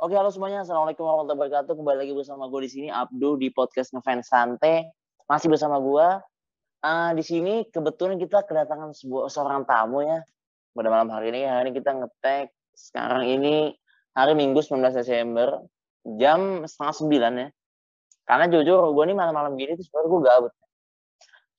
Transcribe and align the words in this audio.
Oke, 0.00 0.16
halo 0.16 0.32
semuanya. 0.32 0.64
Assalamualaikum 0.64 1.04
warahmatullahi 1.04 1.52
wabarakatuh. 1.52 1.76
Kembali 1.76 1.98
lagi 2.00 2.16
bersama 2.16 2.48
gue 2.48 2.64
di 2.64 2.70
sini, 2.72 2.88
Abdu 2.88 3.36
di 3.36 3.52
podcast 3.52 3.92
Ngefans 3.92 4.32
Sante. 4.32 4.96
Masih 5.28 5.52
bersama 5.52 5.76
gue. 5.76 6.08
Uh, 6.80 7.12
di 7.12 7.20
sini 7.20 7.68
kebetulan 7.68 8.16
kita 8.16 8.48
kedatangan 8.48 8.96
sebuah 8.96 9.28
seorang 9.28 9.68
tamu 9.68 10.00
ya. 10.00 10.24
Pada 10.72 10.88
malam 10.88 11.12
hari 11.12 11.36
ini, 11.36 11.44
hari 11.44 11.68
ini 11.68 11.76
kita 11.76 12.00
ngetek. 12.00 12.48
Sekarang 12.72 13.28
ini 13.28 13.76
hari 14.16 14.32
Minggu 14.32 14.64
19 14.64 14.88
Desember, 14.88 15.68
jam 16.16 16.64
setengah 16.64 16.94
sembilan 16.96 17.32
ya. 17.36 17.48
Karena 18.24 18.44
jujur, 18.48 18.80
gue 18.96 19.04
nih 19.04 19.16
malam-malam 19.20 19.52
gini 19.60 19.76
tuh 19.76 19.84
sebenarnya 19.84 20.08
gue 20.08 20.20
gabut. 20.24 20.52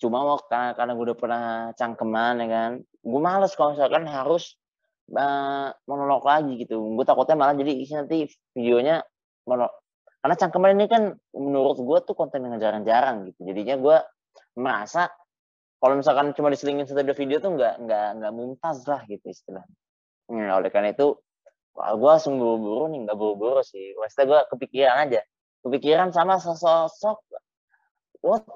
Cuma 0.02 0.18
mau 0.26 0.42
karena, 0.50 0.74
karena 0.74 0.92
gue 0.98 1.06
udah 1.14 1.18
pernah 1.22 1.46
cangkeman 1.78 2.42
ya 2.42 2.48
kan. 2.50 2.72
Gue 3.06 3.22
males 3.22 3.54
kalau 3.54 3.78
misalkan 3.78 4.10
harus 4.10 4.58
uh, 5.16 5.70
monolog 5.88 6.24
lagi 6.24 6.58
gitu. 6.62 6.80
Gue 6.96 7.06
takutnya 7.06 7.36
malah 7.38 7.56
jadi 7.56 7.74
nanti 8.00 8.28
videonya 8.56 9.04
monolog. 9.46 9.74
Karena 10.22 10.36
cangkeman 10.38 10.78
ini 10.78 10.86
kan 10.86 11.04
menurut 11.34 11.82
gue 11.82 11.98
tuh 12.06 12.14
konten 12.14 12.46
yang 12.46 12.62
jarang-jarang 12.62 13.32
gitu. 13.32 13.40
Jadinya 13.52 13.76
gue 13.82 13.98
merasa 14.58 15.10
kalau 15.82 15.98
misalkan 15.98 16.38
cuma 16.38 16.54
diselingin 16.54 16.86
satu 16.86 17.02
video 17.18 17.42
tuh 17.42 17.58
nggak 17.58 17.82
nggak 17.90 18.08
nggak 18.22 18.32
mumtaz 18.38 18.86
lah 18.86 19.02
gitu 19.10 19.34
istilahnya. 19.34 19.74
Nah, 20.30 20.62
oleh 20.62 20.70
karena 20.70 20.94
itu 20.94 21.18
gue 21.74 22.10
langsung 22.10 22.38
buru-buru 22.38 22.92
nih 22.94 23.10
nggak 23.10 23.18
buru-buru 23.18 23.66
sih. 23.66 23.98
Maksudnya 23.98 24.26
gue 24.30 24.40
kepikiran 24.54 24.98
aja. 25.10 25.22
Kepikiran 25.66 26.14
sama 26.14 26.38
sosok 26.38 27.18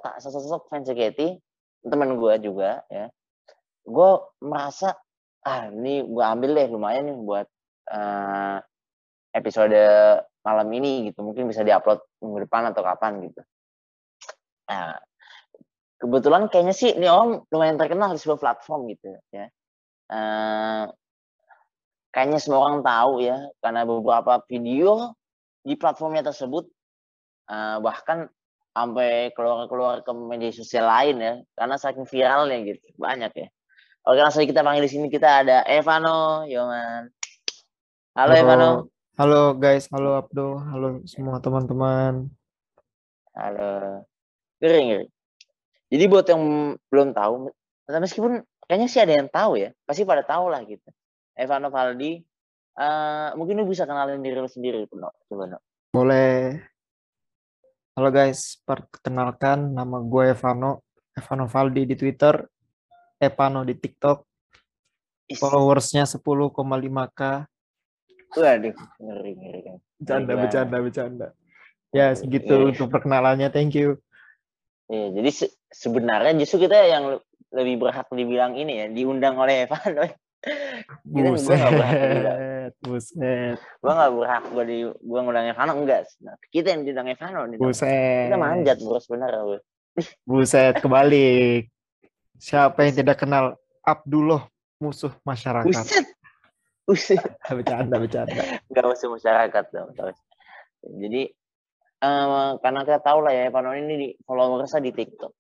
tak 0.06 0.22
sosok 0.22 0.70
fans 0.70 0.86
JKT 0.86 1.42
teman 1.90 2.14
gue 2.22 2.34
juga 2.45 2.86
ya. 2.94 3.09
Gue 3.86 4.22
merasa 4.45 4.94
ah 5.45 5.70
ini 5.70 6.02
gue 6.02 6.26
ambil 6.26 6.52
deh 6.58 6.67
lumayan 6.73 7.05
nih 7.05 7.17
buat 7.22 7.48
uh, 7.94 8.58
episode 9.31 9.77
malam 10.41 10.67
ini 10.73 11.09
gitu. 11.11 11.22
Mungkin 11.22 11.45
bisa 11.45 11.61
diupload 11.61 12.02
minggu 12.22 12.50
depan 12.50 12.73
atau 12.73 12.81
kapan 12.81 13.30
gitu. 13.30 13.42
Nah 14.70 14.97
kebetulan 16.02 16.50
kayaknya 16.50 16.75
sih 16.75 16.92
ini 16.97 17.08
om 17.08 17.45
lumayan 17.53 17.78
terkenal 17.78 18.11
di 18.11 18.20
sebuah 18.20 18.42
platform 18.42 18.89
gitu 18.89 19.14
ya. 19.30 19.47
Uh, 20.05 20.89
kayaknya 22.14 22.39
semua 22.39 22.66
orang 22.66 22.81
tahu 22.86 23.25
ya 23.25 23.38
karena 23.59 23.81
beberapa 23.83 24.39
video 24.48 25.11
di 25.66 25.73
platformnya 25.75 26.23
tersebut 26.23 26.70
uh, 27.50 27.77
bahkan 27.81 28.30
sampai 28.75 29.31
keluar-keluar 29.36 30.03
ke 30.03 30.11
media 30.14 30.52
sosial 30.52 30.86
lain 30.88 31.16
ya 31.20 31.33
karena 31.55 31.75
saking 31.75 32.08
viralnya 32.08 32.58
gitu 32.64 32.86
banyak 33.00 33.31
ya 33.33 33.48
Oke 34.06 34.22
langsung 34.22 34.45
kita 34.45 34.61
panggil 34.61 34.86
di 34.86 34.92
sini 34.94 35.09
kita 35.09 35.42
ada 35.42 35.58
Evano 35.66 36.45
Yoman. 36.45 37.09
Halo, 38.14 38.30
halo 38.30 38.34
Evano. 38.38 38.70
Halo 39.17 39.42
guys, 39.58 39.89
halo 39.89 40.22
Abdo, 40.22 40.61
halo 40.61 41.02
semua 41.09 41.42
teman-teman. 41.42 42.30
Halo. 43.33 44.06
Gering, 44.61 44.94
gering. 44.94 45.11
Jadi 45.89 46.03
buat 46.06 46.22
yang 46.30 46.78
belum 46.94 47.17
tahu, 47.17 47.50
meskipun 47.89 48.45
kayaknya 48.70 48.94
sih 48.94 49.02
ada 49.02 49.17
yang 49.17 49.26
tahu 49.26 49.58
ya, 49.58 49.73
pasti 49.89 50.06
pada 50.06 50.22
tahu 50.22 50.53
lah 50.53 50.61
gitu. 50.70 50.86
Evano 51.33 51.73
Valdi, 51.73 52.22
uh, 52.78 53.33
mungkin 53.33 53.58
lu 53.58 53.66
bisa 53.66 53.89
kenalin 53.89 54.22
diri 54.22 54.38
lu 54.38 54.45
sendiri, 54.45 54.86
no. 54.94 55.17
coba 55.26 55.50
no. 55.50 55.58
Boleh. 55.89 56.61
Halo 57.98 58.14
guys, 58.14 58.61
perkenalkan 58.70 59.73
nama 59.73 59.98
gue 59.98 60.30
Evano, 60.30 60.86
Evano 61.17 61.50
Valdi 61.50 61.89
di 61.89 61.98
Twitter, 61.98 62.38
Epano 63.19 63.63
di 63.63 63.75
TikTok. 63.75 64.23
Followersnya 65.35 66.05
10,5k. 66.05 67.21
Waduh, 68.35 68.75
ngeri 68.99 69.31
ngeri. 69.39 69.61
Bercanda, 69.97 70.33
bercanda, 70.35 70.77
bercanda. 70.83 71.27
Ya, 71.95 72.11
segitu 72.11 72.52
yeah. 72.52 72.69
untuk 72.69 72.91
perkenalannya. 72.91 73.47
Thank 73.49 73.80
you. 73.80 73.97
Iya, 74.92 75.17
jadi 75.17 75.30
se 75.33 75.45
sebenarnya 75.71 76.36
justru 76.37 76.67
kita 76.67 76.77
yang 76.86 77.17
lebih 77.55 77.81
berhak 77.81 78.05
dibilang 78.11 78.54
ini 78.59 78.83
ya, 78.83 78.87
diundang 78.92 79.39
oleh 79.39 79.65
Evan. 79.65 80.14
buset, 81.09 82.71
buset. 82.86 83.58
Gue 83.58 83.93
gak 83.98 84.11
berhak 84.14 84.43
gue 84.54 84.64
di 84.70 84.77
gue 84.86 85.20
ngundang 85.25 85.49
Evan 85.49 85.73
enggak. 85.73 86.05
Nah, 86.21 86.37
kita 86.54 86.75
yang 86.75 86.86
diundang 86.86 87.09
Evan. 87.09 87.58
Buset. 87.58 88.30
Kita 88.30 88.37
manjat 88.37 88.77
bro 88.83 88.99
sebenarnya. 89.02 89.64
Buset, 90.27 90.75
kebalik. 90.83 91.71
Siapa 92.40 92.84
yang 92.84 92.96
tidak 93.00 93.18
kenal 93.23 93.56
Abdullah 93.86 94.48
musuh 94.82 95.14
masyarakat? 95.23 95.72
Buset. 95.72 96.06
Buset. 96.84 97.22
bercanda, 97.58 97.96
bercanda. 97.98 98.62
Enggak 98.68 98.86
musuh 98.86 99.10
masyarakat 99.12 99.64
dong. 99.72 99.90
Jadi 100.86 101.22
um, 102.04 102.60
karena 102.62 102.80
kita 102.86 103.00
tahu 103.02 103.20
lah 103.26 103.34
ya 103.34 103.50
Panon 103.50 103.80
ini 103.80 103.96
di 103.96 104.08
followersnya 104.22 104.84
di 104.84 104.92
TikTok. 104.94 105.34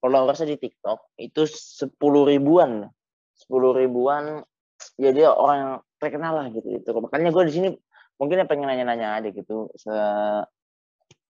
Followersnya 0.00 0.54
di 0.54 0.58
TikTok 0.60 1.16
itu 1.18 1.42
sepuluh 1.48 2.28
ribuan. 2.28 2.86
Sepuluh 3.34 3.72
ribuan 3.72 4.44
ya 5.00 5.10
dia 5.12 5.32
orang 5.32 5.58
yang 5.58 5.74
terkenal 5.96 6.32
lah 6.36 6.46
gitu 6.52 6.68
itu. 6.76 6.88
Makanya 6.92 7.32
gue 7.32 7.44
di 7.48 7.52
sini 7.52 7.68
mungkin 8.20 8.44
pengen 8.44 8.68
nanya-nanya 8.68 9.16
aja 9.16 9.28
gitu 9.32 9.72
se 9.80 9.96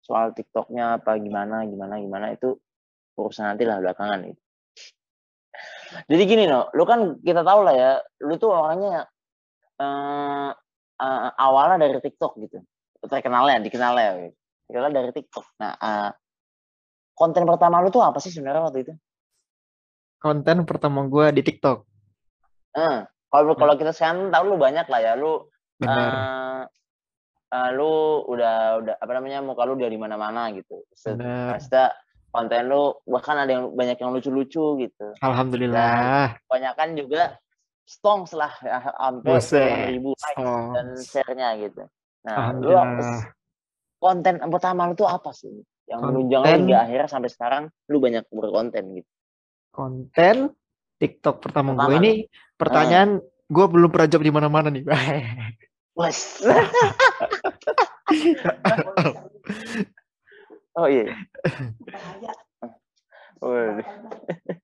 soal 0.00 0.32
TikToknya 0.32 1.04
apa 1.04 1.20
gimana 1.20 1.68
gimana 1.68 2.00
gimana 2.00 2.32
itu 2.32 2.56
urusan 3.18 3.54
nanti 3.54 3.66
lah 3.66 3.82
belakangan 3.82 4.20
itu. 4.30 4.42
Jadi 6.06 6.22
gini 6.28 6.44
no, 6.46 6.70
lu 6.76 6.84
kan 6.86 7.18
kita 7.18 7.42
tahu 7.42 7.66
lah 7.66 7.74
ya, 7.74 7.92
lu 8.22 8.38
tuh 8.38 8.52
orangnya 8.52 9.08
uh, 9.80 10.50
uh, 11.00 11.30
awalnya 11.34 11.88
dari 11.88 11.98
TikTok 11.98 12.38
gitu, 12.44 12.62
terkenalnya, 13.08 13.58
dikenalnya, 13.64 14.30
gitu. 14.30 14.36
dikenal 14.68 14.90
dari 14.94 15.10
TikTok. 15.10 15.44
Nah, 15.58 15.72
uh, 15.80 16.10
konten 17.16 17.42
pertama 17.48 17.82
lu 17.82 17.90
tuh 17.90 18.04
apa 18.04 18.20
sih 18.22 18.30
sebenarnya 18.30 18.62
waktu 18.68 18.78
itu? 18.86 18.92
Konten 20.22 20.62
pertama 20.68 21.08
gue 21.08 21.26
di 21.34 21.42
TikTok. 21.42 21.78
Uh, 22.76 23.08
kalau 23.32 23.56
kalau 23.56 23.74
kita 23.74 23.90
sekarang 23.90 24.30
tahu 24.30 24.54
lu 24.54 24.56
banyak 24.60 24.86
lah 24.86 25.00
ya, 25.02 25.12
lu 25.18 25.48
Benar. 25.78 25.94
Uh, 25.94 26.62
uh, 27.54 27.68
lu 27.70 28.26
udah 28.26 28.82
udah 28.82 28.94
apa 28.98 29.12
namanya 29.14 29.38
muka 29.46 29.62
lu 29.62 29.78
dari 29.78 29.94
mana-mana 29.94 30.50
gitu. 30.50 30.82
Maksudnya 30.90 31.94
konten 32.38 32.70
lu 32.70 32.94
bahkan 33.10 33.34
ada 33.34 33.50
yang 33.50 33.74
banyak 33.74 33.98
yang 33.98 34.14
lucu-lucu 34.14 34.86
gitu. 34.86 35.06
Alhamdulillah. 35.18 36.38
Dan 36.38 36.42
kebanyakan 36.46 36.88
juga 36.94 37.22
stong 37.82 38.30
lah 38.38 38.54
ya, 38.62 38.78
hampir 39.02 39.42
ribu 39.90 40.14
likes 40.14 40.38
oh. 40.38 40.70
dan 40.78 40.86
share-nya 41.02 41.58
gitu. 41.58 41.82
Nah, 42.22 42.54
lu 42.54 42.78
konten 43.98 44.38
pertama 44.54 44.86
lu 44.86 44.94
tuh 44.94 45.10
apa 45.10 45.34
sih? 45.34 45.50
Yang 45.90 46.00
menunjang 46.06 46.42
lu 46.46 46.50
hingga 46.62 46.78
akhirnya 46.86 47.08
sampai 47.10 47.30
sekarang 47.32 47.62
lu 47.90 47.98
banyak 47.98 48.22
berkonten 48.30 49.02
gitu. 49.02 49.10
Konten 49.74 50.54
TikTok 51.02 51.42
pertama, 51.42 51.74
pertama 51.74 51.90
gue 51.90 51.94
ini 51.98 52.12
pertanyaan 52.54 53.18
hmm. 53.18 53.50
gue 53.50 53.66
belum 53.66 53.90
pernah 53.90 54.06
jawab 54.06 54.24
di 54.24 54.34
mana-mana 54.34 54.68
nih. 54.70 54.86
Wes. 55.98 56.38
Oh 60.78 60.86
iya. 60.86 61.10
Waduh. 63.38 63.86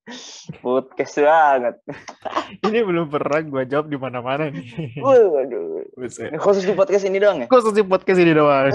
Podcast 0.64 1.14
banget. 1.22 1.74
ini 2.66 2.78
belum 2.82 3.06
pernah 3.06 3.40
gue 3.42 3.62
jawab 3.70 3.86
di 3.86 3.98
mana-mana 3.98 4.50
nih. 4.50 4.98
Waduh. 4.98 5.86
Khusus 6.42 6.66
di 6.66 6.74
podcast 6.74 7.06
ini 7.06 7.22
doang 7.22 7.46
ya? 7.46 7.46
Khusus 7.46 7.72
di 7.72 7.86
podcast 7.86 8.18
ini 8.18 8.34
doang. 8.34 8.74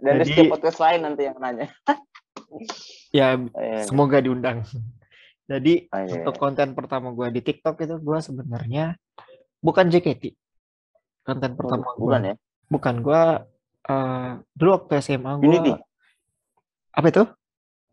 Dan 0.00 0.22
Jadi, 0.22 0.32
di 0.32 0.42
podcast 0.46 0.78
lain 0.78 1.00
nanti 1.02 1.22
yang 1.26 1.38
nanya. 1.40 1.66
ya, 3.10 3.34
oh, 3.36 3.58
iya. 3.58 3.82
semoga 3.82 4.22
diundang. 4.22 4.62
Jadi 5.46 5.88
oh, 5.90 5.98
iya. 5.98 6.10
untuk 6.20 6.34
konten 6.38 6.76
pertama 6.76 7.10
gue 7.10 7.32
di 7.32 7.40
TikTok 7.42 7.80
itu 7.82 7.96
gue 7.98 8.18
sebenarnya 8.22 8.94
bukan 9.58 9.90
JKT. 9.90 10.36
Konten 11.26 11.50
pertama 11.58 11.90
gue. 11.96 12.02
Bukan 12.06 12.22
ya? 12.22 12.34
Bukan 12.70 12.94
gue 13.02 13.22
uh, 13.90 14.30
dulu 14.54 14.70
waktu 14.78 14.92
SMA 15.02 15.32
gue. 15.42 15.48
Unity. 15.48 15.72
Apa 16.96 17.06
itu? 17.12 17.24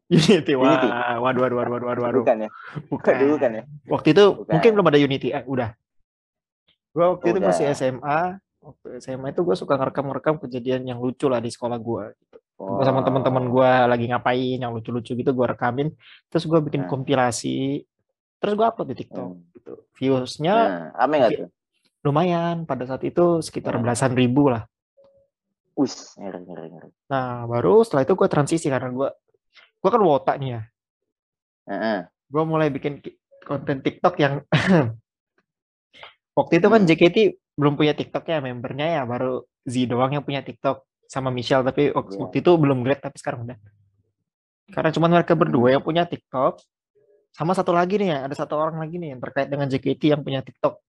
Unity. 0.07 0.53
Wah, 0.55 0.67
Unity. 0.67 0.87
waduh, 1.19 1.41
waduh, 1.43 1.57
waduh, 1.59 1.87
waduh, 1.87 2.03
waduh. 2.07 2.23
Bukan 2.23 2.37
ya? 2.47 2.49
Bukan. 2.87 3.13
Dulu 3.19 3.35
kan 3.35 3.51
ya? 3.51 3.63
Waktu 3.91 4.07
itu 4.15 4.25
Bukan. 4.31 4.51
mungkin 4.55 4.69
belum 4.79 4.87
ada 4.87 4.99
Unity. 4.99 5.27
Eh, 5.35 5.43
udah. 5.43 5.69
Gue 6.93 7.05
waktu 7.05 7.25
udah. 7.27 7.33
itu 7.35 7.39
masih 7.43 7.65
SMA. 7.75 8.21
Waktu 8.63 8.87
SMA 9.03 9.27
itu 9.35 9.41
gue 9.43 9.55
suka 9.59 9.75
ngerekam-ngerekam 9.75 10.39
kejadian 10.39 10.87
yang 10.87 11.03
lucu 11.03 11.27
lah 11.27 11.43
di 11.43 11.51
sekolah 11.51 11.75
gue. 11.75 12.03
Gitu. 12.15 12.37
Oh. 12.63 12.79
Sama 12.85 13.03
teman-teman 13.03 13.51
gue 13.51 13.71
lagi 13.91 14.05
ngapain 14.07 14.57
yang 14.61 14.71
lucu-lucu 14.71 15.11
gitu 15.19 15.31
gue 15.35 15.47
rekamin. 15.51 15.91
Terus 16.31 16.47
gue 16.47 16.59
bikin 16.63 16.87
nah. 16.87 16.89
kompilasi. 16.91 17.83
Terus 18.39 18.53
gue 18.55 18.65
upload 18.65 18.87
di 18.93 18.97
TikTok. 19.03 19.29
Hmm. 19.35 19.43
Gitu. 19.51 19.73
Viewsnya 19.99 20.55
nah, 20.95 21.07
gak 21.07 21.29
tuh? 21.43 21.49
Lumayan. 22.07 22.63
Pada 22.63 22.87
saat 22.87 23.03
itu 23.03 23.43
sekitar 23.43 23.75
nah. 23.75 23.83
belasan 23.83 24.15
ribu 24.15 24.47
lah. 24.47 24.63
Us, 25.73 26.13
ngeri, 26.21 26.45
ngeri, 26.45 26.67
ngeri. 26.69 26.89
Nah, 27.09 27.49
baru 27.49 27.81
setelah 27.81 28.05
itu 28.05 28.13
gue 28.13 28.29
transisi 28.29 28.67
karena 28.69 28.93
gue 28.93 29.09
gue 29.53 29.89
kan 29.89 30.01
wota 30.01 30.33
nih 30.37 30.49
ya. 30.57 30.61
Uh 31.65 31.73
-huh. 31.73 31.99
Gue 32.29 32.43
mulai 32.45 32.69
bikin 32.69 33.01
konten 33.43 33.81
TikTok 33.81 34.15
yang 34.21 34.43
Waktu 36.33 36.53
itu 36.57 36.67
kan 36.67 36.81
hmm. 36.81 36.89
JKT 36.89 37.17
belum 37.53 37.77
punya 37.77 37.93
TikTok 37.93 38.25
ya 38.25 38.41
membernya 38.41 38.87
ya 38.89 39.01
baru 39.05 39.45
Z 39.69 39.85
doang 39.85 40.17
yang 40.17 40.25
punya 40.25 40.41
TikTok 40.41 40.81
sama 41.05 41.29
Michelle 41.29 41.61
tapi 41.61 41.93
waktu, 41.93 42.17
yeah. 42.17 42.21
waktu 42.25 42.35
itu 42.41 42.51
belum 42.57 42.81
great 42.81 43.05
tapi 43.05 43.21
sekarang 43.21 43.45
udah. 43.45 43.57
Karena 44.73 44.89
cuma 44.89 45.05
mereka 45.05 45.37
berdua 45.37 45.77
yang 45.77 45.83
punya 45.85 46.09
TikTok 46.09 46.57
sama 47.33 47.53
satu 47.53 47.69
lagi 47.73 48.01
nih 48.01 48.09
ya 48.09 48.19
ada 48.25 48.33
satu 48.33 48.57
orang 48.57 48.81
lagi 48.81 48.97
nih 48.97 49.13
yang 49.13 49.21
terkait 49.21 49.47
dengan 49.49 49.69
JKT 49.69 50.01
yang 50.09 50.21
punya 50.25 50.41
TikTok. 50.41 50.81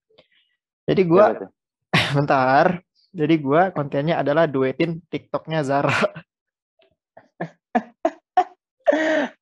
Jadi 0.88 1.02
gue 1.04 1.24
bentar. 2.16 2.80
Jadi 3.14 3.34
gue 3.38 3.62
kontennya 3.70 4.18
adalah 4.18 4.50
duetin 4.50 4.98
TikToknya 5.06 5.62
Zara. 5.62 5.94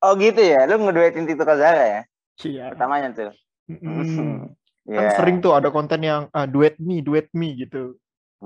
oh 0.05 0.13
gitu 0.21 0.45
ya, 0.45 0.69
lu 0.69 0.77
ngeduetin 0.77 1.25
TikTok 1.25 1.57
Zara 1.57 1.85
ya? 1.89 2.01
Iya. 2.45 2.77
Pertamanya 2.77 3.09
tuh. 3.17 3.33
Mm. 3.73 4.53
Yeah. 4.85 4.93
Kan 4.93 5.05
iya. 5.09 5.17
sering 5.17 5.41
tuh 5.41 5.57
ada 5.57 5.73
konten 5.73 6.05
yang 6.05 6.29
uh, 6.37 6.45
duet 6.45 6.77
me, 6.77 7.01
duet 7.01 7.33
me 7.33 7.57
gitu. 7.57 7.97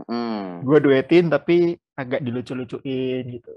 Mm. 0.06 0.62
Gue 0.62 0.78
duetin 0.78 1.26
tapi 1.26 1.74
agak 1.98 2.22
dilucu-lucuin 2.22 3.26
gitu. 3.26 3.50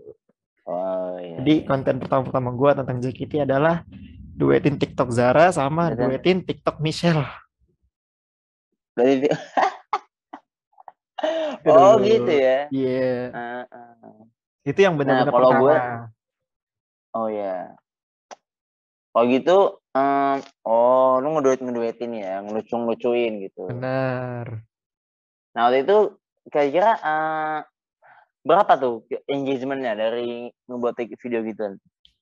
Oh, 0.66 1.22
iya. 1.22 1.38
Jadi 1.44 1.54
iya. 1.62 1.68
konten 1.70 2.02
pertama-pertama 2.02 2.50
gue 2.58 2.72
tentang 2.82 2.98
JKT 2.98 3.46
adalah 3.46 3.86
duetin 4.34 4.82
TikTok 4.82 5.14
Zara 5.14 5.54
sama 5.54 5.94
Dan... 5.94 6.10
duetin 6.10 6.42
TikTok 6.42 6.82
Michelle. 6.82 7.30
Oh 11.68 12.00
gitu 12.00 12.32
ya. 12.32 12.68
Iya. 12.72 13.00
Yeah. 13.00 13.24
Uh, 13.34 13.64
uh. 13.76 14.20
Itu 14.64 14.80
yang 14.84 14.96
benar-benar 14.96 15.28
nah, 15.28 15.34
kalau 15.34 15.52
gue 15.64 15.76
Oh 17.10 17.28
ya. 17.28 17.74
Kalau 19.10 19.26
gitu 19.26 19.58
um, 19.98 20.38
oh 20.64 21.18
lu 21.20 21.28
ngeduet 21.36 21.60
ngeduetin 21.66 22.14
ya, 22.22 22.46
ngelucu 22.46 22.74
ngelucuin 22.78 23.34
gitu. 23.50 23.66
Benar. 23.68 24.62
Nah, 25.58 25.62
waktu 25.68 25.82
itu 25.84 25.98
kira-kira 26.54 26.96
uh, 27.02 27.60
berapa 28.46 28.74
tuh 28.78 29.04
engagementnya 29.26 29.98
dari 29.98 30.54
ngebuat 30.70 30.96
video 31.18 31.42
gitu? 31.44 31.76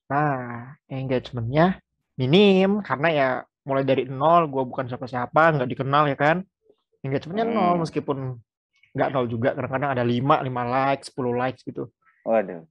Nah, 0.08 0.74
engagementnya 0.88 1.84
minim 2.16 2.80
karena 2.80 3.08
ya 3.12 3.28
mulai 3.68 3.84
dari 3.84 4.08
nol, 4.08 4.48
gue 4.48 4.64
bukan 4.64 4.88
siapa-siapa, 4.88 5.60
nggak 5.60 5.68
dikenal 5.68 6.08
ya 6.08 6.16
kan. 6.16 6.36
Engagementnya 7.04 7.46
hmm. 7.46 7.54
nol 7.54 7.74
meskipun 7.84 8.40
nggak 8.96 9.08
nol 9.12 9.26
juga, 9.28 9.52
kadang-kadang 9.52 9.90
ada 9.96 10.04
lima, 10.04 10.40
lima 10.40 10.62
likes, 10.64 11.12
sepuluh 11.12 11.36
likes 11.36 11.64
gitu. 11.64 11.88
Waduh. 12.28 12.64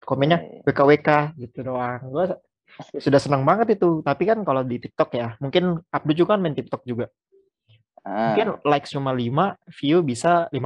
Komennya 0.00 0.38
iya, 0.40 0.60
iya. 0.60 0.62
WKWK 0.64 1.08
gitu 1.36 1.58
doang. 1.66 2.00
Gue 2.08 2.24
sudah 2.96 3.20
senang 3.20 3.42
banget 3.44 3.76
itu. 3.76 4.00
Tapi 4.00 4.22
kan 4.24 4.38
kalau 4.46 4.62
di 4.64 4.80
TikTok 4.80 5.10
ya 5.12 5.36
mungkin 5.42 5.82
Abdu 5.92 6.12
juga 6.16 6.36
kan 6.36 6.40
main 6.40 6.56
TikTok 6.56 6.82
juga. 6.86 7.10
Ah. 8.00 8.32
mungkin 8.32 8.56
like 8.64 8.88
cuma 8.88 9.12
5 9.12 9.60
view 9.76 10.00
bisa 10.00 10.48
50 10.48 10.56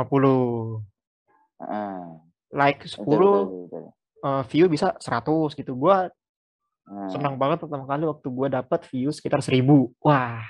ah. 1.67 2.23
like 2.55 2.87
10 2.87 3.03
betul, 3.03 3.19
betul, 3.19 3.43
betul. 3.67 3.85
Uh, 4.23 4.43
view 4.47 4.71
bisa 4.71 4.95
100 5.03 5.59
gitu. 5.59 5.75
Gue 5.75 5.97
ah. 5.99 7.11
senang 7.11 7.35
banget 7.35 7.67
pertama 7.67 7.91
kali 7.91 8.07
waktu 8.07 8.29
gue 8.31 8.49
dapat 8.55 8.81
view 8.87 9.11
sekitar 9.11 9.43
1000 9.43 9.67
wah. 9.99 10.47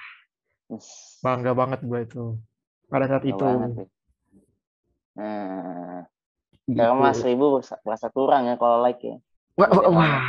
Bangga 1.25 1.57
banget 1.57 1.81
gue 1.81 2.01
itu. 2.05 2.25
Pada 2.93 3.09
saat 3.09 3.25
itu 3.25 3.49
sekarang 6.65 6.97
mas 6.97 7.21
seribu 7.21 7.61
merasa 7.85 8.09
kurang 8.09 8.49
ya 8.49 8.55
kalau 8.57 8.81
like 8.81 9.05
ya. 9.05 9.17
Wah, 9.55 9.71
wah, 9.71 9.87
wah. 9.93 10.21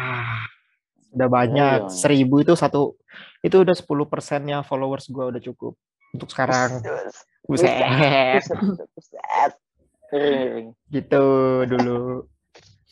udah 1.16 1.30
banyak. 1.32 1.80
Oh, 1.88 1.90
seribu 1.90 2.44
itu 2.44 2.54
satu, 2.60 3.00
itu 3.40 3.56
udah 3.64 3.74
sepuluh 3.74 4.06
persennya 4.06 4.62
followers 4.68 5.08
gue 5.08 5.24
udah 5.24 5.42
cukup 5.42 5.74
untuk 6.14 6.30
sekarang. 6.30 6.84
Buset. 7.48 7.72
Buset. 8.94 9.52
gitu 10.92 11.24
dulu. 11.66 12.28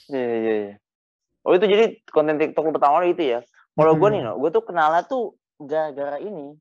Iya, 0.09 0.33
iya, 0.39 0.53
iya. 0.67 0.73
Oh 1.43 1.51
itu 1.51 1.67
jadi 1.67 1.99
konten 2.09 2.39
TikTok 2.39 2.71
pertama 2.71 3.03
itu 3.03 3.37
ya. 3.37 3.39
Kalau 3.75 3.93
hmm. 3.93 3.99
gue 3.99 4.09
nih, 4.15 4.21
no, 4.23 4.33
gue 4.39 4.49
tuh 4.55 4.63
kenalnya 4.63 5.03
tuh 5.03 5.35
gara-gara 5.59 6.17
ini. 6.23 6.55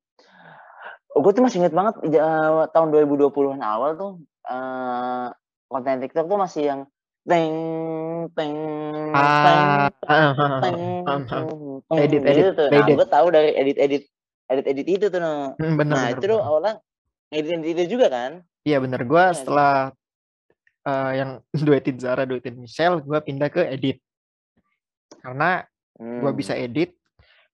Gue 1.12 1.30
tuh 1.30 1.44
masih 1.44 1.62
inget 1.62 1.74
banget 1.76 1.94
uh, 2.18 2.66
tahun 2.74 2.88
2020-an 2.90 3.62
awal 3.62 3.94
tuh 3.94 4.12
uh, 4.48 5.28
konten 5.70 6.02
TikTok 6.02 6.26
tuh 6.26 6.38
masih 6.38 6.62
yang 6.68 6.80
teng 7.22 7.54
teng 8.34 8.54
ah, 9.14 9.86
teng 10.02 11.06
teng 11.06 11.46
edit 11.94 12.22
edit 12.26 12.42
gitu 12.42 12.50
tuh. 12.58 12.68
Nah, 12.70 12.86
gue 12.86 13.08
tahu 13.08 13.26
dari 13.30 13.50
edit 13.54 13.76
edit 13.78 14.02
edit 14.50 14.66
edit 14.66 14.86
itu 14.90 15.06
tuh 15.06 15.20
no. 15.22 15.54
Hmm, 15.56 15.78
bener, 15.78 15.94
nah 15.94 16.04
bener, 16.10 16.18
itu 16.18 16.24
tuh 16.26 16.40
awalnya 16.42 16.74
edit 17.30 17.50
edit 17.62 17.68
itu 17.78 17.82
juga 17.98 18.06
kan? 18.10 18.42
Iya 18.66 18.82
bener. 18.82 19.06
Gue 19.06 19.22
ya, 19.22 19.34
setelah 19.38 19.74
uh, 20.82 21.12
yang 21.14 21.30
duetin 21.66 21.96
Zara 22.02 22.26
duetin 22.26 22.58
Michelle 22.58 22.98
gue 22.98 23.18
pindah 23.22 23.48
ke 23.50 23.62
edit. 23.70 24.02
Karena 25.22 25.62
hmm. 25.98 26.20
gue 26.26 26.32
bisa 26.34 26.58
edit. 26.58 26.98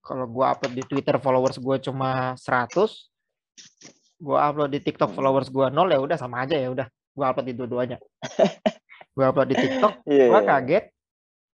Kalau 0.01 0.25
gue 0.25 0.45
upload 0.47 0.73
di 0.73 0.85
Twitter 0.89 1.21
followers 1.21 1.61
gue 1.61 1.77
cuma 1.85 2.33
100 2.41 2.73
gue 4.19 4.39
upload 4.39 4.71
di 4.75 4.81
TikTok 4.83 5.15
followers 5.15 5.49
gue 5.49 5.71
nol 5.71 5.89
ya 5.95 6.03
udah 6.03 6.19
sama 6.19 6.43
aja 6.43 6.59
ya 6.59 6.69
udah. 6.75 6.87
Gue 7.15 7.25
upload 7.27 7.47
di 7.47 7.55
dua-duanya. 7.55 7.99
Gue 9.19 9.27
upload 9.27 9.51
di 9.51 9.59
TikTok 9.59 10.07
yeah, 10.07 10.31
gue 10.31 10.39
iya. 10.39 10.47
kaget 10.47 10.85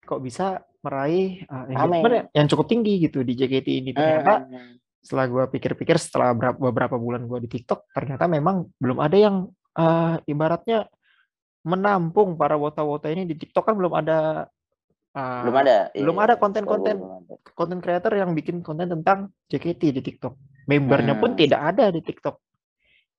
kok 0.03 0.19
bisa 0.19 0.59
meraih 0.83 1.47
uh, 1.47 1.63
engagement 1.71 2.27
yang 2.35 2.47
cukup 2.51 2.67
tinggi 2.67 3.07
gitu 3.07 3.23
di 3.23 3.39
JKT 3.39 3.67
ini. 3.71 3.89
Ternyata 3.95 4.43
uh, 4.43 4.75
setelah 4.99 5.25
gue 5.31 5.43
pikir-pikir 5.47 5.95
setelah 5.95 6.35
beberapa, 6.35 6.59
beberapa 6.59 6.95
bulan 6.99 7.23
gue 7.23 7.47
di 7.47 7.49
TikTok 7.55 7.87
ternyata 7.95 8.27
memang 8.27 8.67
belum 8.83 8.99
ada 8.99 9.15
yang 9.15 9.47
uh, 9.79 10.19
ibaratnya 10.27 10.91
menampung 11.63 12.35
para 12.35 12.59
wota-wota 12.59 13.07
ini 13.07 13.23
di 13.23 13.39
TikTok. 13.39 13.63
Kan 13.63 13.79
belum 13.79 13.95
ada 13.95 14.43
uh, 15.15 15.41
belum 15.47 15.55
ada 15.55 15.75
belum 15.95 16.15
iya, 16.19 16.23
ada 16.27 16.35
konten-konten 16.35 16.95
konten 17.55 17.79
creator 17.79 18.11
yang 18.11 18.35
bikin 18.35 18.59
konten 18.59 18.91
tentang 18.91 19.31
JKT 19.47 19.81
di 19.95 20.01
TikTok. 20.03 20.35
Membernya 20.67 21.15
hmm. 21.15 21.23
pun 21.23 21.31
tidak 21.39 21.63
ada 21.63 21.95
di 21.95 22.03
TikTok 22.03 22.35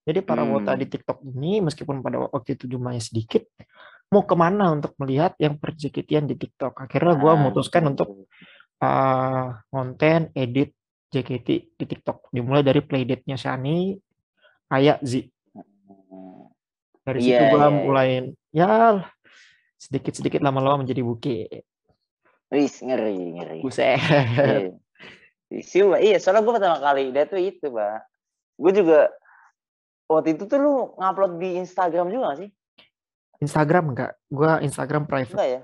jadi 0.04 0.20
para 0.20 0.44
hmm. 0.44 0.52
wota 0.52 0.72
di 0.76 0.84
TikTok 0.84 1.24
ini 1.24 1.64
meskipun 1.64 2.04
pada 2.04 2.28
waktu 2.28 2.60
itu 2.60 2.68
jumlahnya 2.76 3.00
sedikit, 3.00 3.48
mau 4.12 4.20
ke 4.28 4.36
mana 4.36 4.76
untuk 4.76 4.92
melihat 5.00 5.32
yang 5.40 5.56
perjekitian 5.56 6.28
di 6.28 6.36
TikTok. 6.36 6.76
Akhirnya 6.76 7.16
gue 7.16 7.32
ah, 7.32 7.36
memutuskan 7.40 7.88
untuk 7.88 8.28
uh, 8.84 9.56
konten 9.72 10.28
edit 10.36 10.76
JKT 11.08 11.48
di 11.80 11.84
TikTok. 11.88 12.28
Dimulai 12.36 12.60
dari 12.60 12.84
playdate-nya 12.84 13.40
Shani, 13.40 13.96
Ayah 14.68 15.00
Z. 15.00 15.24
Dari 17.04 17.20
yeah, 17.24 17.40
situ 17.40 17.44
gue 17.48 17.60
yeah, 17.60 17.68
iya. 17.68 17.80
mulai 17.80 18.08
ya 18.52 18.72
sedikit-sedikit 19.80 20.44
lama-lama 20.44 20.84
menjadi 20.84 21.00
bukit. 21.00 21.64
Wih, 22.52 22.68
ngeri, 22.68 23.40
ngeri. 23.40 23.58
Buset. 23.64 24.00
Iya, 25.54 26.00
iya 26.00 26.16
soalnya 26.18 26.42
gue 26.42 26.54
pertama 26.56 26.82
kali 26.82 27.14
dia 27.14 27.24
tuh 27.30 27.38
itu, 27.38 27.66
Pak. 27.70 27.98
Gue 28.58 28.72
juga 28.74 29.12
waktu 30.08 30.36
itu 30.36 30.44
tuh 30.44 30.58
lu 30.60 30.74
ngupload 30.96 31.40
di 31.40 31.60
Instagram 31.60 32.12
juga 32.12 32.34
gak 32.34 32.38
sih? 32.44 32.50
Instagram 33.42 33.84
enggak, 33.92 34.12
gua 34.30 34.62
Instagram 34.62 35.04
private. 35.04 35.36
Enggak 35.36 35.50
ya? 35.50 35.60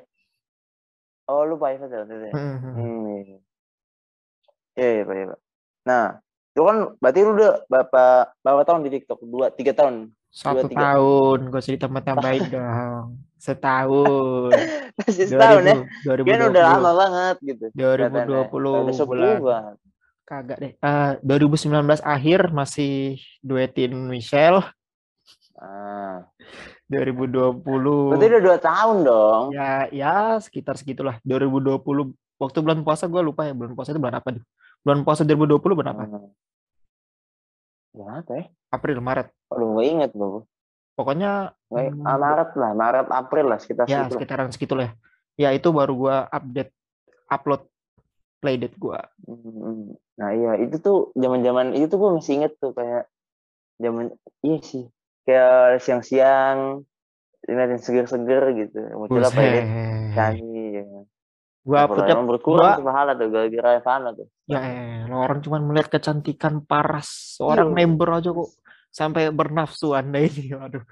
Oh, 1.30 1.46
lu 1.46 1.54
private 1.56 1.90
ya? 1.90 2.02
Hmm, 2.02 2.18
hmm, 2.34 2.58
hmm. 2.58 2.74
hmm. 2.74 3.38
Iya, 4.74 4.90
iya, 4.96 5.02
Pak, 5.06 5.14
iya, 5.14 5.26
Pak. 5.30 5.40
Nah, 5.86 6.04
itu 6.50 6.60
kan 6.66 6.76
berarti 6.98 7.18
lu 7.22 7.30
udah 7.38 7.52
berapa 7.70 8.04
berapa 8.42 8.62
tahun 8.66 8.80
di 8.86 8.90
TikTok? 8.98 9.18
Dua, 9.22 9.46
tiga 9.54 9.72
tahun? 9.76 10.10
Satu 10.30 10.70
dua, 10.70 10.78
tahun, 10.78 11.38
gue 11.50 11.60
sih 11.62 11.74
ditambah-tambahin 11.74 12.44
dong. 12.54 13.18
Setahun. 13.40 14.52
Masih 15.00 15.26
setahun 15.26 15.62
2000, 15.64 15.70
ya? 15.70 15.76
2020. 16.22 16.30
Kan 16.30 16.40
udah 16.54 16.64
lama 16.70 16.90
banget 16.94 17.36
gitu. 17.42 17.64
2020 17.74 19.42
bulan. 19.42 19.74
Kagak 20.30 20.58
deh. 20.62 20.72
Uh, 20.78 21.18
eh, 21.18 21.42
2019 21.42 22.06
akhir 22.06 22.54
masih 22.54 23.18
duetin 23.42 23.90
Michelle. 24.06 24.62
Ah. 25.58 26.22
2020. 26.86 27.66
Berarti 27.66 28.26
udah 28.30 28.42
dua 28.46 28.58
tahun 28.62 28.96
dong. 29.02 29.44
Ya, 29.50 29.90
ya 29.90 30.38
sekitar 30.38 30.78
segitulah. 30.78 31.18
2020 31.26 31.82
waktu 32.38 32.58
bulan 32.62 32.86
puasa 32.86 33.10
gue 33.10 33.22
lupa 33.26 33.42
ya 33.42 33.58
bulan 33.58 33.74
puasa 33.74 33.90
itu 33.90 33.98
bulan 33.98 34.22
apa 34.22 34.38
nih? 34.38 34.42
Bulan 34.86 35.02
puasa 35.02 35.26
2020 35.26 35.78
bulan 35.82 35.90
apa? 35.98 36.02
Hmm. 36.06 36.30
Bulan 37.90 38.14
apa 38.22 38.32
ya? 38.38 38.44
April, 38.70 38.98
Maret. 39.02 39.28
Aduh, 39.50 39.68
gue 39.74 39.84
inget 39.86 40.10
gue. 40.14 40.46
Pokoknya 40.94 41.58
hmm, 41.74 42.06
Maret 42.06 42.50
lah, 42.54 42.72
Maret 42.76 43.08
April 43.10 43.46
lah 43.50 43.58
sekitar 43.58 43.90
ya, 43.90 44.06
sekitaran 44.06 44.54
segitu 44.54 44.78
lah. 44.78 44.94
Ya 45.34 45.50
itu 45.50 45.74
baru 45.74 45.94
gue 45.96 46.16
update 46.30 46.70
upload 47.30 47.69
playdate 48.40 48.76
gue. 48.76 49.00
Hmm, 49.28 49.94
nah 50.16 50.30
iya 50.32 50.56
itu 50.58 50.80
tuh 50.80 50.98
zaman 51.14 51.44
zaman 51.44 51.66
itu 51.76 51.86
tuh 51.86 51.98
gue 52.00 52.10
masih 52.18 52.32
inget 52.40 52.52
tuh 52.56 52.72
kayak 52.72 53.06
zaman 53.76 54.12
iya 54.40 54.58
sih 54.64 54.84
kayak 55.28 55.84
siang-siang 55.84 56.82
yang 57.48 57.80
seger-seger 57.80 58.44
gitu. 58.56 58.80
Muncul 58.96 59.24
apa 59.24 59.40
ya? 59.40 59.62
Nyanyi 60.12 60.64
ya. 60.80 60.84
Gua 61.60 61.84
uploadnya 61.84 62.24
berkurang 62.24 62.80
gua, 62.80 62.88
pahala 62.88 63.12
tuh 63.16 63.28
gara-gara 63.28 63.70
Evana 63.76 64.10
tuh. 64.16 64.28
Ya, 64.48 64.60
eh, 64.64 65.04
orang 65.12 65.44
cuma 65.44 65.60
melihat 65.60 65.92
kecantikan 65.92 66.64
paras 66.64 67.36
seorang 67.36 67.76
iya. 67.76 67.76
member 67.84 68.08
aja 68.16 68.32
kok 68.32 68.50
sampai 68.90 69.30
bernafsu 69.30 69.94
anda 69.94 70.18
ini 70.18 70.50
waduh 70.50 70.82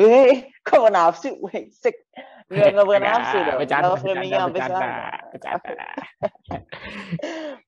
Eh, 0.00 0.48
kok 0.64 0.80
bernafsu? 0.80 1.36
Wait, 1.44 1.76
sick. 1.76 2.08
Enggak, 2.48 2.68
enggak 2.72 2.86
bernafsu 2.88 3.38
dong. 3.44 3.58
Bercanda, 3.60 3.84
Kalau 3.84 3.96
framingnya 4.00 4.38
sampai 4.40 4.60
sana. 4.64 4.88
Bercanda. 5.28 5.86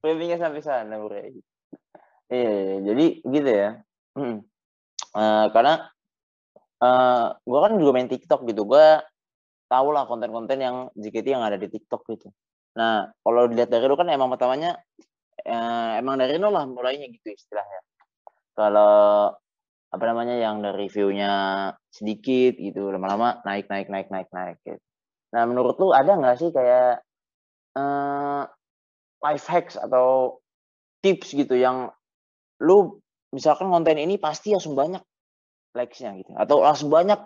framingnya 0.00 0.38
sampai 0.40 0.60
sana, 0.64 0.94
bro. 0.96 1.20
Iya, 2.32 2.56
jadi 2.88 3.06
gitu 3.20 3.50
ya. 3.52 3.70
Hmm. 4.16 4.40
Uh, 5.12 5.46
karena 5.52 5.92
uh, 6.80 6.88
eh, 6.88 7.26
gue 7.44 7.60
kan 7.60 7.72
juga 7.76 7.90
main 7.92 8.08
TikTok 8.08 8.40
gitu. 8.48 8.64
Gue 8.64 8.86
tau 9.68 9.88
lah 9.92 10.08
konten-konten 10.08 10.56
yang 10.56 10.76
JKT 10.96 11.36
yang 11.36 11.44
ada 11.44 11.60
di 11.60 11.68
TikTok 11.68 12.08
gitu. 12.08 12.32
Nah, 12.80 13.12
kalau 13.20 13.44
dilihat 13.52 13.68
dari 13.68 13.84
lu 13.84 14.00
kan 14.00 14.08
emang 14.08 14.32
pertamanya 14.32 14.80
uh, 15.44 16.00
emang 16.00 16.16
dari 16.16 16.40
nol 16.40 16.56
lah 16.56 16.64
mulainya 16.64 17.12
gitu 17.12 17.28
istilahnya. 17.36 17.80
Kalau 18.56 19.32
apa 19.92 20.04
namanya 20.08 20.40
yang 20.40 20.64
dari 20.64 20.88
view-nya 20.88 21.32
sedikit 21.92 22.56
gitu 22.56 22.88
lama-lama 22.88 23.44
naik 23.44 23.68
naik 23.68 23.92
naik 23.92 24.08
naik 24.08 24.28
naik 24.32 24.56
gitu. 24.64 24.80
Nah 25.36 25.44
menurut 25.44 25.76
lu 25.76 25.92
ada 25.92 26.16
nggak 26.16 26.36
sih 26.40 26.48
kayak 26.48 27.04
uh, 27.76 28.48
life 29.20 29.44
hacks 29.44 29.76
atau 29.76 30.40
tips 31.04 31.36
gitu 31.36 31.52
yang 31.52 31.92
lu 32.64 32.96
misalkan 33.36 33.68
konten 33.68 34.00
ini 34.00 34.16
pasti 34.16 34.56
langsung 34.56 34.72
banyak 34.72 35.04
likes-nya 35.76 36.16
gitu 36.20 36.32
atau 36.36 36.64
langsung 36.64 36.88
banyak 36.88 37.20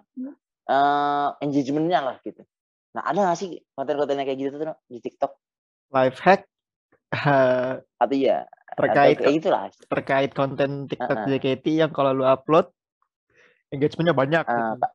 uh, 0.67 1.29
engagement-nya 1.43 2.03
lah 2.03 2.17
gitu. 2.23 2.43
Nah 2.99 3.03
ada 3.07 3.31
nggak 3.31 3.39
sih 3.39 3.63
konten-kontennya 3.79 4.27
kayak 4.27 4.39
gitu 4.43 4.59
tuh 4.59 4.75
di 4.91 4.99
TikTok? 4.99 5.33
Life 5.95 6.19
hack 6.19 6.51
uh, 7.15 7.79
atau 7.79 8.15
iya 8.15 8.43
terkait 8.77 9.17
kayak 9.17 9.35
gitulah. 9.41 9.63
terkait 9.89 10.31
konten 10.37 10.85
TikTok 10.85 11.25
uh, 11.25 11.27
JKT 11.27 11.67
yang 11.81 11.93
kalau 11.97 12.13
lu 12.13 12.25
upload 12.29 12.69
engagementnya 13.73 14.15
banyak. 14.15 14.45
Uh, 14.45 14.77
gitu. 14.77 14.87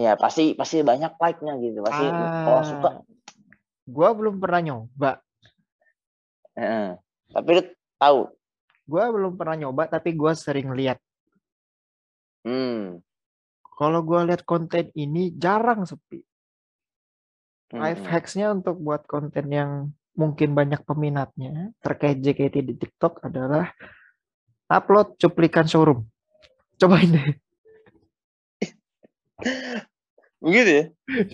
Ya 0.00 0.12
pasti 0.16 0.56
pasti 0.56 0.80
banyak 0.80 1.12
like-nya 1.20 1.60
gitu. 1.60 1.84
Pasti 1.84 2.04
ah, 2.08 2.42
kalau 2.48 2.62
suka. 2.64 2.90
Gua 3.84 4.08
belum 4.16 4.40
pernah 4.40 4.60
nyoba. 4.64 5.20
Uh, 6.56 6.96
tapi 7.28 7.48
lu 7.60 7.62
tahu. 8.00 8.20
Gua 8.88 9.04
belum 9.12 9.36
pernah 9.36 9.56
nyoba 9.68 9.92
tapi 9.92 10.16
gua 10.16 10.32
sering 10.32 10.72
lihat. 10.72 10.96
Hmm. 12.48 13.04
Kalau 13.76 14.00
gua 14.00 14.24
lihat 14.24 14.48
konten 14.48 14.88
ini 14.96 15.36
jarang 15.36 15.84
sepi. 15.84 16.24
Life 17.70 18.02
hmm. 18.02 18.10
hacks-nya 18.10 18.50
untuk 18.50 18.80
buat 18.80 19.04
konten 19.06 19.46
yang 19.52 19.94
mungkin 20.14 20.52
banyak 20.52 20.82
peminatnya 20.82 21.74
terkait 21.80 22.18
JKT 22.20 22.56
di 22.66 22.74
TikTok 22.76 23.22
adalah 23.24 23.70
upload 24.70 25.18
cuplikan 25.18 25.66
showroom. 25.66 26.06
Cobain 26.80 27.10
deh. 27.10 27.28
Begitu 30.44 30.70
ya? 30.70 30.84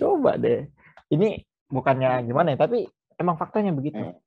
Coba 0.03 0.35
deh. 0.35 0.67
Ini 1.07 1.43
bukannya 1.71 2.27
gimana 2.27 2.53
ya, 2.55 2.57
tapi 2.59 2.87
emang 3.15 3.39
faktanya 3.39 3.71
begitu. 3.71 3.99
Hmm. 3.99 4.17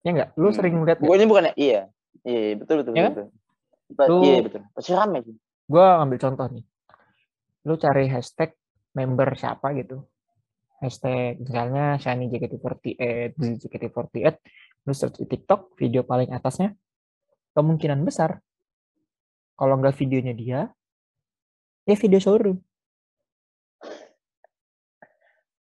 Ya 0.00 0.10
enggak? 0.16 0.30
Lu 0.40 0.48
hmm. 0.48 0.56
sering 0.56 0.74
lihat 0.80 0.98
Pokoknya 1.00 1.26
bukannya 1.28 1.52
iya. 1.60 1.92
Iya, 2.24 2.40
iya 2.52 2.54
betul 2.56 2.84
betul 2.84 2.92
ya 2.96 3.12
betul. 3.12 3.26
Kan? 3.96 4.06
Lu, 4.08 4.16
iya 4.24 4.40
betul. 4.44 4.62
Pasti 4.72 4.92
rame 4.96 5.18
sih. 5.24 5.36
Gua 5.68 6.00
ambil 6.02 6.18
contoh 6.18 6.46
nih. 6.48 6.64
Lu 7.68 7.74
cari 7.76 8.04
hashtag 8.08 8.56
member 8.96 9.28
siapa 9.38 9.70
gitu 9.78 10.09
hashtag 10.80 11.36
misalnya 11.38 12.00
Shani 12.00 12.32
JKT48, 12.32 13.36
JKT48, 13.36 14.36
lu 14.88 14.92
search 14.96 15.20
di 15.20 15.26
TikTok, 15.28 15.76
video 15.76 16.02
paling 16.02 16.32
atasnya, 16.32 16.72
kemungkinan 17.52 18.00
besar, 18.00 18.40
kalau 19.60 19.76
nggak 19.76 19.92
videonya 20.00 20.32
dia, 20.32 20.60
ya 21.84 21.94
video 22.00 22.16
showroom. 22.16 22.58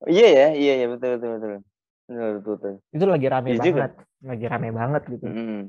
Iya 0.07 0.29
ya, 0.31 0.47
iya 0.55 0.73
ya 0.85 0.87
betul 0.93 1.19
betul 1.19 1.31
betul. 1.35 1.51
Betul 2.09 2.29
betul. 2.39 2.53
betul. 2.55 2.75
Itu 2.95 3.05
lagi 3.09 3.27
rame 3.27 3.49
iya 3.49 3.59
banget, 3.59 3.73
juga. 3.73 3.87
lagi 4.29 4.45
rame 4.47 4.69
banget 4.71 5.03
gitu. 5.11 5.25
Mm. 5.27 5.63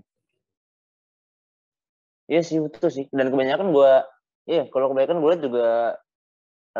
Iya 2.29 2.41
sih 2.46 2.58
betul 2.62 2.89
sih. 2.93 3.05
Dan 3.10 3.34
kebanyakan 3.34 3.74
gua, 3.74 4.05
iya 4.46 4.69
kalau 4.69 4.93
kebanyakan 4.93 5.17
gue 5.24 5.34
juga 5.50 5.98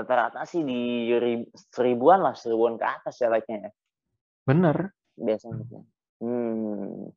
rata-rata 0.04 0.48
sih 0.48 0.64
di 0.64 1.10
seribuan 1.70 2.24
lah, 2.24 2.34
seribuan 2.34 2.80
ke 2.80 2.86
atas 2.88 3.20
ya 3.20 3.28
like-nya 3.28 3.68
ya. 3.68 3.72
Bener. 4.48 4.96
Biasanya. 5.20 5.84
Hmm. 6.20 7.12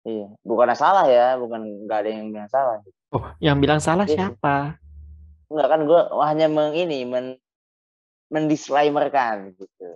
Iya, 0.00 0.32
bukan 0.40 0.72
salah 0.72 1.04
ya, 1.04 1.36
bukan 1.36 1.84
nggak 1.84 1.98
ada 2.00 2.10
yang 2.10 2.32
bilang 2.32 2.48
salah. 2.48 2.80
Oh, 3.12 3.24
yang 3.36 3.60
bilang 3.60 3.84
salah 3.84 4.08
iya. 4.08 4.32
siapa? 4.32 4.80
Enggak 5.52 5.68
kan 5.68 5.80
gue 5.84 6.00
hanya 6.24 6.46
meng 6.48 6.72
ini 6.72 7.04
men 7.04 7.36
mendisclaimerkan 8.30 9.52
gitu. 9.58 9.86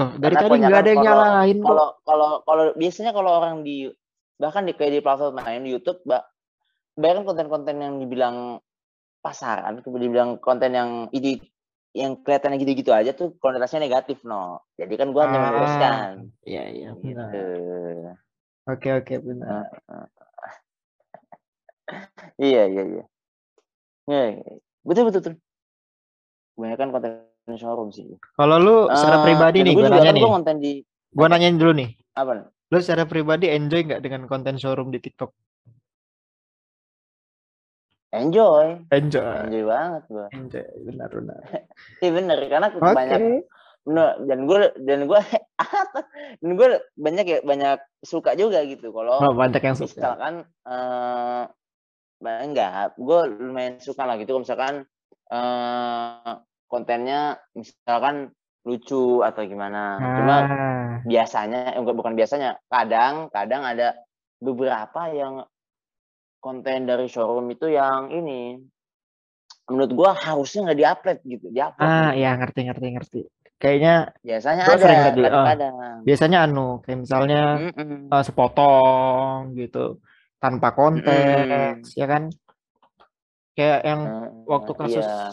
Loh, 0.00 0.16
dari 0.16 0.34
Karena 0.34 0.48
tadi 0.48 0.58
nggak 0.64 0.80
ada 0.80 0.90
yang 0.90 1.04
nyalahin 1.04 1.58
kalau 1.60 1.86
kalau 2.08 2.30
kalau 2.48 2.64
biasanya 2.74 3.12
kalau 3.12 3.30
orang 3.38 3.60
di 3.60 3.92
bahkan 4.40 4.64
di 4.64 4.72
kayak 4.72 4.98
di 4.98 5.00
platform 5.04 5.38
lain 5.38 5.68
YouTube, 5.68 6.00
mbak, 6.08 6.24
bahkan 6.96 7.22
konten-konten 7.28 7.76
yang 7.78 7.94
dibilang 8.00 8.58
pasaran, 9.22 9.84
kemudian 9.84 10.10
dibilang 10.10 10.30
konten 10.42 10.72
yang 10.74 10.90
ini 11.14 11.38
yang 11.92 12.16
kelihatannya 12.24 12.56
gitu-gitu 12.64 12.90
aja 12.92 13.12
tuh 13.12 13.36
konotasinya 13.36 13.84
negatif 13.84 14.24
no. 14.24 14.64
Jadi 14.80 14.94
kan 14.96 15.12
gua 15.12 15.28
hanya 15.28 15.38
ah, 15.38 15.44
meluruskan. 15.52 16.12
Iya 16.48 16.64
iya 16.72 16.88
benar. 16.96 17.28
Gitu. 17.28 18.12
Oke 18.68 18.88
oke 18.96 19.14
benar. 19.20 19.68
iya 22.48 22.62
iya 22.68 22.82
iya. 22.88 23.04
Ya, 24.08 24.22
betul 24.82 25.12
betul 25.12 25.20
betul. 25.20 25.34
Kebanyakan 26.56 26.88
konten 26.96 27.12
showroom 27.60 27.92
sih. 27.92 28.16
Kalau 28.36 28.56
lu 28.56 28.76
secara 28.92 29.20
uh, 29.20 29.24
pribadi 29.28 29.60
nih, 29.60 29.72
gua 29.76 29.92
nanya 29.92 30.08
kan 30.08 30.14
nih. 30.16 30.22
Gua 30.24 30.32
konten 30.40 30.56
di 30.58 30.72
Gua 31.12 31.28
nanyain 31.28 31.60
dulu 31.60 31.72
nih. 31.76 31.92
Apa? 32.16 32.48
Lu 32.72 32.78
secara 32.80 33.04
pribadi 33.04 33.52
enjoy 33.52 33.84
nggak 33.84 34.00
dengan 34.00 34.24
konten 34.24 34.56
showroom 34.56 34.88
di 34.88 34.96
TikTok? 34.96 35.28
Enjoy. 38.12 38.76
Enjoy. 38.92 39.48
Enjoy 39.48 39.64
banget 39.64 40.02
gua. 40.12 40.26
Enjoy, 40.36 40.68
benar 40.84 41.08
benar. 41.08 41.40
Iya 42.04 42.10
benar 42.12 42.38
karena 42.44 42.68
okay. 42.68 42.92
banyak 42.92 43.20
bener, 43.82 44.08
dan 44.28 44.38
gue 44.46 44.58
dan 44.86 45.00
gue 45.10 45.20
dan 46.42 46.50
gue 46.54 46.68
banyak 46.94 47.26
ya 47.26 47.38
banyak 47.42 47.78
suka 48.06 48.38
juga 48.38 48.62
gitu 48.62 48.94
kalau 48.94 49.18
oh, 49.18 49.34
banyak 49.34 49.58
yang 49.58 49.74
suka 49.74 49.98
misalkan 49.98 50.34
uh, 50.62 51.50
enggak 52.22 52.94
gue 52.94 53.20
lumayan 53.42 53.82
suka 53.82 54.06
lah 54.06 54.14
gitu 54.22 54.38
misalkan 54.38 54.86
uh, 55.34 56.38
kontennya 56.70 57.42
misalkan 57.58 58.30
lucu 58.62 59.26
atau 59.26 59.42
gimana 59.42 59.98
ah. 59.98 60.14
cuma 60.14 60.36
biasanya 61.02 61.74
enggak 61.74 61.96
bukan 61.98 62.14
biasanya 62.14 62.62
kadang 62.70 63.26
kadang 63.34 63.66
ada 63.66 63.98
beberapa 64.38 65.10
yang 65.10 65.42
konten 66.42 66.90
dari 66.90 67.06
showroom 67.06 67.46
itu 67.54 67.70
yang 67.70 68.10
ini 68.10 68.58
menurut 69.70 69.92
gua 69.94 70.10
harusnya 70.18 70.66
nggak 70.66 70.78
diupload 70.82 71.18
gitu 71.22 71.46
diupload 71.54 71.86
ah 71.86 72.10
gitu. 72.10 72.22
ya 72.26 72.30
ngerti 72.34 72.60
ngerti 72.66 72.86
ngerti 72.98 73.20
kayaknya 73.62 73.94
biasanya 74.26 74.62
ada 74.66 74.74
sering 74.82 75.00
oh, 75.30 75.46
biasanya 76.02 76.38
anu 76.42 76.82
kayak 76.82 76.98
misalnya 77.06 77.42
mm 77.62 77.72
-mm. 77.78 77.98
Uh, 78.10 78.22
sepotong 78.26 79.54
gitu 79.54 80.02
tanpa 80.42 80.74
konteks 80.74 81.94
mm. 81.94 81.98
ya 82.02 82.06
kan 82.10 82.26
kayak 83.54 83.80
yang 83.86 84.00
uh, 84.02 84.28
waktu 84.50 84.72
kasus 84.74 85.06
yeah. 85.06 85.30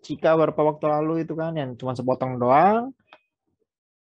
Cika 0.00 0.32
beberapa 0.32 0.64
waktu 0.64 0.88
lalu 0.88 1.28
itu 1.28 1.36
kan 1.36 1.52
yang 1.56 1.76
cuma 1.76 1.96
sepotong 1.96 2.36
doang 2.36 2.92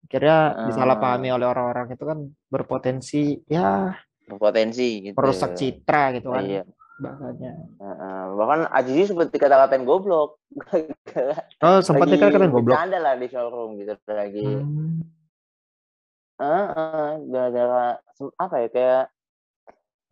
kira 0.06 0.54
uh, 0.54 0.70
disalahpahami 0.70 1.34
oleh 1.34 1.46
orang-orang 1.50 1.98
itu 1.98 2.04
kan 2.06 2.18
berpotensi 2.46 3.42
ya 3.50 3.90
berpotensi 4.28 5.10
gitu. 5.10 5.14
Merusak 5.16 5.56
citra 5.56 6.16
gitu 6.16 6.32
kan. 6.32 6.44
Iya. 6.44 6.62
Bahasanya. 6.94 7.52
Uh, 7.82 8.24
bahkan 8.38 8.60
Azizi 8.70 9.10
seperti 9.10 9.36
kata-katain 9.36 9.82
goblok. 9.82 10.38
oh, 11.64 11.78
sempat 11.82 12.06
dikatakan 12.08 12.50
goblok. 12.52 12.78
Ada 12.78 12.98
lah 13.02 13.14
di 13.18 13.26
showroom 13.26 13.76
gitu 13.80 13.94
lagi. 14.10 14.46
Hmm. 14.46 15.02
Uh, 16.34 16.66
uh, 16.66 17.10
gara-gara 17.30 18.02
apa 18.42 18.54
ya 18.66 18.68
kayak 18.74 19.04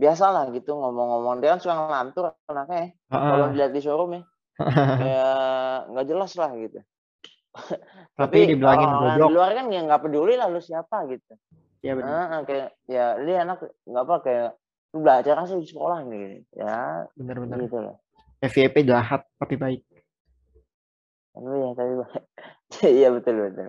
biasa 0.02 0.24
lah 0.34 0.44
gitu 0.50 0.74
ngomong-ngomong 0.74 1.38
dia 1.38 1.54
kan 1.54 1.60
suka 1.62 1.74
ngelantur 1.78 2.24
anaknya 2.50 2.90
uh, 3.10 3.14
uh. 3.14 3.22
kalau 3.30 3.46
dilihat 3.54 3.72
di 3.74 3.80
showroom 3.82 4.10
ya 4.18 4.22
kayak 5.02 5.78
nggak 5.94 6.06
jelas 6.10 6.32
lah 6.34 6.50
gitu 6.58 6.78
tapi, 8.18 8.38
tapi 8.48 8.50
dibilangin 8.56 8.90
orang 8.90 9.18
di 9.18 9.30
luar 9.30 9.50
kan 9.54 9.66
ya 9.70 9.80
nggak 9.86 10.02
peduli 10.02 10.34
lah 10.34 10.50
lu 10.50 10.58
siapa 10.58 11.06
gitu 11.06 11.34
Iya 11.82 11.92
benar. 11.98 12.10
Uh, 12.14 12.42
kayak 12.46 12.68
ya 12.86 13.04
dia 13.18 13.36
anak 13.42 13.58
nggak 13.82 14.04
apa 14.06 14.16
kayak 14.22 14.48
lu 14.94 14.98
belajar 15.02 15.34
kan 15.34 15.50
di 15.50 15.66
sekolah 15.66 15.98
nih 16.06 16.46
ya 16.54 17.08
benar-benar 17.18 17.58
gitu 17.66 17.78
lah. 17.82 17.96
FVP 18.38 18.86
jahat 18.86 19.26
tapi 19.38 19.58
baik. 19.58 19.82
Oh 21.34 21.50
ya 21.50 21.70
tapi 21.74 21.92
baik. 21.98 22.24
Iya 23.02 23.08
betul 23.12 23.34
betul. 23.50 23.68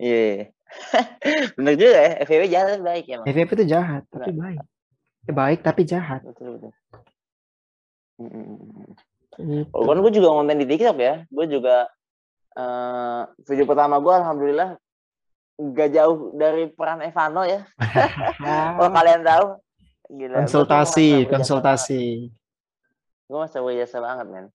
Iya 0.00 0.48
benar 1.58 1.74
juga 1.76 1.92
ya 1.92 2.10
FVP 2.24 2.42
jahat 2.48 2.68
tapi 2.78 2.84
baik 2.86 3.04
ya 3.10 3.16
FVP 3.26 3.50
itu 3.58 3.66
jahat 3.66 4.02
tapi 4.08 4.32
baik. 4.32 4.60
Ya, 5.22 5.32
baik 5.34 5.60
tapi 5.66 5.82
jahat. 5.86 6.20
Betul 6.22 6.58
betul. 6.58 6.72
Gitu. 9.32 9.66
kan 9.74 9.98
gue 9.98 10.12
juga 10.14 10.28
konten 10.30 10.60
di 10.60 10.66
TikTok 10.70 10.98
ya. 11.02 11.14
Gue 11.30 11.46
juga 11.50 11.90
uh, 12.54 13.22
video 13.48 13.66
pertama 13.66 13.98
gue 13.98 14.12
alhamdulillah 14.12 14.81
gak 15.58 15.90
jauh 15.92 16.32
dari 16.34 16.70
peran 16.72 17.04
Evano 17.04 17.42
ya. 17.44 17.62
Kalau 18.76 18.90
kalian 18.90 19.22
tahu. 19.22 19.46
Gila, 20.12 20.44
konsultasi, 20.44 21.24
konsultasi. 21.24 22.28
Gue 23.24 23.38
masih 23.40 23.64
biasa 23.64 23.96
banget, 23.96 24.26
men. 24.28 24.46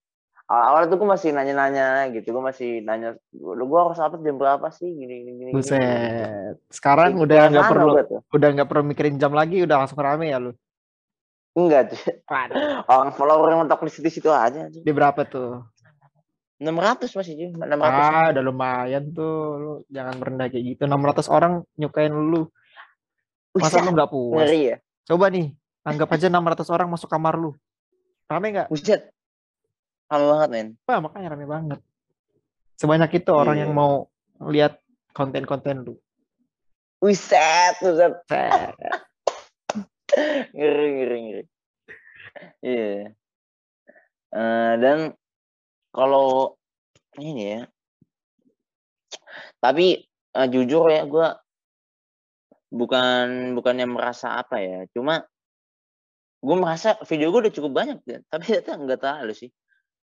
Awal-awal 0.48 0.88
tuh 0.88 0.98
gue 1.01 1.10
masih 1.10 1.30
nanya-nanya 1.34 2.08
gitu. 2.13 2.30
Gue 2.30 2.44
masih 2.46 2.70
nanya, 2.86 3.18
lu 3.34 3.66
gue 3.66 3.80
harus 3.82 4.00
apa 4.00 4.22
jam 4.22 4.38
berapa 4.38 4.68
sih? 4.70 4.86
Gini, 4.86 5.25
gini, 5.25 5.32
gini. 5.44 5.51
Buset. 5.51 6.62
Sekarang 6.70 7.18
udah 7.18 7.51
nggak 7.51 7.68
perlu, 7.68 7.92
udah 8.32 8.50
nggak 8.54 8.70
perlu 8.70 8.84
mikirin 8.86 9.18
jam 9.18 9.34
lagi, 9.34 9.66
udah 9.66 9.82
langsung 9.82 10.00
rame 10.00 10.30
ya 10.30 10.39
lu. 10.39 10.54
Enggak, 11.58 11.89
tuh. 11.89 12.00
Orang 12.86 13.18
follower 13.18 13.50
yang 13.50 13.66
mentok 13.66 13.82
di 13.89 13.92
situ-situ 13.98 14.30
aja. 14.30 14.70
Di 14.70 14.92
berapa 14.94 15.25
tuh? 15.25 15.66
600 16.57 17.13
masih 17.13 17.33
Jim. 17.37 17.51
600. 17.53 17.85
Ah, 17.85 18.33
udah 18.33 18.43
lumayan 18.43 19.03
tuh. 19.13 19.37
Lu 19.61 19.71
jangan 19.93 20.17
merendah 20.17 20.49
kayak 20.49 20.65
gitu. 20.73 20.83
600 20.89 21.29
orang 21.29 21.53
nyukain 21.77 22.13
lu. 22.13 22.49
Masa 23.53 23.81
lu 23.81 23.93
nggak 23.93 24.09
puas? 24.09 24.45
Ngeri 24.45 24.61
ya? 24.73 24.77
Coba 25.07 25.29
nih, 25.29 25.53
anggap 25.85 26.09
aja 26.13 26.27
600 26.29 26.73
orang 26.73 26.87
masuk 26.89 27.09
kamar 27.09 27.37
lu. 27.37 27.53
Rame 28.27 28.47
nggak? 28.53 28.67
Buset. 28.73 29.13
Rame 30.09 30.25
banget, 30.25 30.49
men. 30.49 30.67
Wah, 30.89 30.99
makanya 30.99 31.37
rame 31.37 31.45
banget. 31.45 31.79
Sebanyak 32.77 33.09
itu 33.17 33.31
yeah. 33.33 33.41
orang 33.41 33.57
yang 33.57 33.71
iya. 33.73 33.79
mau 33.79 33.91
lihat 34.49 34.73
konten-konten 35.13 35.85
lu. 35.85 35.93
Wiset, 37.01 37.77
wiset. 37.81 38.13
ngeri, 40.57 40.87
ngeri, 40.97 41.17
ngeri. 41.21 41.43
Iya. 42.61 42.85
Yeah. 42.85 43.01
Uh, 44.27 44.73
dan 44.81 44.97
kalau 45.98 46.54
ini 47.18 47.58
ya. 47.58 47.62
Tapi 49.58 50.06
uh, 50.38 50.46
jujur 50.46 50.86
ya 50.94 51.10
gue 51.10 51.27
bukan 52.70 53.58
bukannya 53.58 53.88
merasa 53.89 54.38
apa 54.38 54.60
ya 54.60 54.84
cuma 54.92 55.24
gue 56.44 56.56
merasa 56.60 57.00
video 57.08 57.32
gue 57.32 57.48
udah 57.48 57.56
cukup 57.56 57.72
banyak 57.72 58.00
ya 58.04 58.20
tapi 58.27 58.44
ternyata 58.62 58.72
nggak 58.77 59.00
terlalu 59.01 59.34
sih. 59.34 59.50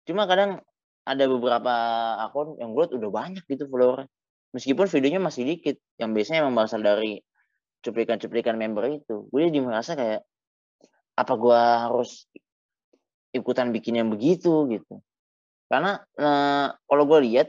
Cuma 0.02 0.26
kadang 0.26 0.58
ada 1.06 1.24
beberapa 1.30 1.74
akun 2.26 2.58
yang 2.58 2.74
gue 2.74 2.98
udah 2.98 3.10
banyak 3.14 3.44
gitu 3.46 3.70
follower 3.70 4.10
meskipun 4.50 4.90
videonya 4.90 5.22
masih 5.22 5.46
dikit 5.46 5.78
yang 6.02 6.10
biasanya 6.10 6.42
emang 6.42 6.58
berasal 6.58 6.82
dari 6.82 7.22
cuplikan-cuplikan 7.86 8.58
member 8.58 8.90
itu. 8.90 9.30
Gue 9.30 9.46
jadi 9.46 9.62
merasa 9.62 9.94
kayak 9.94 10.26
apa 11.14 11.32
gue 11.38 11.60
harus 11.86 12.26
ikutan 13.30 13.70
bikin 13.70 14.02
yang 14.02 14.08
begitu 14.10 14.66
gitu 14.66 15.05
karena 15.66 15.98
uh, 16.18 16.68
kalau 16.86 17.04
gue 17.10 17.20
lihat 17.26 17.48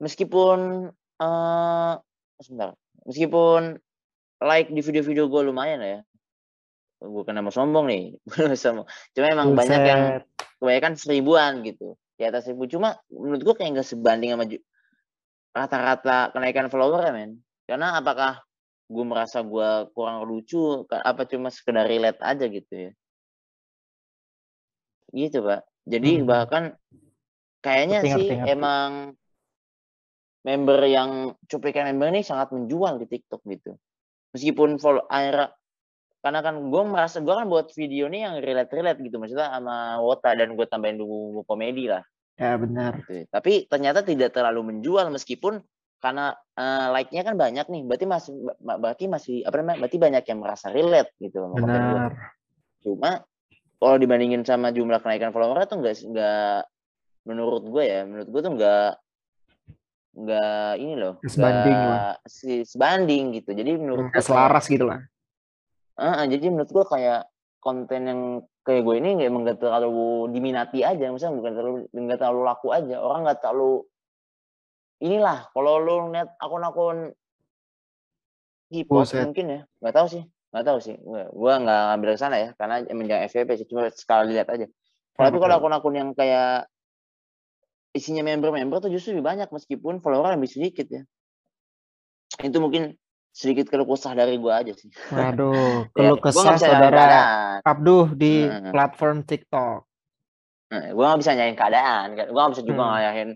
meskipun 0.00 0.88
uh, 1.20 1.92
sebentar, 2.40 2.76
meskipun 3.08 3.80
like 4.40 4.68
di 4.72 4.80
video-video 4.80 5.28
gue 5.28 5.42
lumayan 5.48 5.80
ya. 5.80 6.00
Bukan 7.00 7.32
nama 7.32 7.48
sombong 7.48 7.88
nih, 7.88 8.04
sombong. 8.60 8.84
Cuma 9.16 9.26
emang 9.32 9.56
Buset. 9.56 9.60
banyak 9.64 9.82
yang 9.88 10.02
kebanyakan 10.60 10.94
seribuan 11.00 11.52
gitu. 11.64 11.96
Di 12.20 12.28
atas 12.28 12.48
seribu. 12.48 12.68
Cuma 12.68 12.96
menurut 13.08 13.40
gue 13.40 13.54
kayak 13.56 13.80
nggak 13.80 13.88
sebanding 13.88 14.36
sama 14.36 14.44
rata-rata 15.56 16.28
kenaikan 16.36 16.68
follower 16.68 17.08
ya 17.08 17.12
men. 17.16 17.40
Karena 17.64 17.96
apakah 17.96 18.44
gue 18.90 19.04
merasa 19.06 19.40
gue 19.40 19.88
kurang 19.96 20.28
lucu, 20.28 20.84
apa 20.90 21.24
cuma 21.24 21.48
sekedar 21.48 21.88
relate 21.88 22.20
aja 22.20 22.44
gitu 22.50 22.74
ya. 22.74 22.92
Gitu 25.16 25.40
pak. 25.40 25.69
Jadi 25.88 26.20
hmm. 26.20 26.26
bahkan 26.28 26.76
kayaknya 27.64 28.00
ngerti, 28.00 28.08
sih 28.08 28.14
ngerti, 28.16 28.34
ngerti. 28.40 28.52
emang 28.56 28.90
member 30.40 30.80
yang 30.88 31.10
cuplikan 31.44 31.88
member 31.92 32.08
ini 32.12 32.24
sangat 32.24 32.52
menjual 32.52 32.96
di 33.00 33.06
TikTok 33.08 33.44
gitu. 33.48 33.76
Meskipun 34.32 34.80
follow 34.80 35.04
akhirnya 35.10 35.52
karena 36.20 36.40
kan 36.44 36.68
gue 36.68 36.82
merasa 36.84 37.16
gue 37.24 37.32
kan 37.32 37.48
buat 37.48 37.72
video 37.72 38.04
ini 38.12 38.28
yang 38.28 38.44
relate 38.44 38.68
relate 38.76 39.00
gitu 39.00 39.16
maksudnya 39.16 39.56
sama 39.56 40.04
Wota 40.04 40.36
dan 40.36 40.52
gue 40.52 40.66
tambahin 40.68 41.00
dulu 41.00 41.44
komedi 41.48 41.88
lah. 41.88 42.04
Ya 42.36 42.56
benar. 42.56 43.04
Gitu. 43.04 43.28
Tapi 43.28 43.68
ternyata 43.68 44.04
tidak 44.04 44.36
terlalu 44.36 44.72
menjual 44.72 45.08
meskipun 45.12 45.64
karena 46.00 46.32
uh, 46.56 46.88
like-nya 46.96 47.20
kan 47.20 47.36
banyak 47.36 47.68
nih, 47.68 47.82
berarti 47.84 48.06
masih 48.08 48.32
berarti 48.64 49.04
masih 49.04 49.36
apa 49.44 49.54
namanya? 49.60 49.78
Berarti 49.84 49.98
banyak 50.00 50.24
yang 50.24 50.38
merasa 50.40 50.66
relate 50.72 51.12
gitu 51.20 51.44
Benar. 51.52 52.16
Cuma 52.80 53.20
kalau 53.80 53.96
dibandingin 53.96 54.44
sama 54.44 54.70
jumlah 54.70 55.00
kenaikan 55.00 55.32
follower 55.32 55.64
tuh 55.64 55.80
enggak 55.80 56.04
enggak 56.04 56.68
menurut 57.24 57.64
gue 57.64 57.84
ya 57.84 58.00
menurut 58.04 58.28
gue 58.28 58.40
tuh 58.44 58.52
enggak 58.52 58.90
enggak 60.20 60.72
ini 60.76 60.94
loh 61.00 61.14
sebanding 61.24 61.78
lah. 61.78 62.14
si 62.28 62.66
sebanding 62.66 63.24
gitu. 63.40 63.50
Jadi 63.56 63.70
menurut 63.78 64.12
hmm, 64.12 64.20
selaras 64.20 64.68
gitu 64.68 64.84
lah. 64.84 65.00
Uh, 65.96 66.24
jadi 66.28 66.52
menurut 66.52 66.70
gue 66.70 66.84
kayak 66.84 67.28
konten 67.60 68.00
yang 68.08 68.20
kayak 68.64 68.84
gue 68.84 68.94
ini 69.00 69.20
emang 69.24 69.48
gak 69.48 69.60
terlalu 69.62 70.28
diminati 70.34 70.84
aja. 70.84 71.08
Misalnya 71.08 71.40
bukan 71.40 71.52
terlalu 71.56 71.76
nggak 71.88 72.18
terlalu 72.20 72.40
laku 72.44 72.68
aja. 72.74 72.96
Orang 73.00 73.24
nggak 73.24 73.40
terlalu 73.40 73.86
inilah 75.00 75.48
kalau 75.56 75.80
lu 75.80 76.12
lihat 76.12 76.36
akun-akun 76.36 77.16
hip-hop 78.70 79.08
mungkin 79.26 79.46
ya 79.48 79.60
nggak 79.80 79.94
tahu 79.96 80.06
sih 80.06 80.22
nggak 80.50 80.64
tahu 80.66 80.78
sih. 80.82 80.96
Gue 81.30 81.54
nggak 81.54 81.80
ngambil 81.94 82.10
sana 82.18 82.36
ya 82.38 82.50
karena 82.58 82.82
menjadi 82.90 83.26
FVP 83.30 83.48
sih 83.62 83.66
cuma 83.70 83.86
sekali 83.90 84.34
lihat 84.34 84.50
aja. 84.50 84.66
Tapi 85.14 85.36
kalau 85.36 85.54
akun-akun 85.60 85.94
yang 85.94 86.10
kayak 86.16 86.66
isinya 87.90 88.22
member-member 88.22 88.86
tuh 88.86 88.90
justru 88.90 89.18
lebih 89.18 89.26
banyak 89.26 89.48
meskipun 89.50 89.98
follower 89.98 90.34
lebih 90.34 90.50
sedikit 90.50 90.86
ya. 90.86 91.02
Itu 92.40 92.62
mungkin 92.62 92.94
sedikit 93.30 93.70
keluh 93.70 93.86
kesah 93.86 94.14
dari 94.14 94.38
gue 94.38 94.52
aja 94.52 94.72
sih. 94.74 94.90
Waduh 95.14 95.86
keluh 95.94 96.18
ya, 96.18 96.22
kesah 96.22 96.56
saudara 96.58 97.06
Abduh 97.62 98.14
di 98.14 98.46
hmm. 98.46 98.74
platform 98.74 99.22
TikTok. 99.22 99.86
Nah, 100.70 100.86
gue 100.94 101.02
gak 101.02 101.18
bisa 101.18 101.34
nyanyiin 101.34 101.58
keadaan 101.58 102.06
gue 102.14 102.30
gak 102.30 102.52
bisa 102.54 102.62
juga 102.62 102.82
hmm. 102.86 102.90
ngayahin 102.94 103.30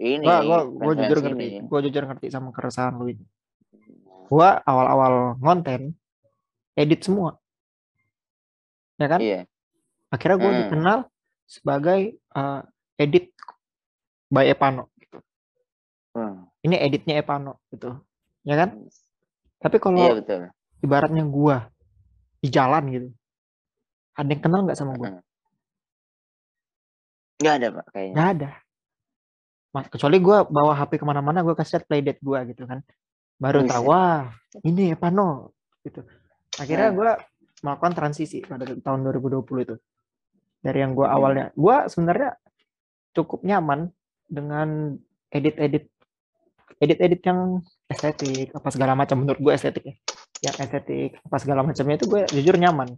ini 0.00 0.24
gue 0.24 0.92
jujur 0.96 1.18
ngerti 1.20 1.46
gue 1.68 1.78
jujur 1.88 2.04
ngerti 2.08 2.26
sama 2.32 2.56
keresahan 2.56 2.96
lu 2.96 3.12
ini. 3.12 3.24
Gue 4.30 4.48
awal-awal 4.48 5.36
ngonten 5.42 5.99
edit 6.80 7.04
semua 7.04 7.36
ya 8.96 9.06
kan 9.08 9.20
iya. 9.20 9.44
akhirnya 10.08 10.36
gue 10.40 10.50
hmm. 10.50 10.60
dikenal 10.66 10.98
sebagai 11.44 12.00
uh, 12.36 12.60
edit 13.00 13.32
by 14.28 14.48
Epano 14.48 14.88
gitu. 15.00 15.18
hmm. 16.16 16.48
ini 16.64 16.76
editnya 16.80 17.20
Epano 17.20 17.60
gitu 17.72 17.96
ya 18.44 18.56
kan 18.60 18.76
hmm. 18.76 18.88
tapi 19.60 19.76
kalau 19.76 20.00
iya, 20.00 20.16
betul. 20.16 20.40
ibaratnya 20.80 21.24
gue 21.24 21.56
di 22.40 22.48
jalan 22.48 22.84
gitu 22.92 23.08
ada 24.16 24.28
yang 24.28 24.42
kenal 24.44 24.60
nggak 24.64 24.78
sama 24.78 24.92
gue 24.96 25.08
hmm. 25.08 25.22
nggak 27.40 27.54
ada 27.56 27.66
pak 27.72 27.86
kayaknya 27.92 28.14
nggak 28.16 28.30
ada 28.36 28.50
Mas, 29.70 29.86
kecuali 29.86 30.18
gue 30.18 30.36
bawa 30.50 30.74
HP 30.74 30.98
ke 30.98 31.06
mana-mana 31.06 31.46
gue 31.46 31.54
kasih 31.54 31.86
playdate 31.86 32.18
gue 32.18 32.38
gitu 32.52 32.66
kan 32.66 32.82
baru 33.40 33.64
tahu 33.64 33.88
wah 33.88 34.28
ini 34.66 34.92
Epano 34.92 35.54
gitu 35.86 36.04
akhirnya 36.60 36.92
gue 36.92 37.10
melakukan 37.64 37.92
transisi 37.96 38.44
pada 38.44 38.68
tahun 38.68 39.00
2020 39.08 39.66
itu. 39.66 39.76
Dari 40.60 40.78
yang 40.84 40.92
gue 40.92 41.08
awalnya 41.08 41.48
gue 41.56 41.76
sebenarnya 41.88 42.36
cukup 43.16 43.40
nyaman 43.48 43.88
dengan 44.28 44.92
edit-edit 45.32 45.88
edit-edit 46.80 47.20
yang 47.24 47.64
estetik 47.88 48.52
apa 48.52 48.68
segala 48.72 48.92
macam 48.92 49.24
menurut 49.24 49.40
gue 49.40 49.52
estetik 49.56 49.84
ya. 49.88 49.94
Yang 50.44 50.56
estetik 50.68 51.10
apa 51.24 51.36
segala 51.40 51.60
macamnya 51.64 51.96
itu 51.96 52.06
gue 52.08 52.22
jujur 52.36 52.56
nyaman. 52.60 52.92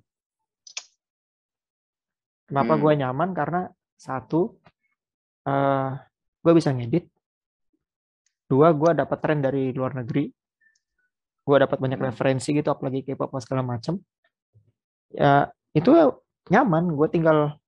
Kenapa 2.51 2.75
hmm. 2.75 2.83
gue 2.83 2.92
nyaman? 2.98 3.29
Karena 3.33 3.62
satu 3.94 4.59
uh, 5.46 5.51
eh, 5.51 5.90
gue 6.42 6.53
bisa 6.53 6.75
ngedit. 6.75 7.07
Dua 8.51 8.75
gue 8.75 8.90
dapat 8.92 9.18
tren 9.22 9.40
dari 9.40 9.72
luar 9.72 9.96
negeri 9.96 10.29
gue 11.42 11.57
dapat 11.59 11.78
banyak 11.78 11.98
hmm. 11.98 12.09
referensi 12.09 12.55
gitu 12.55 12.70
apalagi 12.70 13.02
K-pop 13.02 13.35
segala 13.42 13.66
macam 13.66 13.98
ya 15.11 15.50
itu 15.74 15.90
nyaman 16.48 16.94
gue 16.94 17.09
tinggal 17.11 17.59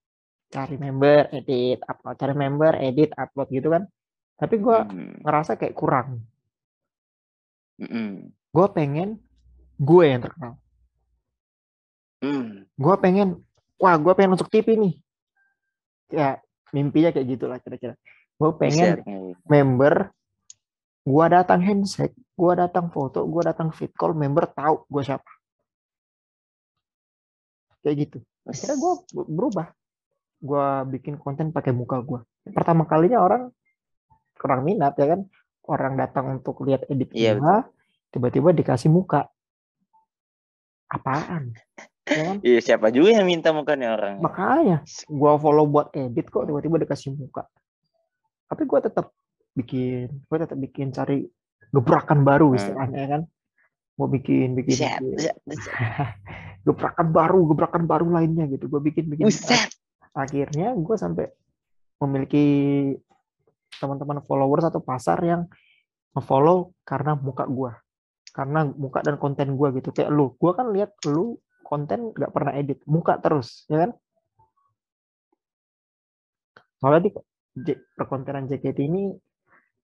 cari 0.51 0.79
member 0.79 1.35
edit 1.35 1.83
upload 1.83 2.15
cari 2.15 2.35
member 2.35 2.73
edit 2.79 3.11
upload 3.19 3.49
gitu 3.51 3.75
kan 3.75 3.83
tapi 4.39 4.63
gue 4.63 4.79
hmm. 4.79 5.27
ngerasa 5.27 5.59
kayak 5.59 5.75
kurang 5.75 6.23
hmm. 7.83 8.31
gue 8.31 8.67
pengen 8.71 9.19
gue 9.79 10.05
yang 10.07 10.23
terkenal 10.23 10.55
hmm. 12.23 12.71
gue 12.71 12.95
pengen 13.03 13.43
wah 13.83 13.99
gue 13.99 14.13
pengen 14.15 14.39
masuk 14.39 14.51
TV 14.51 14.79
nih 14.79 14.95
ya 16.15 16.39
mimpinya 16.71 17.11
kayak 17.11 17.27
gitulah 17.35 17.59
kira-kira 17.59 17.95
gue 18.39 18.51
pengen 18.59 19.03
member 19.47 20.15
Gua 21.05 21.29
datang 21.29 21.61
handshake, 21.61 22.17
gua 22.33 22.57
datang 22.57 22.89
foto, 22.89 23.29
gua 23.29 23.53
datang 23.53 23.69
fit 23.77 23.93
call, 23.93 24.17
member 24.17 24.49
tahu 24.51 24.89
gua 24.89 25.03
siapa. 25.05 25.31
Kayak 27.85 27.97
gitu. 28.09 28.19
Akhirnya 28.49 28.77
gua 28.81 28.93
berubah. 29.13 29.69
gue 30.45 30.67
bikin 30.93 31.17
konten 31.17 31.57
pakai 31.57 31.73
muka 31.73 32.05
gue 32.05 32.21
pertama 32.53 32.85
kalinya 32.85 33.25
orang 33.25 33.49
kurang 34.37 34.69
minat 34.69 34.93
ya 35.01 35.17
kan 35.17 35.21
orang 35.65 35.97
datang 35.97 36.37
untuk 36.37 36.61
lihat 36.69 36.85
edit 36.93 37.09
iya, 37.17 37.41
gue 37.41 37.57
tiba-tiba 38.13 38.53
dikasih 38.53 38.93
muka 38.93 39.33
apaan 40.93 41.57
ya 42.05 42.23
kan? 42.29 42.37
iya 42.45 42.61
siapa 42.61 42.93
juga 42.93 43.17
yang 43.17 43.25
minta 43.25 43.57
mukanya 43.57 43.97
orang 43.97 44.21
makanya 44.21 44.85
gue 45.09 45.33
follow 45.41 45.65
buat 45.65 45.89
edit 45.97 46.29
kok 46.29 46.45
tiba-tiba 46.45 46.77
dikasih 46.85 47.17
muka 47.17 47.49
tapi 48.45 48.69
gue 48.69 48.81
tetap 48.85 49.09
bikin 49.55 50.11
gue 50.11 50.39
tetap 50.39 50.59
bikin 50.59 50.91
cari 50.91 51.25
gebrakan 51.71 52.27
baru 52.27 52.53
hmm. 52.53 52.59
istilahnya 52.59 53.05
kan? 53.07 53.23
Mau 53.95 54.11
bikin 54.11 54.59
bikin, 54.59 54.75
bikin. 54.75 55.03
gebrakan 56.67 57.09
baru 57.15 57.41
gebrakan 57.47 57.85
baru 57.87 58.07
lainnya 58.11 58.51
gitu. 58.51 58.67
Gue 58.67 58.83
bikin 58.83 59.07
bikin. 59.11 59.27
Buset. 59.31 59.71
akhirnya 60.15 60.79
gue 60.79 60.95
sampai 60.95 61.27
memiliki 61.99 62.47
teman-teman 63.83 64.23
followers 64.23 64.71
atau 64.71 64.79
pasar 64.79 65.19
yang 65.27 65.51
follow 66.23 66.71
karena 66.87 67.19
muka 67.19 67.43
gue 67.51 67.75
karena 68.35 68.67
muka 68.67 69.03
dan 69.03 69.19
konten 69.19 69.55
gue 69.55 69.69
gitu. 69.79 69.95
Kayak 69.95 70.11
lu. 70.11 70.35
Gue 70.39 70.53
kan 70.59 70.75
lihat 70.75 70.95
lu 71.07 71.39
konten 71.63 72.11
nggak 72.11 72.31
pernah 72.35 72.53
edit. 72.59 72.83
Muka 72.87 73.23
terus 73.23 73.63
ya 73.71 73.87
kan? 73.87 73.91
Soalnya 76.83 77.11
di 77.55 77.73
perkontenan 77.95 78.51
JKT 78.51 78.79
ini 78.91 79.15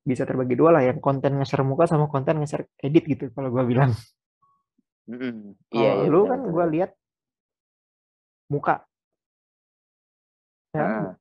bisa 0.01 0.25
terbagi 0.25 0.57
dua 0.57 0.81
lah 0.81 0.83
yang 0.85 0.99
konten 0.99 1.37
nge-share 1.37 1.65
muka 1.65 1.85
sama 1.85 2.09
konten 2.09 2.41
nge-share 2.41 2.67
edit 2.81 3.05
gitu 3.05 3.25
kalau 3.37 3.53
gue 3.53 3.65
bilang. 3.69 3.93
Mm 5.11 5.59
iya, 5.75 6.07
iya, 6.07 6.07
lu 6.07 6.25
kan 6.25 6.41
gue 6.47 6.65
lihat 6.79 6.91
muka. 8.49 8.87
Ya 10.71 10.83
ah. 10.83 11.15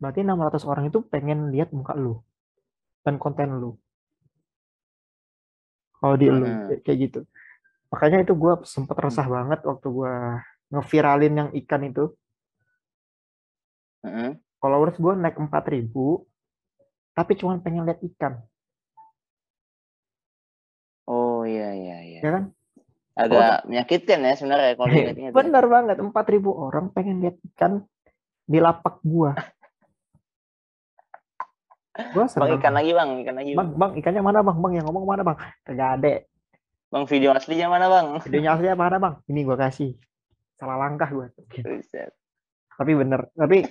berarti 0.00 0.24
600 0.24 0.64
orang 0.64 0.84
itu 0.88 1.04
pengen 1.04 1.52
lihat 1.52 1.70
muka 1.70 1.92
lu 1.92 2.20
dan 3.04 3.20
konten 3.20 3.60
lu. 3.60 3.76
Kalau 6.00 6.16
di 6.16 6.26
lu 6.28 6.44
kayak 6.82 6.98
gitu. 6.98 7.20
Makanya 7.92 8.24
itu 8.24 8.32
gue 8.34 8.52
sempet 8.66 8.96
resah 8.98 9.24
hmm. 9.24 9.36
banget 9.36 9.60
waktu 9.68 9.86
gue 9.88 10.14
ngeviralin 10.74 11.34
yang 11.34 11.50
ikan 11.64 11.82
itu. 11.86 12.12
Hmm. 14.06 14.38
followers 14.62 14.94
gue 15.02 15.14
naik 15.18 15.34
empat 15.34 15.66
ribu 15.66 16.30
tapi 17.16 17.32
cuma 17.40 17.56
pengen 17.64 17.88
lihat 17.88 18.04
ikan 18.12 18.44
oh 21.08 21.48
iya 21.48 21.72
iya 21.72 21.98
iya 22.04 22.20
ya 22.20 22.30
kan 22.30 22.44
agak 23.16 23.64
oh, 23.64 23.72
menyakitkan 23.72 24.20
ya 24.20 24.36
sebenarnya 24.36 24.76
kalau 24.76 24.92
dilihatnya 24.92 25.30
bener 25.32 25.64
banget 25.64 25.96
empat 25.96 26.26
ribu 26.28 26.52
orang 26.52 26.92
pengen 26.92 27.24
lihat 27.24 27.40
ikan 27.56 27.80
di 28.44 28.60
lapak 28.60 29.00
gua 29.00 29.32
Gua 32.12 32.28
senang. 32.28 32.52
Bang 32.52 32.60
ikan 32.60 32.74
lagi 32.76 32.90
bang, 32.92 33.10
ikan 33.24 33.34
lagi. 33.40 33.52
Bang, 33.56 33.68
bang 33.72 33.92
ikannya 33.96 34.20
mana 34.20 34.44
bang? 34.44 34.56
Bang 34.60 34.72
yang 34.76 34.84
ngomong 34.84 35.04
mana 35.08 35.22
bang? 35.24 35.36
Kagak 35.64 35.90
ada. 35.96 36.14
Bang 36.92 37.04
video 37.08 37.32
aslinya 37.32 37.72
mana 37.72 37.86
bang? 37.88 38.06
Videonya 38.20 38.50
aslinya 38.52 38.76
mana 38.76 38.96
bang? 39.00 39.14
Ini 39.32 39.40
gua 39.48 39.56
kasih. 39.56 39.96
Salah 40.60 40.76
langkah 40.76 41.08
gua. 41.08 41.32
Tapi 42.76 42.92
bener. 42.92 43.32
Tapi 43.32 43.64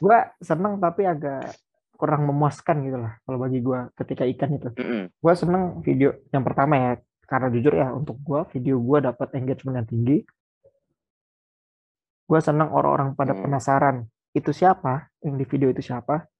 gua 0.00 0.32
seneng 0.40 0.80
tapi 0.80 1.04
agak 1.04 1.52
kurang 2.00 2.24
memuaskan 2.24 2.80
gitu 2.88 2.96
lah 2.96 3.20
kalau 3.28 3.36
bagi 3.36 3.60
gua 3.60 3.92
ketika 4.00 4.24
ikan 4.24 4.56
itu. 4.56 4.68
Mm 4.72 4.86
-hmm. 4.88 5.02
Gue 5.20 5.34
seneng 5.36 5.84
video 5.84 6.16
yang 6.32 6.40
pertama 6.40 6.74
ya 6.80 6.92
karena 7.28 7.52
jujur 7.52 7.76
ya 7.76 7.92
untuk 7.92 8.16
gua 8.24 8.48
video 8.48 8.80
gua 8.80 9.04
dapat 9.04 9.36
engagement 9.36 9.84
yang 9.84 9.88
tinggi. 9.88 10.18
Gua 12.24 12.40
seneng 12.40 12.72
orang-orang 12.72 13.12
pada 13.12 13.36
mm. 13.36 13.40
penasaran 13.44 13.96
itu 14.32 14.50
siapa 14.54 15.10
yang 15.20 15.34
di 15.36 15.44
video 15.44 15.68
itu 15.68 15.82
siapa 15.82 16.30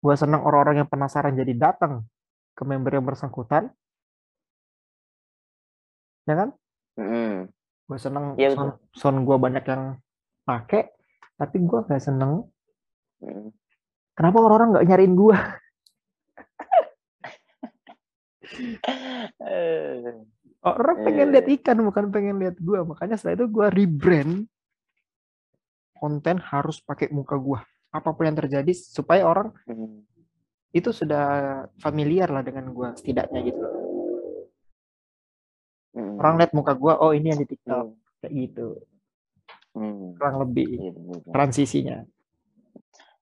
gue 0.00 0.14
seneng 0.16 0.40
orang-orang 0.40 0.84
yang 0.84 0.88
penasaran 0.88 1.36
jadi 1.36 1.52
datang 1.52 2.08
ke 2.56 2.62
member 2.64 2.96
yang 2.96 3.04
bersangkutan 3.04 3.68
ya 6.24 6.34
kan 6.38 6.48
mm. 6.96 7.50
gue 7.84 7.98
seneng 8.00 8.38
yeah, 8.40 8.54
sound, 8.56 8.80
sound 8.96 9.18
gue 9.28 9.36
banyak 9.36 9.64
yang 9.66 10.00
pakai 10.48 10.88
tapi 11.36 11.56
gue 11.60 11.80
gak 11.84 12.00
seneng 12.00 12.48
mm. 13.20 13.52
Kenapa 14.20 14.36
orang-orang 14.36 14.68
nggak 14.76 14.86
nyariin 14.92 15.16
gue 15.16 15.36
orang 20.60 20.96
pengen 21.08 21.32
lihat 21.32 21.46
eh. 21.48 21.56
ikan 21.56 21.80
bukan 21.80 22.12
pengen 22.12 22.36
lihat 22.36 22.60
gue 22.60 22.84
makanya 22.84 23.16
setelah 23.16 23.40
itu 23.40 23.46
gue 23.48 23.66
rebrand 23.72 24.44
konten 25.96 26.36
harus 26.36 26.84
pakai 26.84 27.08
muka 27.08 27.40
gue 27.40 27.56
apa 27.96 28.08
pun 28.12 28.28
yang 28.28 28.36
terjadi 28.36 28.68
supaya 28.76 29.24
orang 29.24 29.56
hmm. 29.64 30.04
itu 30.76 30.92
sudah 30.92 31.64
familiar 31.80 32.28
lah 32.28 32.44
dengan 32.44 32.68
gue 32.76 32.88
setidaknya 33.00 33.40
gitu 33.48 33.64
hmm. 35.96 36.20
orang 36.20 36.44
lihat 36.44 36.52
muka 36.52 36.76
gue 36.76 36.92
oh 36.92 37.16
ini 37.16 37.32
yang 37.32 37.40
di 37.40 37.48
TikTok 37.48 37.88
hmm. 37.88 37.96
kayak 38.20 38.32
gitu 38.36 38.66
hmm. 39.80 40.20
kurang 40.20 40.36
lebih 40.44 40.68
ya, 40.76 40.92
transisinya 41.32 42.04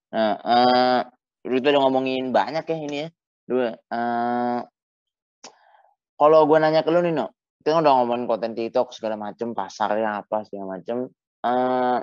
nah 0.09 0.35
uh, 0.41 1.01
udah 1.45 1.81
ngomongin 1.85 2.33
banyak 2.33 2.65
ya 2.65 2.77
ini 2.77 2.97
ya 3.05 3.09
dua 3.49 3.77
uh, 3.93 4.61
kalau 6.19 6.41
gue 6.49 6.59
nanya 6.59 6.83
ke 6.85 6.91
lu 6.91 7.05
nih 7.05 7.13
no 7.13 7.33
kita 7.61 7.77
kan 7.77 7.85
udah 7.85 7.95
ngomongin 8.01 8.25
konten 8.25 8.53
TikTok 8.57 8.93
segala 8.97 9.17
macem 9.21 9.53
pasarnya 9.53 10.25
apa 10.25 10.45
segala 10.49 10.81
macem 10.81 11.13
uh, 11.45 12.01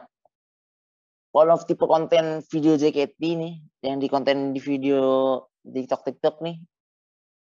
kalau 1.36 1.60
tipe 1.60 1.84
konten 1.84 2.40
video 2.48 2.80
JKT 2.80 3.20
nih, 3.20 3.60
yang 3.84 4.00
di 4.00 4.08
konten 4.08 4.56
di 4.56 4.64
video 4.64 5.44
TikTok 5.68 6.08
TikTok 6.08 6.40
nih, 6.40 6.64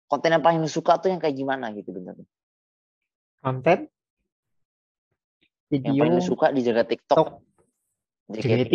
konten 0.08 0.32
yang 0.32 0.40
paling 0.40 0.64
suka 0.64 0.96
tuh 0.96 1.12
yang 1.12 1.20
kayak 1.20 1.36
gimana 1.36 1.76
gitu 1.76 1.92
bener? 1.92 2.16
Konten? 3.44 3.92
Video 5.68 5.92
yang 5.92 6.08
paling 6.08 6.24
suka 6.24 6.56
di 6.56 6.64
jaga 6.64 6.88
TikTok. 6.88 7.36
JKT. 8.32 8.40
JKT. 8.48 8.74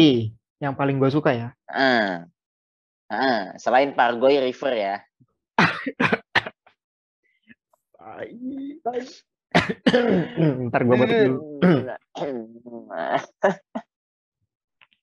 Yang 0.62 0.78
paling 0.78 1.02
gue 1.02 1.10
suka 1.10 1.34
ya. 1.34 1.58
Ah. 1.66 2.30
Ah, 3.12 3.52
selain 3.60 3.92
Pargoy 3.98 4.40
River 4.40 4.74
ya. 4.78 5.02
Ntar 10.70 10.82
gue 10.86 10.96
batuk 10.96 11.18
dulu. 11.28 11.40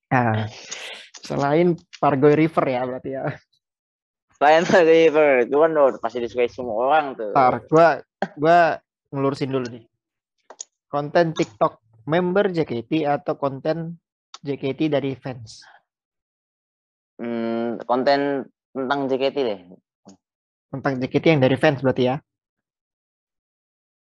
Nah, 0.08 0.48
selain 1.20 1.76
Pargoy 2.00 2.32
River 2.32 2.64
ya 2.64 2.80
berarti 2.88 3.12
ya. 3.12 3.28
Selain 4.40 4.64
Pargoy 4.64 5.04
River, 5.04 5.44
itu 5.44 5.56
kan 5.60 5.68
udah 5.76 6.00
pasti 6.00 6.24
disukai 6.24 6.48
semua 6.48 6.88
orang 6.88 7.12
tuh. 7.12 7.36
Ntar, 7.36 7.68
gua 7.68 8.00
gua 8.40 8.80
ngelurusin 9.12 9.52
dulu 9.52 9.68
nih. 9.68 9.84
Konten 10.88 11.36
TikTok 11.36 11.84
member 12.08 12.48
JKT 12.48 13.04
atau 13.04 13.36
konten 13.36 14.00
JKT 14.42 14.92
dari 14.92 15.14
fans? 15.18 15.62
Hmm, 17.18 17.82
konten 17.82 18.46
tentang 18.70 19.10
JKT 19.10 19.36
deh. 19.42 19.60
Tentang 20.70 20.92
JKT 21.02 21.24
yang 21.38 21.42
dari 21.42 21.56
fans 21.58 21.82
berarti 21.82 22.02
ya? 22.06 22.16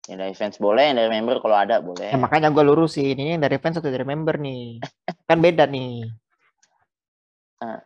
Yang 0.10 0.18
dari 0.18 0.34
fans 0.34 0.56
boleh, 0.58 0.84
yang 0.90 0.98
dari 0.98 1.10
member 1.12 1.38
kalau 1.44 1.58
ada 1.60 1.84
boleh. 1.84 2.10
Ya, 2.10 2.18
makanya 2.18 2.50
gue 2.50 2.64
lurusin 2.64 3.14
ini 3.14 3.38
yang 3.38 3.44
dari 3.44 3.60
fans 3.60 3.78
atau 3.78 3.92
dari 3.92 4.08
member 4.08 4.40
nih. 4.40 4.80
kan 5.30 5.38
beda 5.44 5.68
nih. 5.68 6.08
Uh, 7.62 7.80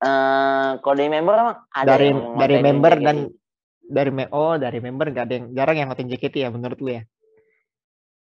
uh, 0.00 0.70
kalau 0.80 0.96
dari 0.96 1.10
member 1.12 1.34
emang 1.36 1.58
ada 1.74 1.88
dari 1.92 2.08
dari 2.14 2.56
member 2.64 2.94
dan 3.04 3.16
dari 3.90 4.10
me 4.14 4.24
oh 4.30 4.54
dari 4.54 4.78
member 4.78 5.10
gak 5.10 5.24
ada 5.28 5.34
yang 5.34 5.46
jarang 5.52 5.76
yang 5.76 5.88
ngotin 5.90 6.08
JKT 6.08 6.46
ya 6.46 6.48
menurut 6.48 6.78
lu 6.78 6.90
ya. 6.94 7.02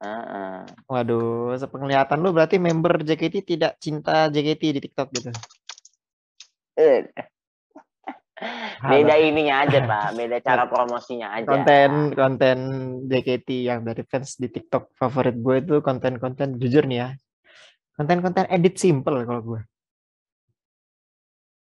Uh, 0.03 0.11
uh. 0.11 0.57
Waduh, 0.91 1.55
sepenglihatan 1.55 2.19
lu 2.19 2.35
berarti 2.35 2.59
member 2.59 3.07
JKT 3.07 3.35
tidak 3.47 3.79
cinta 3.79 4.27
JKT 4.27 4.63
di 4.75 4.79
TikTok 4.83 5.07
gitu. 5.15 5.31
Eh, 6.75 7.07
beda 8.83 9.15
ininya 9.15 9.63
aja 9.63 9.79
pak. 9.79 10.19
Beda 10.19 10.37
cara 10.43 10.67
promosinya 10.67 11.39
aja. 11.39 11.47
Konten 11.47 12.11
konten 12.11 12.57
JKT 13.07 13.49
yang 13.63 13.87
dari 13.87 14.03
fans 14.03 14.35
di 14.35 14.51
TikTok 14.51 14.91
favorit 14.99 15.39
gue 15.39 15.55
itu 15.63 15.75
konten-konten 15.79 16.59
jujur 16.59 16.83
nih 16.83 16.99
ya 16.99 17.09
konten-konten 17.97 18.49
edit 18.49 18.75
simple 18.77 19.23
kalau 19.25 19.41
gue. 19.41 19.61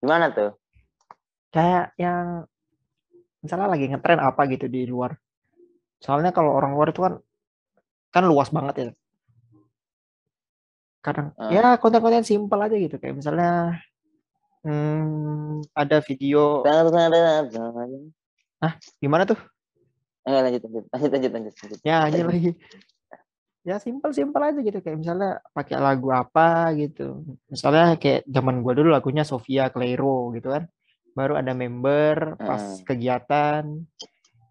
Gimana 0.01 0.33
tuh? 0.33 0.51
Kayak 1.53 1.95
yang 1.95 2.45
misalnya 3.41 3.67
lagi 3.71 3.85
ngetren 3.89 4.21
apa 4.21 4.41
gitu 4.49 4.65
di 4.67 4.89
luar. 4.89 5.15
Soalnya 6.01 6.35
kalau 6.35 6.53
orang 6.53 6.75
luar 6.75 6.91
itu 6.91 7.01
kan 7.01 7.13
kan 8.15 8.23
luas 8.23 8.47
banget 8.47 8.75
ya 8.79 8.87
kadang 11.03 11.35
uh. 11.35 11.51
ya 11.51 11.75
konten-konten 11.75 12.23
simple 12.23 12.57
aja 12.63 12.79
gitu 12.79 12.95
kayak 12.95 13.19
misalnya 13.19 13.83
Hmm, 14.65 15.61
ada 15.77 16.01
video. 16.01 16.65
Ah, 18.57 18.73
gimana 18.97 19.29
tuh? 19.29 19.37
Enggak 20.25 20.41
lanjut 20.41 20.61
lanjut 20.65 20.83
lanjut 20.89 21.11
lanjut 21.13 21.31
lanjut. 21.37 21.53
lanjut. 21.53 21.79
Ya, 21.85 21.97
aja 22.09 22.21
lagi. 22.25 22.51
ya 23.65 23.81
simpel-simpel 23.81 24.41
aja 24.45 24.59
gitu 24.61 24.77
kayak 24.77 25.01
misalnya 25.01 25.41
pakai 25.49 25.81
lagu 25.81 26.13
apa 26.13 26.69
gitu 26.77 27.25
misalnya 27.49 27.97
kayak 27.97 28.21
zaman 28.29 28.61
gua 28.61 28.77
dulu 28.77 28.93
lagunya 28.93 29.25
Sofia 29.25 29.73
Clairo 29.73 30.29
gitu 30.37 30.53
kan 30.53 30.69
baru 31.17 31.41
ada 31.41 31.57
member 31.57 32.37
pas 32.37 32.61
hmm. 32.61 32.85
kegiatan 32.85 33.65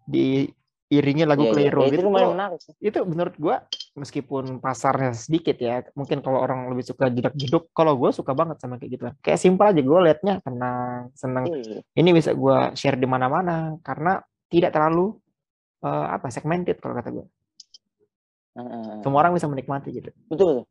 di 0.03 0.51
iringnya 0.85 1.25
lagu 1.25 1.49
yeah, 1.49 1.53
Clairo 1.53 1.81
yeah. 1.85 1.91
gitu. 1.93 2.01
Itu 2.05 2.09
menarik. 2.13 2.59
Itu 2.77 2.99
menurut 3.03 3.35
gua 3.41 3.55
meskipun 3.97 4.61
pasarnya 4.61 5.11
sedikit 5.17 5.57
ya, 5.57 5.81
mungkin 5.97 6.21
kalau 6.21 6.43
orang 6.43 6.69
lebih 6.69 6.85
suka 6.85 7.09
jedak-jeduk, 7.09 7.73
kalau 7.73 7.97
gua 7.97 8.13
suka 8.13 8.35
banget 8.37 8.61
sama 8.61 8.77
kayak 8.77 8.91
gitu. 8.93 9.03
Kayak 9.25 9.39
simpel 9.41 9.65
aja 9.71 9.81
gua 9.81 9.99
liatnya 10.05 10.41
tenang, 10.45 11.09
seneng. 11.17 11.45
Yeah. 11.49 11.81
Ini 11.97 12.09
bisa 12.13 12.31
gua 12.37 12.71
share 12.77 12.97
di 12.99 13.07
mana-mana 13.09 13.81
karena 13.81 14.21
tidak 14.49 14.73
terlalu 14.73 15.17
uh, 15.81 16.05
apa 16.13 16.29
segmented 16.29 16.77
kalau 16.77 16.93
kata 16.97 17.09
gua. 17.09 17.25
Uh, 18.55 19.03
Semua 19.03 19.19
orang 19.25 19.35
bisa 19.35 19.49
menikmati 19.49 19.89
gitu. 19.91 20.09
Betul 20.31 20.63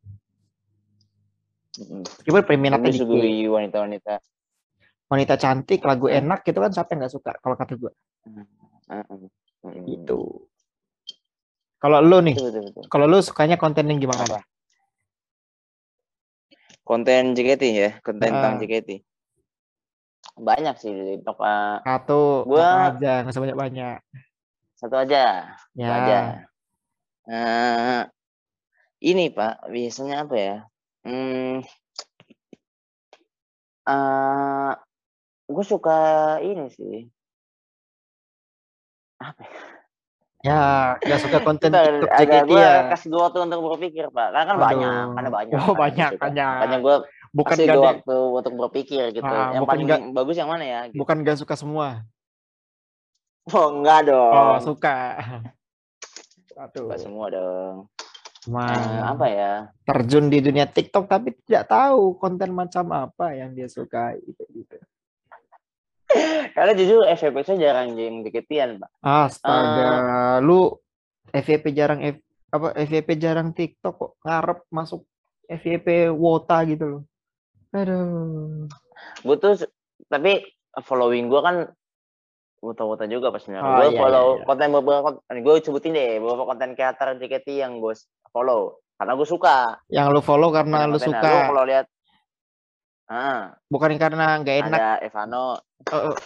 betul. 1.75 2.01
Meskipun 2.07 2.43
peminatnya 2.47 2.91
wanita-wanita. 3.51 4.23
Wanita 5.05 5.37
cantik, 5.37 5.85
lagu 5.85 6.09
enak 6.09 6.41
gitu 6.41 6.57
kan 6.57 6.73
siapa 6.73 6.97
yang 6.97 7.05
nggak 7.05 7.13
suka 7.13 7.37
kalau 7.37 7.53
kata 7.53 7.77
gue. 7.77 7.93
Gitu. 9.85 10.45
Kalau 11.81 11.99
lu 12.01 12.17
nih, 12.25 12.35
kalau 12.89 13.05
lu 13.05 13.21
sukanya 13.21 13.57
konten 13.57 13.85
yang 13.85 14.01
gimana? 14.01 14.25
Apa? 14.25 14.41
Konten 16.85 17.33
JKT 17.33 17.63
ya, 17.73 17.89
konten 18.01 18.29
uh. 18.29 18.33
tentang 18.33 18.55
JKT. 18.61 19.01
Banyak 20.35 20.75
sih 20.81 20.91
di 20.91 21.03
TikTok. 21.17 21.37
Uh, 21.41 21.77
satu, 21.85 22.45
gua 22.45 22.93
aja, 22.93 23.21
nggak 23.23 23.33
usah 23.33 23.43
banyak-banyak. 23.45 23.97
Satu 24.75 24.95
aja. 24.97 25.55
Ya. 25.73 25.85
Satu 25.85 25.97
aja. 26.01 26.19
Uh, 27.25 28.01
ini 29.01 29.29
Pak, 29.33 29.69
biasanya 29.69 30.25
apa 30.25 30.35
ya? 30.37 30.55
Hmm, 31.05 31.61
uh, 33.85 34.73
gue 35.45 35.65
suka 35.65 35.99
ini 36.41 36.67
sih 36.73 37.05
apa 39.19 39.41
ya? 39.43 39.61
Ya, 40.45 40.93
nggak 41.01 41.19
suka 41.25 41.37
konten 41.41 41.73
TikTok 41.73 42.05
JKT 42.05 42.51
ya. 42.53 42.93
kasih 42.93 43.09
dua 43.09 43.21
waktu 43.25 43.39
untuk 43.49 43.65
berpikir, 43.65 44.13
Pak. 44.13 44.29
Karena 44.29 44.45
kan 44.45 44.53
Aduh. 44.53 44.65
banyak, 44.69 45.05
karena 45.17 45.29
banyak. 45.33 45.55
Oh, 45.57 45.65
kan, 45.65 45.81
banyak, 45.81 46.11
gitu. 46.13 46.21
banyak. 46.21 46.53
Makanya 46.53 46.77
gue 46.85 46.95
bukan 47.33 47.55
kasih 47.57 47.67
dua 47.73 47.83
waktu 47.89 48.17
untuk 48.29 48.53
berpikir 48.53 49.03
gitu. 49.09 49.25
Ah, 49.25 49.57
yang 49.57 49.65
paling 49.65 49.89
gak, 49.89 50.01
bagus 50.13 50.37
yang 50.37 50.49
mana 50.53 50.61
ya? 50.61 50.79
Gitu. 50.85 51.01
Bukan 51.01 51.25
gak 51.25 51.41
suka 51.41 51.57
semua. 51.57 52.05
Oh, 53.49 53.67
enggak 53.73 54.05
dong. 54.05 54.33
Oh, 54.37 54.57
suka. 54.61 54.97
Satu. 56.53 56.93
Suka 56.93 56.97
semua 57.01 57.25
dong. 57.33 57.89
Nah, 58.45 59.17
apa 59.17 59.25
ya? 59.25 59.51
Terjun 59.81 60.29
di 60.29 60.45
dunia 60.45 60.69
TikTok 60.69 61.09
tapi 61.09 61.33
tidak 61.49 61.73
tahu 61.73 62.21
konten 62.21 62.53
macam 62.53 62.85
apa 62.93 63.33
yang 63.33 63.57
dia 63.57 63.65
suka 63.65 64.13
gitu. 64.21 64.45
gitu. 64.53 64.77
Karena 66.55 66.71
jujur 66.75 67.03
FVP 67.03 67.35
saya 67.43 67.57
jarang 67.59 67.95
yang 67.99 68.23
diketian, 68.23 68.79
Pak. 68.79 68.89
Astaga, 69.03 69.87
uh, 69.87 70.37
lu 70.39 70.71
FVP 71.31 71.75
jarang 71.75 71.99
F, 72.03 72.17
apa 72.51 72.71
FVP 72.79 73.19
jarang 73.19 73.51
TikTok 73.51 73.95
kok 73.95 74.11
ngarep 74.23 74.59
masuk 74.71 75.03
FVP 75.51 76.09
Wota 76.15 76.63
gitu 76.63 76.85
loh. 76.87 77.01
Aduh. 77.75 78.71
Gue 79.21 79.35
tuh 79.37 79.67
tapi 80.07 80.47
following 80.83 81.27
gue 81.27 81.41
kan 81.43 81.55
Wota-Wota 82.63 83.05
juga 83.05 83.29
pas 83.29 83.43
sebenarnya. 83.43 83.67
Oh, 83.67 83.77
gue 83.77 83.87
iya, 83.93 83.99
follow 83.99 84.25
iya, 84.25 84.37
iya. 84.39 84.45
konten 84.47 84.69
beberapa 84.73 85.09
gue 85.29 85.53
sebutin 85.61 85.93
deh 85.93 86.11
beberapa 86.17 86.43
konten 86.49 86.69
kreator 86.73 87.07
JKT 87.19 87.47
yang 87.61 87.77
gue 87.77 87.93
follow 88.31 88.81
karena 88.95 89.13
gue 89.13 89.27
suka. 89.27 89.57
Yang 89.91 90.07
lu 90.17 90.21
follow 90.23 90.49
karena 90.49 90.87
lu 90.87 90.97
suka. 90.97 91.29
Lu 91.29 91.51
kalau 91.51 91.65
lihat 91.67 91.85
Ah. 93.05 93.53
Bukan 93.69 94.01
karena 94.01 94.41
nggak 94.41 94.57
enak. 94.65 94.79
Ada 94.81 94.93
Evano. 95.05 95.61
Oh, 95.91 96.11
oh. 96.11 96.17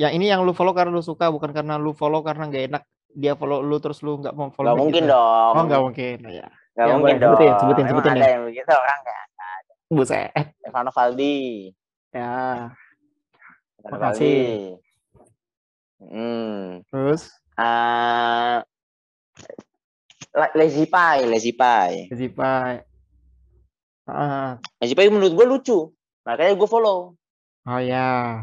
Yang 0.00 0.12
ini 0.16 0.26
yang 0.32 0.40
lu 0.48 0.56
follow 0.56 0.72
karena 0.72 0.96
lu 0.96 1.04
suka, 1.04 1.28
bukan 1.28 1.52
karena 1.52 1.76
lu 1.76 1.92
follow 1.92 2.24
karena 2.24 2.48
nggak 2.48 2.64
enak. 2.72 2.82
Dia 3.10 3.36
follow 3.36 3.60
lu 3.60 3.76
terus 3.82 4.00
lu 4.00 4.16
nggak 4.16 4.32
mau 4.32 4.48
follow. 4.54 4.72
Gak 4.72 4.80
mungkin 4.80 5.04
gitu. 5.04 5.12
dong. 5.12 5.52
Oh 5.54 5.64
nggak 5.68 5.82
mungkin, 5.82 6.16
ya. 6.30 6.48
Gak 6.78 6.86
ya, 6.86 6.92
mungkin 6.96 7.16
dong. 7.20 7.32
Sebutin, 7.36 7.52
sebutin, 7.60 7.84
sebutin 7.90 8.12
ada 8.16 8.24
ya. 8.24 8.30
yang 8.32 8.42
begitu 8.48 8.72
orang 8.72 8.98
nggak 9.04 9.18
ada. 9.20 9.48
Buset. 9.90 10.30
Evano 10.64 10.90
Valdi. 10.94 11.38
Ya. 12.14 12.70
Terima 13.80 13.98
kasih. 14.08 14.40
Hmm. 16.00 16.80
Terus? 16.88 17.22
Uh, 17.60 18.64
Lazy 20.56 20.88
Pie, 20.88 21.28
Lazy 21.28 21.52
Pie. 21.52 22.08
Lazy 22.08 22.28
Pie. 22.32 22.78
Uh. 24.08 24.56
Nah, 24.56 25.04
menurut 25.12 25.32
gue 25.36 25.46
lucu. 25.46 25.78
Makanya 26.24 26.56
gue 26.56 26.68
follow. 26.70 27.19
Oh 27.68 27.80
ya. 27.80 28.40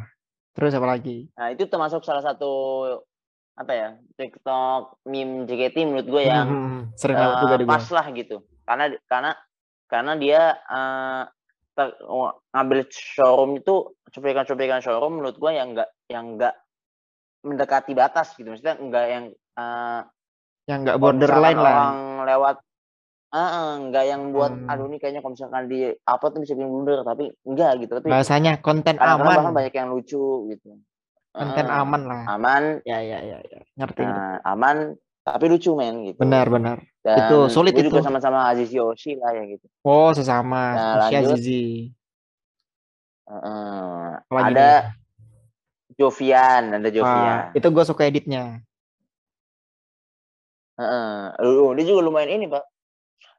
Terus 0.54 0.74
apa 0.74 0.88
lagi? 0.90 1.30
Nah, 1.38 1.54
itu 1.54 1.70
termasuk 1.70 2.02
salah 2.02 2.26
satu 2.26 2.52
apa 3.58 3.72
ya? 3.74 3.90
TikTok 4.18 5.06
meme 5.06 5.46
JKT 5.46 5.86
menurut 5.86 6.08
gue 6.10 6.24
yang 6.26 6.48
hmm, 6.50 6.58
hmm, 6.58 6.70
hmm. 6.70 6.84
sering 6.98 7.18
uh, 7.18 7.42
juga 7.42 7.56
pas 7.66 7.86
lah 7.94 8.06
gitu. 8.14 8.38
Karena 8.66 8.86
karena 9.06 9.32
karena 9.88 10.14
dia 10.18 10.42
uh, 10.68 11.24
ter, 11.78 11.88
ngambil 12.54 12.80
showroom 12.90 13.62
itu 13.62 13.94
cuplikan-cuplikan 14.10 14.82
showroom 14.82 15.22
menurut 15.22 15.38
gue 15.38 15.52
yang 15.54 15.78
enggak 15.78 15.90
yang 16.10 16.26
enggak 16.38 16.56
mendekati 17.46 17.94
batas 17.94 18.34
gitu. 18.34 18.50
Maksudnya 18.50 18.78
enggak 18.82 19.06
yang 19.08 19.26
uh, 19.58 20.02
yang 20.68 20.80
enggak 20.84 20.98
borderline 21.00 21.58
lah. 21.62 21.74
Orang 21.94 22.26
lewat 22.28 22.58
Ah, 23.28 23.76
enggak 23.76 24.08
yang 24.08 24.32
buat 24.32 24.56
hmm. 24.56 24.72
aduh 24.72 24.88
nih 24.88 25.00
kayaknya 25.04 25.20
kalau 25.20 25.36
misalkan 25.36 25.68
di 25.68 25.92
upload 26.08 26.32
tuh 26.32 26.42
bisa 26.48 26.54
bikin 26.56 26.70
blunder. 26.72 27.00
Tapi 27.04 27.24
enggak 27.44 27.72
gitu 27.84 27.92
tapi 28.00 28.08
bahasanya 28.08 28.54
konten 28.64 28.96
aman. 28.98 29.52
banyak 29.52 29.76
yang 29.76 29.92
lucu 29.92 30.48
gitu. 30.54 30.80
Konten 31.36 31.66
uh, 31.68 31.82
aman 31.84 32.02
lah. 32.08 32.24
aman. 32.40 32.64
Ya 32.88 33.04
ya 33.04 33.20
ya, 33.20 33.38
ya. 33.44 33.60
ngerti 33.76 34.04
uh, 34.08 34.40
aman 34.48 34.96
tapi 35.28 35.46
lucu 35.52 35.76
men 35.76 36.08
gitu. 36.08 36.24
Benar 36.24 36.48
benar. 36.48 36.78
Dan 37.04 37.28
itu 37.28 37.38
sulit 37.52 37.76
itu 37.76 37.92
juga 37.92 38.00
sama-sama 38.00 38.48
Aziz 38.48 38.72
Yoshi 38.72 39.20
lah 39.20 39.36
ya 39.36 39.44
gitu. 39.44 39.68
Oh 39.84 40.16
sesama. 40.16 40.64
Nah, 40.72 40.96
Yoshi 41.12 41.16
Azizi 41.20 41.66
uh, 43.28 44.24
ada 44.32 44.96
Jovian 45.98 46.64
ada 46.80 46.90
Jovian. 46.90 47.52
uh, 47.52 47.58
itu 47.58 47.68
gue 47.68 47.84
suka 47.84 48.08
editnya. 48.08 48.64
Uh, 50.78 51.34
uh, 51.42 51.70
dia 51.74 51.86
juga 51.90 52.06
lumayan 52.06 52.38
ini 52.38 52.46
pak 52.46 52.62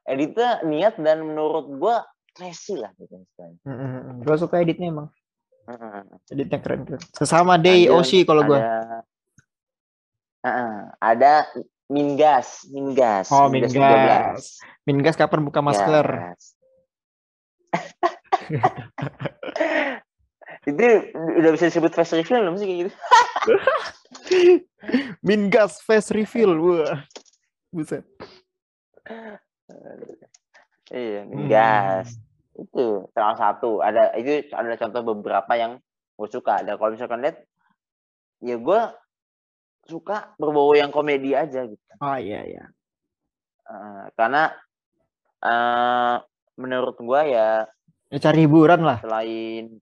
editnya 0.07 0.63
niat 0.63 0.95
dan 1.01 1.25
menurut 1.25 1.65
gue 1.67 1.95
classy 2.37 2.79
lah 2.79 2.91
gitu 2.95 3.19
misalnya. 3.19 3.59
Mm-hmm. 3.67 4.23
Gue 4.23 4.35
suka 4.39 4.55
editnya 4.61 4.87
emang. 4.93 5.09
Mm-hmm. 5.67 6.33
Editnya 6.33 6.59
keren 6.63 6.81
keren. 6.87 7.01
Sesama 7.15 7.59
Day 7.59 7.91
Oshi 7.91 8.23
kalau 8.23 8.47
gue. 8.47 8.59
Uh, 10.39 10.87
ada 11.03 11.43
Mingas, 11.89 12.69
Mingas. 12.69 13.33
Oh, 13.33 13.49
Mingas. 13.49 13.73
Mingas, 13.73 14.61
Mingas 14.85 15.17
kapan 15.17 15.41
buka 15.41 15.59
masker? 15.59 16.05
Yes. 16.05 16.43
itu 20.69 20.85
udah 21.13 21.51
bisa 21.57 21.73
disebut 21.73 21.97
face 21.97 22.13
reveal 22.13 22.45
belum 22.45 22.55
sih 22.61 22.65
kayak 22.69 22.79
gitu? 22.85 22.93
Mingas 25.27 25.81
face 25.81 26.13
reveal, 26.13 26.61
wah. 26.61 27.01
Buset. 27.73 28.05
Iya, 30.89 31.21
gas. 31.45 32.17
Hmm. 32.17 32.65
Itu 32.65 32.85
salah 33.13 33.37
satu. 33.37 33.79
Ada 33.79 34.17
itu 34.17 34.49
ada 34.51 34.73
contoh 34.75 35.01
beberapa 35.13 35.53
yang 35.53 35.77
gue 36.17 36.29
suka. 36.29 36.65
Ada 36.65 36.75
kalau 36.75 36.91
misalkan 36.97 37.21
lihat, 37.21 37.45
ya 38.41 38.57
gue 38.57 38.81
suka 39.87 40.33
berbau 40.37 40.73
yang 40.73 40.89
komedi 40.89 41.33
aja 41.37 41.65
gitu. 41.65 41.93
Oh 42.01 42.17
iya 42.17 42.45
iya. 42.45 42.65
Uh, 43.69 44.09
karena 44.17 44.53
uh, 45.45 46.21
menurut 46.57 46.97
gue 46.97 47.21
ya, 47.31 47.69
ya 48.09 48.17
cari 48.17 48.49
hiburan 48.49 48.81
lah. 48.81 48.97
Selain 49.01 49.77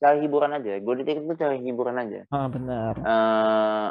cari 0.00 0.18
hiburan 0.24 0.56
aja, 0.56 0.80
gue 0.80 0.94
di 1.00 1.04
TikTok 1.04 1.36
cari 1.36 1.60
hiburan 1.60 2.00
aja. 2.00 2.24
Ah 2.32 2.48
benar. 2.48 2.94
Uh, 3.00 3.88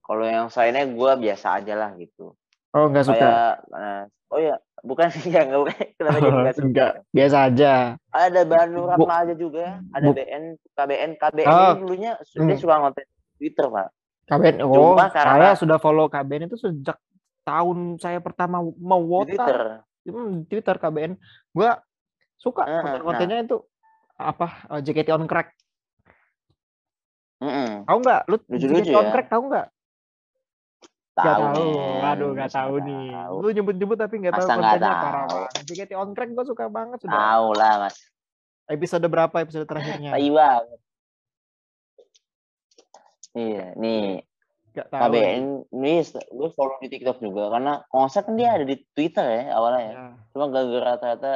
kalau 0.00 0.24
yang 0.24 0.48
lainnya 0.48 0.88
gue 0.88 1.10
biasa 1.20 1.60
aja 1.60 1.74
lah 1.76 1.92
gitu. 2.00 2.32
Oh 2.72 2.88
nggak 2.88 3.04
suka. 3.04 3.28
uh, 3.68 4.04
oh 4.32 4.40
ya 4.48 4.56
bukan 4.82 5.06
ya 5.28 5.46
enggak 5.46 5.94
kenapa 5.94 6.18
jadi 6.18 6.32
enggak 6.34 6.54
suka 6.58 6.66
enggak 6.66 6.92
biasa 7.14 7.36
aja 7.46 7.72
ada 8.10 8.40
Banu 8.42 8.80
Ratna 8.88 9.14
aja 9.22 9.34
juga 9.38 9.78
ada 9.94 10.06
Bu 10.10 10.12
BN 10.16 10.44
KBN 10.74 11.10
KBN 11.20 11.46
oh. 11.46 11.74
dulunya 11.78 12.12
hmm. 12.18 12.48
dia 12.50 12.56
suka 12.58 12.74
ngonten 12.82 13.06
Twitter 13.38 13.66
pak 13.70 13.88
KBN 14.26 14.56
oh 14.66 14.96
Cuma 14.96 15.06
saya 15.12 15.54
sudah 15.54 15.78
follow 15.78 16.10
KBN 16.10 16.50
itu 16.50 16.58
sejak 16.58 16.98
tahun 17.46 18.00
saya 18.02 18.18
pertama 18.18 18.58
mau 18.82 19.02
wota 19.04 19.30
Twitter 19.30 19.60
hmm, 20.08 20.32
Twitter 20.50 20.76
KBN 20.82 21.12
gua 21.54 21.78
suka 22.40 22.66
uh, 22.66 22.82
konten-kontennya 22.82 23.38
nah. 23.38 23.46
itu 23.46 23.58
apa 24.18 24.46
eh, 24.74 24.80
JKT 24.82 25.08
on 25.14 25.28
crack 25.30 25.54
Mm 27.42 27.50
-mm. 27.50 27.70
Tahu 27.90 27.98
nggak? 28.06 28.22
Lu 28.30 28.36
Lucu 28.38 28.66
-lucu 28.70 28.86
JKT 28.86 28.94
ya? 28.94 28.98
on 29.02 29.08
crack 29.10 29.26
tahu 29.26 29.42
nggak? 29.50 29.66
Tahu. 31.12 31.28
Gak 31.28 31.36
tahu. 31.52 31.68
Aduh, 32.00 32.30
gak 32.32 32.50
tahu 32.52 32.74
nih. 32.88 33.06
Tahu. 33.12 33.34
Lu 33.44 33.48
nyebut-nyebut 33.52 33.98
tapi 34.00 34.14
gak 34.24 34.32
tahu 34.32 34.48
kontennya 34.48 34.94
parah 34.96 35.24
banget. 35.28 35.62
JKT 35.68 35.92
on 35.92 36.10
track 36.16 36.30
gue 36.32 36.44
suka 36.48 36.64
banget 36.72 36.98
sudah. 37.04 37.20
Tahu 37.20 37.48
lah, 37.52 37.72
Mas. 37.84 37.96
Episode 38.72 39.06
berapa 39.12 39.36
episode 39.44 39.68
terakhirnya? 39.68 40.16
Iya. 40.16 40.64
Iya, 43.36 43.66
nih. 43.76 44.24
Gak 44.72 44.88
tahu. 44.88 45.00
KBN 45.04 45.44
ini 45.68 45.94
gue 46.08 46.48
follow 46.56 46.80
di 46.80 46.88
TikTok 46.88 47.20
juga 47.20 47.52
karena 47.52 47.84
konsep 47.92 48.24
kan 48.24 48.40
dia 48.40 48.56
ada 48.56 48.64
di 48.64 48.80
Twitter 48.96 49.26
ya 49.28 49.42
awalnya 49.52 49.80
ya. 49.84 49.92
ya. 49.92 50.08
Cuma 50.32 50.44
gara-gara 50.48 50.92
ternyata 50.96 51.32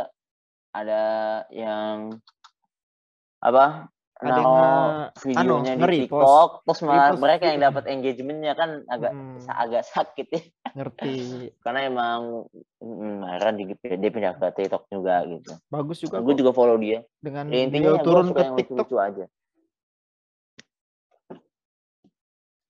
ada 0.72 1.02
yang 1.52 2.16
apa 3.44 3.92
ada 4.16 4.32
nah, 4.40 5.12
videonya 5.20 5.76
anu, 5.76 5.84
di 5.92 6.08
TikTok 6.08 6.64
terus 6.64 6.80
malah 6.88 7.12
mereka 7.20 7.52
yang 7.52 7.60
dapat 7.68 7.84
engagementnya 7.84 8.56
kan 8.56 8.80
agak 8.88 9.12
hmm. 9.12 9.44
agak 9.44 9.82
sakit 9.84 10.26
ya. 10.32 10.42
Ngerti. 10.72 11.12
Karena 11.64 11.80
emang 11.84 12.48
hmm, 12.80 13.28
di 13.60 13.64
dia 13.76 14.10
pindah 14.10 14.40
ke 14.40 14.46
TikTok 14.56 14.88
juga 14.88 15.20
gitu. 15.28 15.52
Bagus 15.68 16.00
juga 16.00 16.24
gue 16.24 16.32
juga 16.32 16.56
follow 16.56 16.80
dia. 16.80 17.04
Dengan 17.20 17.52
ya, 17.52 17.60
intinya 17.68 18.00
turun 18.00 18.32
ke 18.32 18.40
TikTok. 18.56 18.88
lucu 18.88 18.96
aja. 18.96 19.24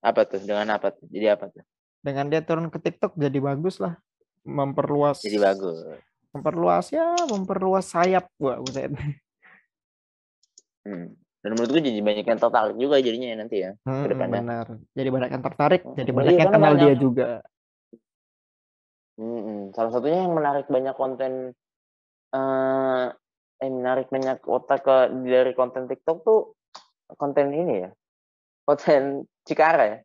Apa 0.02 0.26
tuh? 0.26 0.42
Dengan 0.42 0.66
apa 0.74 0.90
tuh? 0.90 1.06
Jadi 1.06 1.26
apa 1.30 1.46
tuh? 1.46 1.62
Dengan 2.02 2.26
dia 2.26 2.42
turun 2.42 2.66
ke 2.74 2.78
TikTok 2.82 3.14
jadi 3.14 3.38
bagus 3.38 3.78
lah. 3.78 3.94
Memperluas 4.42 5.22
jadi 5.22 5.38
bagus. 5.38 5.78
memperluas 6.36 6.92
ya 6.92 7.16
memperluas 7.32 7.88
sayap 7.88 8.28
gua 8.36 8.60
buset 8.60 8.92
hmm 10.84 11.25
dan 11.46 11.54
menurut 11.54 11.78
gue 11.78 11.82
jadi 11.86 12.02
banyak 12.02 12.26
yang 12.26 12.40
tertarik 12.42 12.74
juga 12.74 12.98
jadinya 12.98 13.28
ya 13.30 13.36
nanti 13.38 13.56
ya 13.62 13.70
hmm, 13.86 14.02
ke 14.02 14.08
depannya. 14.10 14.42
Benar. 14.42 14.66
Jadi 14.98 15.08
banyak 15.14 15.30
yang 15.30 15.44
tertarik, 15.46 15.82
hmm. 15.86 15.94
jadi 15.94 16.10
banyak 16.10 16.34
yang 16.34 16.50
kenal 16.50 16.72
banyak. 16.74 16.82
dia 16.82 16.94
juga. 16.98 17.28
Hmm, 19.14 19.70
salah 19.70 19.90
satunya 19.94 20.26
yang 20.26 20.34
menarik 20.34 20.66
banyak 20.66 20.94
konten 20.98 21.54
uh, 22.34 23.06
eh 23.62 23.70
menarik 23.70 24.10
banyak 24.10 24.42
otak 24.42 24.82
ke 24.82 24.96
dari 25.22 25.54
konten 25.54 25.86
TikTok 25.86 26.26
tuh 26.26 26.58
konten 27.14 27.54
ini 27.54 27.86
ya. 27.86 27.90
Konten 28.66 29.30
Cikara 29.46 29.84
ya. 29.86 29.98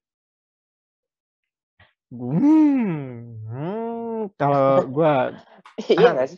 Hmm, 2.14 3.42
hmm 3.50 4.38
kalau 4.38 4.86
gue 5.02 5.14
iya 5.90 6.14
nggak 6.14 6.38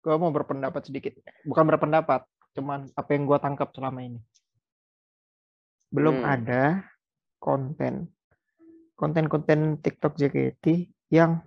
Gue 0.00 0.16
mau 0.16 0.32
berpendapat 0.32 0.88
sedikit, 0.88 1.12
bukan 1.44 1.76
berpendapat, 1.76 2.24
cuman 2.54 2.90
apa 2.94 3.10
yang 3.14 3.24
gue 3.26 3.38
tangkap 3.38 3.68
selama 3.74 4.00
ini? 4.02 4.20
Belum 5.90 6.22
hmm. 6.22 6.26
ada 6.26 6.64
konten. 7.38 8.10
Konten-konten 8.94 9.80
TikTok 9.80 10.18
JKT 10.20 10.92
yang 11.10 11.40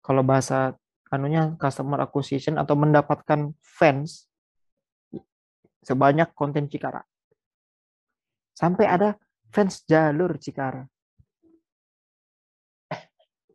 kalau 0.00 0.24
bahasa 0.24 0.74
anunya 1.12 1.54
customer 1.60 2.00
acquisition 2.02 2.56
atau 2.56 2.74
mendapatkan 2.74 3.52
fans 3.60 4.26
sebanyak 5.84 6.32
konten 6.32 6.66
Cikara. 6.66 7.04
Sampai 8.56 8.88
ada 8.88 9.14
fans 9.52 9.84
jalur 9.84 10.40
Cikara. 10.40 10.88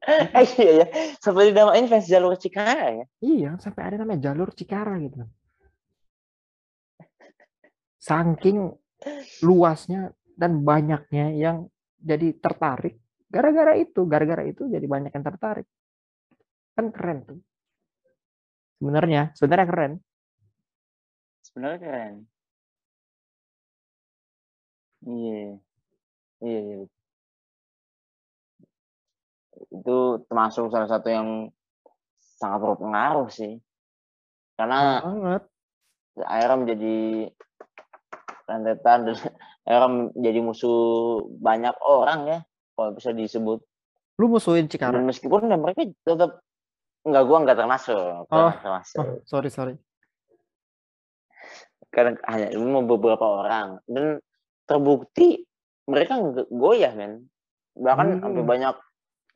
Eh, 0.06 0.46
iya. 0.62 0.72
Ya 0.86 0.88
sampai 1.18 1.52
dinamain 1.52 1.90
fans 1.90 2.06
jalur 2.06 2.38
Cikara 2.38 3.04
ya? 3.04 3.06
Iya 3.20 3.52
sampai 3.58 3.82
ada 3.90 3.96
namanya 4.06 4.32
jalur 4.32 4.54
Cikara 4.54 4.96
gitu 5.02 5.26
saking 8.00 8.74
luasnya 9.44 10.16
dan 10.40 10.64
banyaknya 10.64 11.36
yang 11.36 11.68
jadi 12.00 12.32
tertarik 12.40 12.96
gara-gara 13.30 13.78
itu 13.78 14.02
gara-gara 14.10 14.44
itu 14.44 14.66
jadi 14.66 14.84
banyak 14.90 15.14
yang 15.14 15.26
tertarik. 15.26 15.70
Kan 16.74 16.90
keren 16.90 17.20
tuh. 17.24 17.40
Sebenarnya 18.82 19.22
sebenarnya 19.38 19.68
keren. 19.70 19.94
Sebenarnya 21.46 21.80
keren. 21.80 22.16
Iya 25.06 25.62
iya 26.42 26.60
iya. 26.60 26.78
Itu 29.70 30.26
termasuk 30.26 30.74
salah 30.74 30.90
satu 30.90 31.08
yang 31.08 31.54
sangat 32.42 32.60
berpengaruh 32.66 33.30
sih. 33.30 33.62
Karena 34.58 35.00
banget 35.06 35.44
akhirnya 36.20 36.58
menjadi 36.60 36.98
rentetan 38.50 39.06
dan 39.06 39.16
era 39.70 39.86
menjadi 39.86 40.40
musuh 40.42 41.22
banyak 41.38 41.76
orang 41.86 42.20
ya 42.26 42.40
kalau 42.74 42.92
bisa 42.98 43.14
disebut. 43.14 43.60
Lu 44.20 44.26
musuhin 44.28 44.68
Cikarang? 44.68 45.06
Meskipun 45.06 45.48
ya 45.48 45.56
mereka 45.56 45.86
tetap 45.86 46.42
enggak 47.06 47.24
gua 47.30 47.38
enggak 47.46 47.58
termasuk 47.62 48.28
oh, 48.28 48.54
termasuk. 48.60 49.00
Oh, 49.00 49.22
sorry 49.24 49.50
sorry. 49.54 49.76
Karena 51.90 52.18
hanya 52.28 52.54
mau 52.60 52.86
beberapa 52.86 53.24
orang 53.24 53.80
dan 53.88 54.20
terbukti 54.68 55.46
mereka 55.88 56.22
goyah 56.50 56.94
men. 56.94 57.30
Bahkan 57.80 58.06
hmm. 58.20 58.22
sampai 58.22 58.44
banyak 58.44 58.76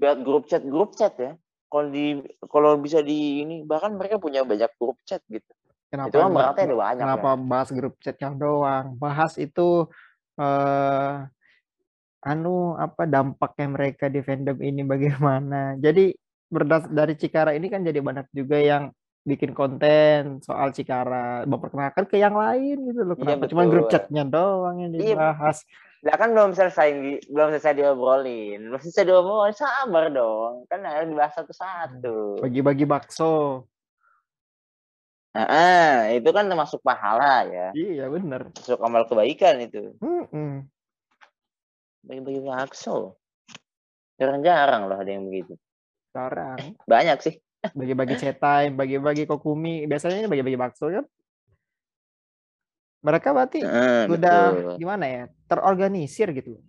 lihat 0.02 0.18
grup 0.26 0.46
chat 0.50 0.62
grup 0.66 0.94
chat 0.98 1.16
ya. 1.16 1.34
Kalau 1.72 1.90
di 1.90 2.22
kalau 2.52 2.78
bisa 2.78 3.02
di 3.02 3.42
ini 3.42 3.66
bahkan 3.66 3.98
mereka 3.98 4.22
punya 4.22 4.46
banyak 4.46 4.70
grup 4.78 5.00
chat 5.10 5.26
gitu 5.26 5.50
Kenapa 5.94 6.10
itu 6.10 6.18
kan 6.18 6.32
berarti 6.34 6.62
ada 6.66 6.74
banyak. 6.74 7.04
Kenapa 7.06 7.30
ya? 7.30 7.42
bahas 7.46 7.70
grup 7.70 7.94
chatnya 8.02 8.30
doang? 8.34 8.86
Bahas 8.98 9.38
itu 9.38 9.86
eh 10.42 11.14
anu 12.26 12.74
apa 12.82 13.06
dampaknya 13.06 13.68
mereka 13.70 14.10
di 14.10 14.26
fandom 14.26 14.58
ini 14.58 14.82
bagaimana. 14.82 15.78
Jadi 15.78 16.18
berdas 16.50 16.90
dari 16.90 17.14
Cikara 17.14 17.54
ini 17.54 17.70
kan 17.70 17.86
jadi 17.86 18.02
banyak 18.02 18.26
juga 18.34 18.58
yang 18.58 18.90
bikin 19.22 19.54
konten 19.54 20.42
soal 20.42 20.74
Cikara, 20.74 21.46
memperkenalkan 21.46 22.10
ke 22.10 22.18
yang 22.18 22.34
lain 22.34 22.90
gitu 22.90 23.02
loh. 23.06 23.14
Iya, 23.14 23.22
Kenapa 23.22 23.44
iya, 23.46 23.52
cuma 23.54 23.64
grup 23.70 23.88
chatnya 23.94 24.24
doang 24.26 24.76
yang 24.82 24.92
iya, 24.98 25.14
dibahas? 25.14 25.62
Iya. 26.02 26.16
kan 26.18 26.30
belum 26.34 26.52
selesai 26.58 26.90
belum 27.30 27.48
selesai 27.54 27.74
diobrolin. 27.78 28.60
Belum 28.66 28.82
selesai 28.82 29.06
diobrolin, 29.06 29.54
sabar 29.54 30.10
dong. 30.10 30.66
Kan 30.74 30.82
harus 30.90 31.06
dibahas 31.06 31.38
satu-satu. 31.38 32.42
Bagi-bagi 32.42 32.84
bakso. 32.90 33.70
Nah, 35.34 36.14
itu 36.14 36.30
kan 36.30 36.46
termasuk 36.46 36.86
pahala 36.86 37.50
ya. 37.50 37.74
Iya 37.74 38.06
benar. 38.14 38.54
Masuk 38.54 38.78
amal 38.86 39.10
kebaikan 39.10 39.66
itu. 39.66 39.98
Hmm. 39.98 40.70
Bagi-bagi 42.06 42.42
bakso. 42.46 43.18
Jarang-jarang 44.22 44.86
loh 44.86 44.98
ada 45.02 45.10
yang 45.10 45.26
begitu. 45.26 45.58
Jarang. 46.14 46.78
Banyak 46.86 47.18
sih. 47.26 47.42
Bagi-bagi 47.74 48.22
cetai, 48.22 48.70
bagi-bagi 48.70 49.26
kokumi. 49.26 49.90
Biasanya 49.90 50.30
bagi-bagi 50.30 50.60
bakso 50.60 50.94
kan. 50.94 51.06
Mereka 53.04 53.36
berarti 53.36 53.60
hmm, 53.60 54.16
udah 54.16 54.40
betul. 54.54 54.76
gimana 54.80 55.06
ya? 55.10 55.24
Terorganisir 55.50 56.30
gitu. 56.32 56.62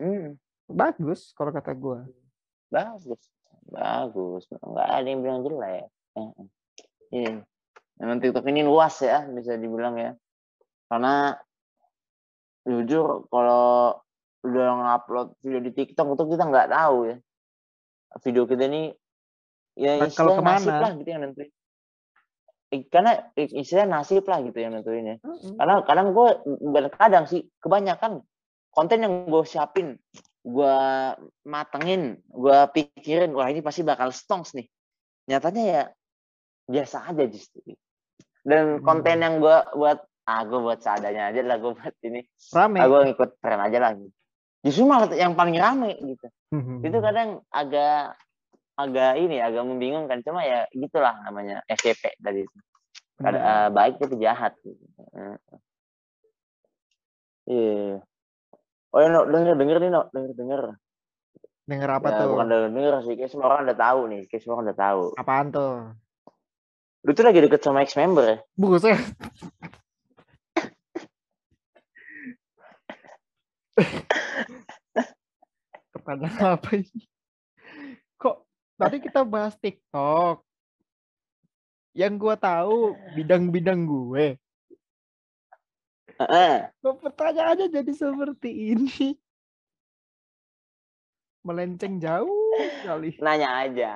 Hmm. 0.00 0.40
Bagus 0.66 1.36
kalau 1.36 1.52
kata 1.52 1.76
gue. 1.76 2.08
Bagus. 2.72 3.22
Bagus. 3.68 4.48
Enggak 4.64 4.88
ada 4.90 5.06
yang 5.06 5.20
bilang 5.22 5.40
jelek. 5.44 5.86
Iya. 7.12 7.42
Memang 7.96 8.20
TikTok 8.20 8.44
ini 8.52 8.60
luas 8.60 9.00
ya, 9.00 9.24
bisa 9.30 9.56
dibilang 9.56 9.96
ya. 9.96 10.12
Karena 10.86 11.32
jujur 12.66 13.30
kalau 13.30 13.96
udah 14.46 14.66
ngupload 14.78 15.38
video 15.42 15.60
di 15.62 15.72
TikTok 15.74 16.14
itu 16.14 16.24
kita 16.34 16.44
nggak 16.46 16.70
tahu 16.70 16.96
ya. 17.10 17.16
Video 18.22 18.44
kita 18.44 18.68
ini 18.68 18.94
ya 19.76 20.08
istilah 20.08 20.40
nasib 20.40 20.76
lah 20.76 20.92
gitu 20.96 21.08
yang 21.08 21.22
nentuin. 21.24 21.50
Karena 22.90 23.12
istilah 23.36 23.86
nasib 23.86 24.24
lah 24.28 24.38
gitu 24.44 24.58
yang 24.60 24.76
nentuin 24.76 25.04
ya. 25.04 25.16
Mm-hmm. 25.22 25.54
Karena 25.56 25.74
kadang 25.86 26.08
gue 26.12 26.28
kadang 26.96 27.24
sih 27.30 27.48
kebanyakan 27.64 28.20
konten 28.76 28.98
yang 29.00 29.24
gue 29.24 29.42
siapin, 29.48 29.96
gue 30.44 30.76
matengin, 31.48 32.20
gue 32.28 32.58
pikirin, 32.76 33.32
wah 33.32 33.48
ini 33.48 33.64
pasti 33.64 33.80
bakal 33.80 34.12
stongs 34.12 34.52
nih. 34.52 34.68
Nyatanya 35.32 35.64
ya 35.64 35.82
biasa 36.66 37.10
aja 37.10 37.24
justru 37.30 37.62
dan 38.46 38.82
konten 38.82 39.16
hmm. 39.18 39.24
yang 39.24 39.34
gue 39.42 39.58
buat 39.74 39.98
ah 40.26 40.42
gue 40.42 40.60
buat 40.60 40.78
seadanya 40.82 41.30
aja 41.30 41.40
lah 41.46 41.56
gue 41.62 41.72
buat 41.74 41.94
ini 42.02 42.20
rame 42.50 42.78
ah, 42.82 42.86
gue 42.90 43.00
ngikut 43.10 43.30
tren 43.38 43.60
aja 43.62 43.78
lagi 43.78 44.06
justru 44.66 44.82
malah 44.86 45.10
yang 45.14 45.38
paling 45.38 45.54
rame 45.58 45.94
gitu 46.02 46.26
hmm. 46.50 46.82
itu 46.82 46.98
kadang 46.98 47.42
agak 47.54 48.18
agak 48.76 49.12
ini 49.16 49.40
agak 49.40 49.62
membingungkan 49.64 50.20
cuma 50.26 50.42
ya 50.42 50.66
gitulah 50.74 51.14
namanya 51.24 51.62
FYP 51.70 52.18
tadi 52.20 52.44
itu 52.44 52.58
hmm. 53.22 53.32
uh, 53.32 53.68
baik 53.72 53.96
tapi 53.96 54.20
jahat 54.20 54.52
gitu. 54.60 54.84
Iya. 57.46 58.02
Yeah. 58.02 58.04
Oh 58.94 58.98
ya, 59.04 59.12
no, 59.12 59.28
denger 59.28 59.54
denger 59.60 59.76
nih, 59.82 59.90
no, 59.92 60.08
denger 60.08 60.32
denger. 60.34 60.62
Denger 61.66 61.90
apa 62.00 62.08
ya, 62.10 62.16
tuh? 62.24 62.28
Bukan 62.32 62.46
denger 62.48 62.70
denger 62.72 62.94
sih, 63.04 63.14
kayak 63.18 63.30
semua 63.30 63.46
orang 63.52 63.68
udah 63.68 63.78
tahu 63.78 64.00
nih, 64.08 64.22
kayak 64.30 64.40
semua 64.40 64.54
orang 64.56 64.66
udah 64.72 64.78
tahu. 64.78 65.02
Apaan 65.20 65.46
tuh? 65.52 65.74
Lu 67.06 67.14
tuh 67.14 67.22
lagi 67.22 67.38
deket 67.38 67.62
sama 67.62 67.86
ex 67.86 67.94
member 67.94 68.26
ya? 68.26 68.36
Buset. 68.58 68.98
pertanyaan 76.06 76.58
apa 76.58 76.70
ini? 76.82 77.02
Kok 78.18 78.36
tadi 78.78 78.96
kita 79.02 79.22
bahas 79.22 79.58
TikTok? 79.58 80.42
Yang 81.94 82.12
gue 82.22 82.34
tahu 82.38 82.94
bidang-bidang 83.14 83.86
gue. 83.86 84.38
Kok 86.82 86.94
pertanyaannya 87.02 87.70
jadi 87.70 87.92
seperti 87.94 88.50
ini? 88.74 89.18
Melenceng 91.46 92.02
jauh 92.02 92.46
kali. 92.86 93.10
Nanya 93.24 93.48
aja. 93.66 93.92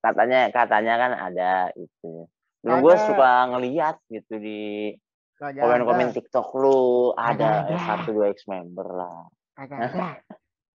Katanya 0.00 0.40
katanya 0.50 0.94
kan 0.98 1.12
ada 1.14 1.52
itu. 1.74 2.26
Lu 2.64 2.74
gue 2.80 2.96
suka 2.96 3.52
ngeliat 3.52 3.96
gitu 4.08 4.34
di 4.40 4.92
komen-komen 5.38 6.14
TikTok 6.16 6.48
lu 6.56 7.12
ada, 7.18 7.68
satu 7.68 8.16
dua 8.16 8.32
ex 8.32 8.48
member 8.48 8.86
lah. 8.88 9.28
Ada. 9.58 9.76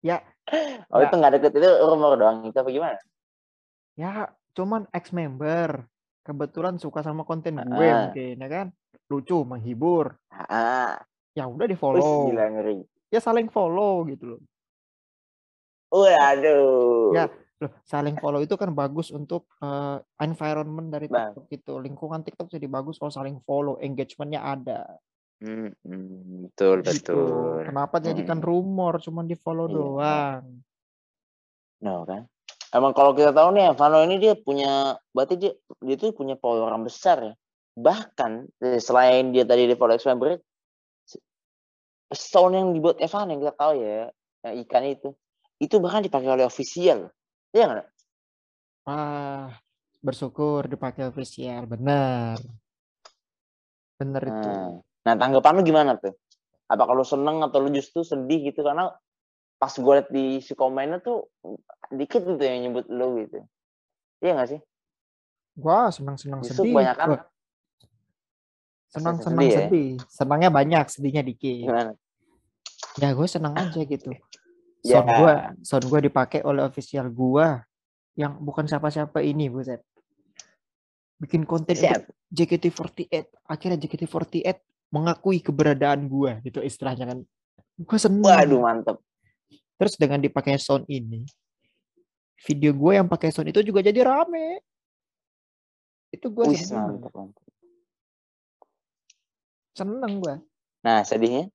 Ya. 0.05 0.19
Oh 0.89 0.97
ya. 0.97 1.05
itu 1.05 1.13
nggak 1.21 1.37
deket 1.37 1.61
itu 1.61 1.69
rumor 1.85 2.17
doang 2.17 2.41
itu 2.41 2.57
apa 2.57 2.73
gimana? 2.73 2.97
Ya 3.93 4.33
cuman 4.57 4.89
ex 4.89 5.13
member. 5.13 5.85
Kebetulan 6.25 6.81
suka 6.81 7.05
sama 7.05 7.21
konten 7.21 7.61
gue 7.61 7.85
uh. 7.85 8.09
mungkin 8.09 8.41
ya 8.41 8.49
kan. 8.49 8.67
Lucu, 9.13 9.45
menghibur. 9.45 10.17
Uh. 10.33 10.97
Ya 11.37 11.45
udah 11.45 11.69
di 11.69 11.77
follow. 11.77 12.33
Gila 12.33 12.49
ngeri. 12.49 12.81
Ya 13.13 13.21
saling 13.21 13.53
follow 13.53 14.09
gitu 14.09 14.33
loh. 14.33 14.41
Waduh. 15.89 17.13
Ya 17.17 17.25
Loh, 17.59 17.71
saling 17.83 18.15
follow 18.15 18.39
itu 18.39 18.55
kan 18.55 18.71
bagus 18.71 19.11
untuk 19.11 19.43
uh, 19.59 19.99
environment 20.23 20.87
dari 20.87 21.11
Bang. 21.11 21.35
TikTok 21.35 21.45
gitu. 21.51 21.73
Lingkungan 21.83 22.23
TikTok 22.23 22.47
jadi 22.47 22.71
bagus 22.71 22.95
kalau 22.95 23.11
saling 23.11 23.43
follow, 23.43 23.75
engagementnya 23.83 24.39
ada. 24.39 24.95
Hmm, 25.43 25.75
hmm, 25.83 26.47
betul 26.51 26.83
gitu. 26.87 26.91
betul. 27.19 27.67
Kenapa 27.67 27.99
hmm. 27.99 28.05
jadikan 28.07 28.39
rumor 28.39 29.03
cuma 29.03 29.27
di 29.27 29.35
follow 29.35 29.67
iya. 29.67 29.75
doang? 29.75 30.43
No 31.83 32.07
kan? 32.07 32.23
Emang 32.71 32.95
kalau 32.95 33.11
kita 33.11 33.35
tahu 33.35 33.51
nih, 33.51 33.75
Vano 33.75 33.99
ini 34.07 34.15
dia 34.23 34.39
punya, 34.39 34.95
berarti 35.11 35.35
dia 35.35 35.51
dia 35.83 35.95
tuh 35.99 36.15
punya 36.15 36.39
power 36.39 36.71
yang 36.71 36.87
besar 36.87 37.17
ya. 37.19 37.33
Bahkan 37.75 38.31
eh, 38.63 38.79
selain 38.79 39.35
dia 39.35 39.43
tadi 39.43 39.67
di 39.67 39.75
follow 39.75 39.99
member, 39.99 40.39
sound 42.15 42.55
yang 42.55 42.71
dibuat 42.71 43.03
Evan 43.03 43.35
yang 43.35 43.39
kita 43.43 43.53
tahu 43.59 43.73
ya, 43.83 44.07
yang 44.47 44.55
ikan 44.63 44.83
itu, 44.87 45.11
itu 45.59 45.75
bahkan 45.83 46.01
dipakai 46.01 46.31
oleh 46.31 46.47
official. 46.47 47.11
Iya 47.51 47.65
nggak? 47.67 47.87
Ah, 48.87 49.51
bersyukur 49.99 50.65
dipakai 50.71 51.11
official, 51.11 51.67
benar. 51.67 52.39
Benar 53.99 54.23
nah, 54.23 54.31
itu. 54.31 54.49
Nah, 55.03 55.15
tanggapan 55.19 55.53
lu 55.59 55.63
gimana 55.67 55.91
tuh? 55.99 56.15
Apa 56.71 56.87
kalau 56.87 57.03
seneng 57.03 57.43
atau 57.43 57.59
lu 57.59 57.69
justru 57.75 58.07
sedih 58.07 58.49
gitu 58.49 58.63
karena 58.63 58.95
pas 59.59 59.75
gue 59.75 59.93
liat 59.99 60.07
di 60.07 60.39
si 60.39 60.55
komennya 60.55 61.03
tuh 61.03 61.27
dikit 61.91 62.23
gitu 62.23 62.39
yang 62.39 62.71
nyebut 62.71 62.87
lu 62.87 63.19
gitu. 63.27 63.43
Iya 64.23 64.31
gak 64.39 64.49
sih? 64.55 64.59
Gua 65.59 65.91
senang-senang 65.91 66.39
sedih. 66.39 66.71
banyak 66.71 66.95
kan? 66.95 67.07
Senang-senang 68.95 69.43
sedih, 69.43 69.51
sedih. 69.67 69.89
Ya? 69.99 70.07
Senangnya 70.07 70.49
banyak, 70.55 70.85
sedihnya 70.87 71.23
dikit. 71.27 71.67
Gimana? 71.67 71.91
Ya 72.95 73.11
gue 73.11 73.27
senang 73.27 73.53
aja 73.59 73.81
gitu 73.83 74.15
sound 74.83 75.07
yeah. 75.07 75.17
gua 75.19 75.33
sound 75.63 75.85
gua 75.87 75.99
dipakai 75.99 76.39
oleh 76.43 76.63
official 76.63 77.07
gua 77.11 77.63
yang 78.15 78.35
bukan 78.39 78.67
siapa-siapa 78.67 79.23
ini 79.23 79.47
buset. 79.47 79.83
Bikin 81.19 81.43
konten 81.43 81.75
JKT48 82.31 83.47
akhirnya 83.47 83.77
JKT48 83.79 84.59
mengakui 84.89 85.43
keberadaan 85.43 86.07
gua 86.07 86.39
gitu 86.43 86.63
istilahnya 86.63 87.15
kan. 87.15 87.19
Gua 87.79 87.99
seneng. 87.99 88.23
Waduh 88.23 88.61
mantep. 88.63 88.97
Terus 89.79 89.95
dengan 89.95 90.19
dipakai 90.19 90.59
sound 90.59 90.87
ini 90.91 91.23
video 92.39 92.71
gue 92.71 92.95
yang 92.95 93.07
pakai 93.11 93.35
sound 93.35 93.51
itu 93.51 93.59
juga 93.67 93.83
jadi 93.83 93.99
rame. 93.99 94.63
Itu 96.07 96.31
gue 96.31 96.55
seneng. 96.55 96.99
mantep, 96.99 97.11
mantep. 97.11 97.43
seneng 99.79 100.13
gue 100.19 100.35
nah 100.83 100.99
sedihnya 101.07 101.47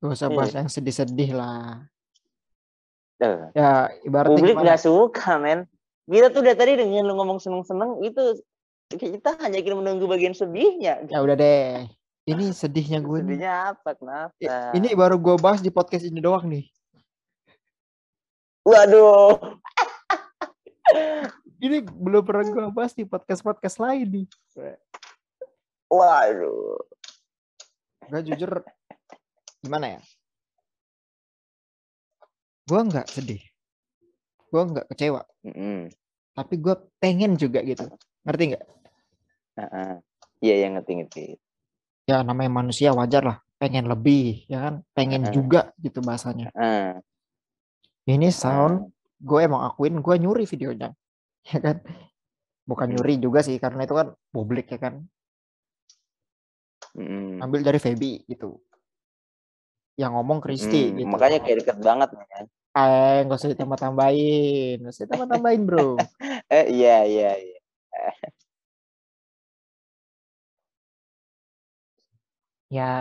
Gak 0.00 0.16
usah 0.16 0.28
bahas 0.32 0.52
yang 0.56 0.68
sedih-sedih 0.72 1.36
lah. 1.36 1.84
Uh. 3.20 3.52
Ya, 3.52 3.92
ibaratnya 4.00 4.40
Publik 4.40 4.56
gak 4.56 4.80
suka, 4.80 5.36
men. 5.36 5.68
Kita 6.08 6.32
tuh 6.32 6.40
udah 6.40 6.56
tadi 6.56 6.80
dengan 6.80 7.04
lu 7.04 7.14
ngomong 7.20 7.36
seneng-seneng, 7.36 8.00
itu 8.00 8.40
kita 8.96 9.38
hanya 9.44 9.60
ingin 9.60 9.78
menunggu 9.78 10.08
bagian 10.08 10.32
sedihnya. 10.34 11.06
Ya 11.06 11.20
udah 11.20 11.36
deh. 11.36 11.86
Ini 12.26 12.50
sedihnya 12.50 12.98
gue 13.04 13.22
Sedihnya 13.22 13.52
nih. 13.52 13.70
apa? 13.76 13.90
Kenapa? 13.94 14.74
Ini 14.74 14.88
baru 14.96 15.16
gue 15.20 15.36
bahas 15.38 15.60
di 15.62 15.70
podcast 15.70 16.08
ini 16.08 16.18
doang 16.18 16.48
nih. 16.48 16.64
Waduh. 18.66 19.38
ini 21.64 21.84
belum 21.84 22.22
pernah 22.24 22.44
gue 22.48 22.64
bahas 22.72 22.92
di 22.96 23.04
podcast-podcast 23.04 23.76
lain 23.78 24.06
nih. 24.08 24.26
Waduh. 25.92 26.80
Gak 28.10 28.22
jujur 28.26 28.50
gimana 29.60 29.96
ya? 29.96 30.00
Gue 32.64 32.80
nggak 32.86 33.06
sedih, 33.10 33.42
gue 34.48 34.62
nggak 34.62 34.86
kecewa, 34.94 35.26
mm 35.42 35.52
-hmm. 35.52 35.78
tapi 36.38 36.54
gue 36.62 36.74
pengen 37.02 37.34
juga 37.34 37.60
gitu, 37.66 37.84
ngerti 38.24 38.44
nggak? 38.54 38.64
Iya 39.60 39.60
uh 39.60 39.66
-uh. 39.66 39.94
yeah, 40.40 40.56
yeah, 40.64 40.70
ngerti 40.78 40.92
ngerti. 41.02 41.24
Ya 42.06 42.22
namanya 42.22 42.62
manusia 42.62 42.94
wajar 42.94 43.26
lah, 43.26 43.38
pengen 43.58 43.90
lebih, 43.90 44.46
ya 44.46 44.70
kan? 44.70 44.74
Pengen 44.94 45.26
uh 45.26 45.28
-uh. 45.28 45.34
juga 45.34 45.60
gitu 45.82 45.98
bahasanya. 46.00 46.54
Uh. 46.54 47.02
Ini 48.06 48.30
sound, 48.30 48.94
gue 49.18 49.40
emang 49.42 49.66
akuin 49.66 49.98
gue 49.98 50.14
nyuri 50.16 50.46
videonya, 50.46 50.94
ya 51.50 51.58
kan? 51.58 51.82
Bukan 52.70 52.86
mm. 52.86 52.92
nyuri 52.96 53.14
juga 53.18 53.42
sih, 53.42 53.58
karena 53.58 53.82
itu 53.82 53.98
kan 53.98 54.14
publik 54.30 54.70
ya 54.70 54.78
kan. 54.78 55.02
Mm. 56.94 57.42
Ambil 57.42 57.66
dari 57.66 57.82
Feby 57.82 58.30
gitu 58.30 58.62
yang 60.00 60.16
ngomong 60.16 60.40
Kristi 60.40 60.88
hmm, 60.88 60.96
gitu. 61.04 61.12
Makanya 61.12 61.44
kayak 61.44 61.58
deket 61.60 61.76
banget 61.84 62.08
kan. 62.16 62.48
Eh, 62.70 63.26
nggak 63.28 63.36
usah 63.36 63.52
ditambah-tambahin, 63.52 64.80
nggak 64.80 64.94
usah 64.96 65.04
ditambah-tambahin 65.04 65.62
bro. 65.68 66.00
eh, 66.56 66.66
iya 66.72 67.04
iya 67.04 67.30
iya. 67.36 67.60
ya, 72.80 72.92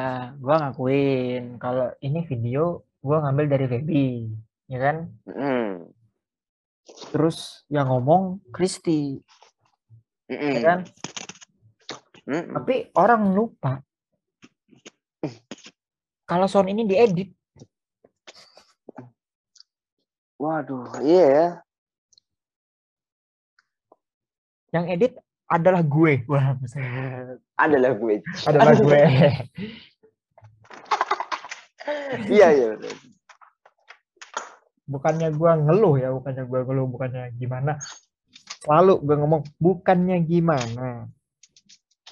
gua 0.43 0.55
ngakuin 0.59 1.55
kalau 1.55 1.95
ini 2.03 2.27
video 2.27 2.83
gua 2.99 3.23
ngambil 3.23 3.45
dari 3.47 3.65
Feby, 3.71 4.27
ya 4.67 4.79
kan? 4.83 5.07
Mm. 5.23 5.87
Terus 7.15 7.63
yang 7.71 7.87
ngomong 7.87 8.43
Kristi, 8.51 9.23
mm 10.27 10.51
ya 10.51 10.61
kan? 10.67 10.79
Mm 12.27 12.59
Tapi 12.59 12.91
orang 12.97 13.31
lupa 13.31 13.79
kalau 16.29 16.45
sound 16.45 16.69
ini 16.69 16.85
diedit. 16.85 17.33
Waduh, 20.37 21.01
iya 21.01 21.25
ya. 21.25 21.47
Yang 24.69 24.85
edit 24.93 25.13
adalah 25.49 25.81
gue. 25.81 26.21
Wah, 26.29 26.53
adalah 27.57 27.91
gue. 27.97 28.21
Adalah 28.45 28.73
gue. 28.77 29.01
iya, 32.37 32.47
iya. 32.53 32.77
Bukannya 34.85 35.33
gue 35.33 35.51
ngeluh 35.65 35.97
ya, 35.97 36.13
bukannya 36.13 36.45
gue 36.45 36.59
ngeluh, 36.61 36.87
bukannya 36.93 37.33
gimana. 37.41 37.81
Lalu 38.69 38.93
gue 39.01 39.15
ngomong, 39.17 39.41
bukannya 39.57 40.21
gimana. 40.29 41.09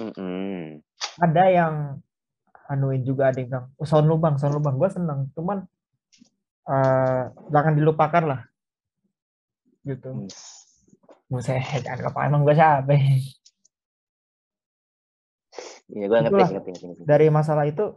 Mm 0.02 0.12
-mm. 0.18 0.62
Ada 1.22 1.44
yang 1.54 1.74
anuin 2.68 3.04
juga 3.04 3.32
ada 3.32 3.40
yang 3.40 3.50
bilang 3.50 3.68
oh, 3.80 3.88
sound 3.88 4.08
lubang 4.08 4.36
sound 4.36 4.56
lubang 4.56 4.76
gue 4.76 4.90
seneng 4.92 5.32
cuman 5.34 5.64
uh, 6.68 7.24
jangan 7.52 7.74
dilupakan 7.76 8.24
lah 8.24 8.42
gitu 9.88 10.12
hmm. 10.12 10.30
Buset, 11.28 11.84
anggap 11.84 12.16
emang 12.24 12.48
gue 12.48 12.56
siapa 12.56 12.96
Iya, 15.88 16.06
gue 16.12 16.20
ngerti, 16.20 16.36
ngerti, 16.36 16.52
ngerti, 16.72 16.86
ngerti. 16.92 17.04
Dari 17.08 17.28
masalah 17.32 17.64
itu, 17.64 17.96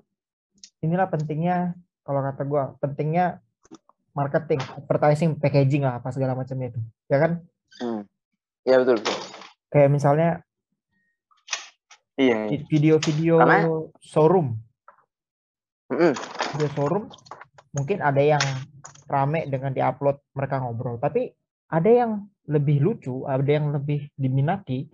inilah 0.79 1.11
pentingnya, 1.11 1.75
kalau 2.07 2.23
kata 2.23 2.43
gue, 2.47 2.63
pentingnya 2.79 3.43
marketing, 4.15 4.63
advertising, 4.79 5.31
packaging 5.39 5.83
lah, 5.83 5.99
apa 5.99 6.15
segala 6.15 6.39
macamnya 6.39 6.71
itu. 6.71 6.81
Ya 7.11 7.19
kan? 7.19 7.43
Hmm. 7.83 8.07
Ya 8.63 8.79
betul, 8.79 9.03
betul. 9.03 9.17
Kayak 9.75 9.91
misalnya 9.91 10.31
Iya. 12.21 12.53
Video-video 12.69 13.41
showroom. 14.05 14.61
Mm 15.89 16.13
Video 16.53 16.69
showroom 16.77 17.09
mungkin 17.73 18.03
ada 18.05 18.21
yang 18.21 18.43
rame 19.09 19.49
dengan 19.49 19.73
diupload 19.73 20.21
mereka 20.37 20.61
ngobrol, 20.61 21.01
tapi 21.01 21.33
ada 21.73 21.89
yang 21.89 22.29
lebih 22.51 22.83
lucu, 22.83 23.25
ada 23.25 23.47
yang 23.47 23.73
lebih 23.73 24.11
diminati 24.19 24.91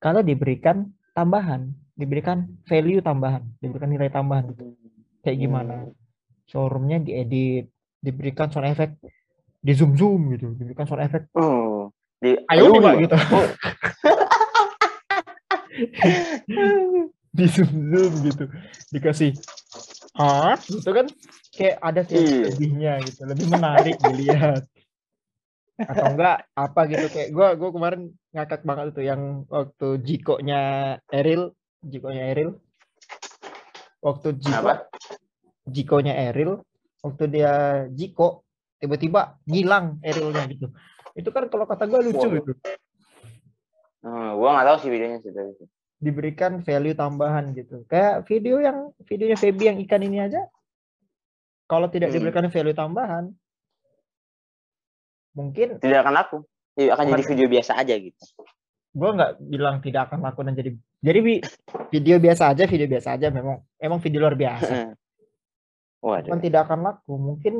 kalau 0.00 0.24
diberikan 0.24 0.88
tambahan, 1.12 1.68
diberikan 1.92 2.48
value 2.64 3.04
tambahan, 3.04 3.44
diberikan 3.60 3.90
nilai 3.92 4.08
tambahan 4.08 4.56
gitu. 4.56 4.72
Kayak 5.20 5.38
gimana? 5.42 5.74
Mm. 5.84 5.92
Showroomnya 6.48 6.98
diedit, 7.04 7.68
diberikan 8.00 8.48
sound 8.48 8.72
effect 8.72 8.96
di 9.60 9.72
zoom 9.76 9.92
zoom 9.92 10.32
gitu 10.32 10.56
diberikan 10.56 10.88
sound 10.88 11.04
effect 11.04 11.28
oh 11.36 11.92
di 12.16 12.32
ayo 12.48 12.72
nih 12.72 13.04
gitu 13.04 13.16
oh. 13.16 13.44
di 17.30 17.44
zoom 17.46 17.70
zoom 17.94 18.12
gitu 18.26 18.44
dikasih 18.90 19.38
ah 20.18 20.58
gitu 20.66 20.90
kan? 20.90 21.06
Kayak 21.50 21.76
ada 21.82 22.00
sih 22.06 22.18
iya. 22.18 22.46
lebihnya 22.50 22.92
gitu 23.06 23.20
lebih 23.26 23.46
menarik 23.50 23.96
dilihat. 24.02 24.62
Atau 25.80 26.04
enggak 26.12 26.44
apa 26.54 26.80
gitu. 26.90 27.06
Kayak 27.10 27.28
gue 27.32 27.48
gue 27.56 27.70
kemarin 27.72 28.02
ngakak 28.34 28.62
banget 28.66 28.86
tuh 28.94 29.04
yang 29.06 29.22
waktu 29.48 29.88
jikonya 30.02 30.62
Eril 31.10 31.54
jikonya 31.84 32.22
Eril. 32.34 32.50
Waktu 34.00 34.28
jiko 34.40 34.70
jikonya 35.68 36.14
Eril 36.30 36.64
waktu 37.00 37.24
dia 37.32 37.52
jiko 37.92 38.44
tiba-tiba 38.80 39.40
ngilang 39.46 40.00
Erilnya 40.02 40.44
gitu. 40.50 40.66
Itu 41.14 41.30
kan 41.34 41.48
kalau 41.48 41.66
kata 41.66 41.86
gue 41.86 42.00
lucu 42.10 42.26
wow. 42.26 42.36
gitu 42.40 42.52
hmm, 44.04 44.28
gue 44.36 44.48
nggak 44.48 44.66
tahu 44.66 44.76
sih 44.82 44.90
videonya 44.90 45.18
sih 45.22 45.30
itu 45.32 45.64
diberikan 46.00 46.64
value 46.64 46.96
tambahan 46.96 47.52
gitu. 47.52 47.84
Kayak 47.84 48.24
video 48.24 48.56
yang 48.58 48.90
videonya 49.04 49.36
Feby 49.36 49.64
yang 49.68 49.78
ikan 49.84 50.00
ini 50.00 50.18
aja. 50.24 50.48
Kalau 51.68 51.86
tidak 51.92 52.10
hmm. 52.10 52.16
diberikan 52.18 52.48
value 52.48 52.74
tambahan 52.74 53.30
mungkin 55.30 55.78
tidak 55.78 56.02
akan 56.02 56.14
laku. 56.16 56.38
Ya, 56.74 56.96
akan 56.96 57.12
jadi 57.14 57.24
video 57.28 57.46
biasa 57.52 57.72
aja 57.78 57.94
gitu. 57.94 58.18
Gue 58.90 59.10
nggak 59.14 59.32
bilang 59.46 59.76
tidak 59.84 60.10
akan 60.10 60.18
laku 60.24 60.40
dan 60.42 60.54
jadi 60.56 60.70
jadi 61.04 61.20
video 61.92 62.16
biasa 62.18 62.42
aja 62.50 62.64
video 62.66 62.88
biasa 62.90 63.08
aja 63.14 63.28
memang 63.30 63.62
emang 63.78 64.00
video 64.02 64.18
luar 64.24 64.34
biasa. 64.34 64.96
Waduh. 66.00 66.32
Kan 66.32 66.40
tidak 66.40 66.66
akan 66.66 66.80
laku. 66.80 67.14
Mungkin 67.20 67.54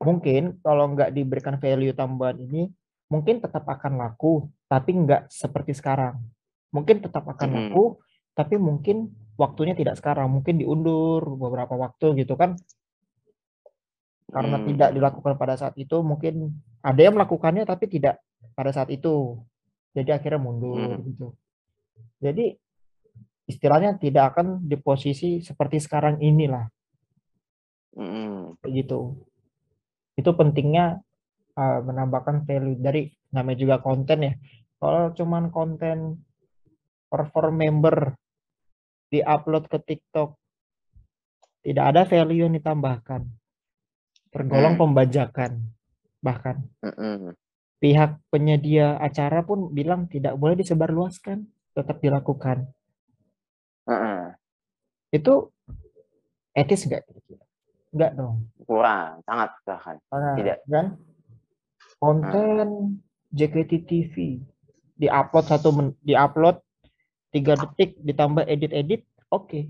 mungkin 0.00 0.42
kalau 0.62 0.94
nggak 0.94 1.10
diberikan 1.12 1.58
value 1.58 1.92
tambahan 1.92 2.38
ini 2.40 2.70
mungkin 3.12 3.44
tetap 3.44 3.68
akan 3.68 4.00
laku 4.00 4.48
tapi 4.72 4.96
nggak 4.96 5.28
seperti 5.28 5.76
sekarang 5.76 6.16
mungkin 6.72 7.04
tetap 7.04 7.28
akan 7.28 7.48
hmm. 7.52 7.56
laku 7.60 8.00
tapi 8.32 8.56
mungkin 8.56 9.12
waktunya 9.36 9.76
tidak 9.76 10.00
sekarang 10.00 10.32
mungkin 10.32 10.56
diundur 10.56 11.20
beberapa 11.36 11.76
waktu 11.76 12.24
gitu 12.24 12.40
kan 12.40 12.56
karena 14.32 14.56
hmm. 14.56 14.66
tidak 14.72 14.90
dilakukan 14.96 15.36
pada 15.36 15.60
saat 15.60 15.76
itu 15.76 16.00
mungkin 16.00 16.56
ada 16.80 17.00
yang 17.04 17.12
melakukannya 17.12 17.68
tapi 17.68 17.84
tidak 17.92 18.24
pada 18.56 18.72
saat 18.72 18.88
itu 18.88 19.36
jadi 19.92 20.16
akhirnya 20.16 20.40
mundur 20.40 20.80
hmm. 20.80 21.04
gitu 21.12 21.26
jadi 22.16 22.56
istilahnya 23.44 24.00
tidak 24.00 24.32
akan 24.32 24.64
di 24.64 24.80
posisi 24.80 25.44
seperti 25.44 25.84
sekarang 25.84 26.16
inilah 26.24 26.64
hmm. 27.92 28.56
gitu 28.72 29.20
itu 30.16 30.30
pentingnya 30.32 31.04
uh, 31.56 31.78
menambahkan 31.84 32.44
value 32.48 32.78
dari 32.80 33.08
namanya 33.32 33.58
juga 33.58 33.76
konten 33.80 34.18
ya. 34.24 34.34
Kalau 34.82 35.14
cuman 35.14 35.52
konten 35.54 36.26
perform 37.06 37.54
member 37.60 38.16
di-upload 39.12 39.68
ke 39.68 39.78
TikTok 39.78 40.32
tidak 41.62 41.84
ada 41.94 42.02
value 42.08 42.48
yang 42.48 42.54
ditambahkan. 42.56 43.22
Tergolong 44.32 44.74
hmm. 44.74 44.82
pembajakan 44.82 45.52
bahkan. 46.24 46.66
Hmm. 46.82 47.36
Pihak 47.82 48.18
penyedia 48.30 48.96
acara 48.98 49.42
pun 49.42 49.70
bilang 49.74 50.06
tidak 50.06 50.38
boleh 50.38 50.58
disebarluaskan, 50.58 51.46
tetap 51.74 51.98
dilakukan. 51.98 52.70
Hmm. 53.86 54.34
Itu 55.10 55.50
etis 56.54 56.86
nggak 56.88 57.02
Enggak 57.92 58.12
dong. 58.16 58.48
Kurang, 58.64 59.20
sangat 59.28 59.52
bahkan. 59.68 59.96
Tidak. 60.08 60.58
Kan? 60.64 60.96
Konten. 62.02 62.98
JKT 63.32 63.88
TV 63.88 64.44
diupload 65.00 65.44
satu 65.48 65.72
men 65.72 65.96
diupload 66.04 66.60
tiga 67.32 67.56
detik 67.56 67.96
ditambah 68.04 68.44
edit-edit, 68.44 69.08
oke. 69.32 69.48
Okay. 69.48 69.62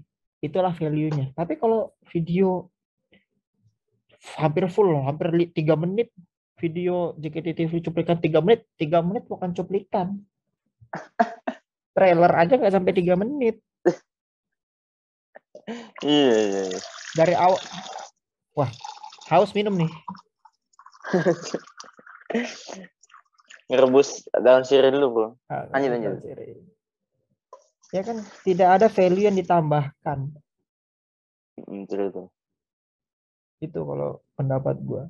Itulah 0.43 0.75
value-nya. 0.75 1.31
Tapi 1.39 1.55
kalau 1.55 1.95
video 2.11 2.67
hampir 4.35 4.67
full, 4.67 4.91
hampir 5.07 5.31
tiga 5.55 5.79
menit 5.79 6.11
video 6.59 7.15
JKT 7.23 7.49
TV 7.55 7.73
cuplikan 7.79 8.19
tiga 8.19 8.43
menit, 8.43 8.67
tiga 8.75 8.99
menit 8.99 9.31
bukan 9.31 9.55
cuplikan. 9.55 10.19
Trailer 11.95 12.33
aja 12.35 12.59
nggak 12.59 12.75
sampai 12.75 12.93
tiga 12.99 13.15
menit. 13.15 13.63
Iya, 16.03 16.35
iya, 16.35 16.63
iya. 16.75 16.81
Dari 17.15 17.35
awal 17.39 17.63
Wah, 18.59 18.69
haus 19.31 19.55
minum 19.55 19.79
nih. 19.79 19.93
Ngerebus 23.69 24.29
daun 24.37 24.65
sirih 24.65 24.93
dulu, 24.93 25.07
Bro. 25.13 25.29
Ah, 25.49 25.69
lanjut, 25.73 25.91
lanjut. 25.97 26.15
Ya 27.93 28.03
kan, 28.05 28.25
tidak 28.45 28.69
ada 28.81 28.87
value 28.89 29.29
yang 29.29 29.37
ditambahkan. 29.37 30.19
Hmm, 31.61 31.85
betul, 31.85 32.01
itu. 32.09 32.23
Itu 33.63 33.81
kalau 33.85 34.25
pendapat 34.37 34.77
gua. 34.81 35.09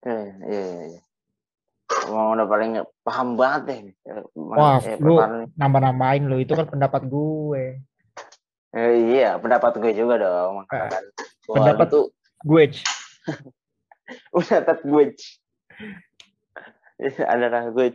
Oke, 0.00 0.16
iya, 0.46 0.62
iya, 0.62 0.82
iya. 0.96 1.00
Mau 2.06 2.34
udah 2.38 2.46
paling 2.46 2.72
paham 3.02 3.34
banget 3.34 3.62
deh. 3.66 3.78
Wah, 4.36 4.78
eh, 4.78 4.94
lu 5.02 5.18
nambah-nambahin 5.58 6.30
lo. 6.30 6.38
Itu 6.38 6.54
kan 6.54 6.70
pendapat 6.70 7.02
gue. 7.10 7.82
Eh, 8.76 8.94
iya, 9.16 9.34
pendapat 9.40 9.80
gue 9.80 9.92
juga 9.96 10.20
dong. 10.20 10.66
Eh, 10.70 10.90
pendapat 11.48 11.86
tuh 11.90 12.14
gue. 12.46 12.70
pendapat 14.32 14.78
gue. 14.86 15.04
Adalah 17.22 17.70
gue. 17.70 17.86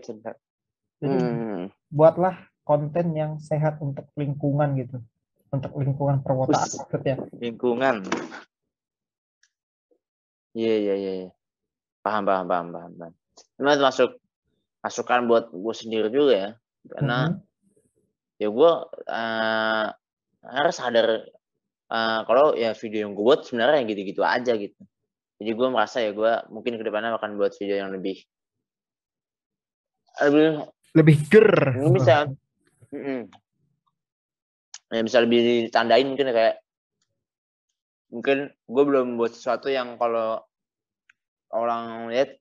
Hmm. 1.02 1.74
Buatlah 1.90 2.36
konten 2.62 3.18
yang 3.18 3.42
sehat 3.42 3.82
untuk 3.82 4.08
lingkungan 4.14 4.78
gitu. 4.78 4.98
Untuk 5.52 5.76
lingkungan 5.76 6.24
perkotaan 6.24 6.70
maksudnya. 6.70 7.16
Lingkungan. 7.36 8.06
Iya, 10.56 10.76
iya, 10.78 10.96
iya. 10.96 11.12
iya. 11.26 11.30
Paham, 12.04 12.24
paham, 12.24 12.46
paham, 12.48 12.68
paham. 12.72 12.92
paham. 12.96 13.14
Ini 13.60 13.82
masuk 13.82 14.18
masukan 14.82 15.28
buat 15.28 15.46
gue 15.52 15.76
sendiri 15.76 16.08
juga 16.10 16.34
ya. 16.34 16.50
Karena 16.88 17.18
mm 17.30 17.34
-hmm. 17.36 18.42
ya 18.42 18.48
gue 18.50 18.72
uh, 19.06 19.88
harus 20.42 20.76
sadar 20.76 21.08
uh, 21.92 22.20
kalau 22.26 22.58
ya 22.58 22.74
video 22.74 23.06
yang 23.06 23.14
gue 23.14 23.22
buat 23.22 23.46
sebenarnya 23.46 23.86
yang 23.86 23.90
gitu-gitu 23.94 24.22
aja 24.26 24.54
gitu 24.58 24.82
jadi 25.42 25.52
gue 25.58 25.68
merasa 25.74 25.98
ya 26.06 26.14
gue 26.14 26.32
mungkin 26.54 26.78
ke 26.78 26.84
depannya 26.86 27.18
akan 27.18 27.42
buat 27.42 27.58
video 27.58 27.82
yang 27.82 27.90
lebih 27.90 28.22
lebih 30.22 30.70
lebih 30.94 31.18
ger 31.34 31.50
bisa 31.90 32.30
mm 32.94 33.02
-mm. 33.02 33.22
ya 34.94 35.02
bisa 35.02 35.18
lebih 35.26 35.66
ditandain 35.66 36.06
mungkin 36.06 36.30
ya, 36.30 36.36
kayak 36.38 36.56
mungkin 38.14 38.38
gue 38.54 38.84
belum 38.86 39.18
buat 39.18 39.34
sesuatu 39.34 39.74
yang 39.74 39.98
kalau 39.98 40.46
orang 41.50 42.14
lihat 42.14 42.38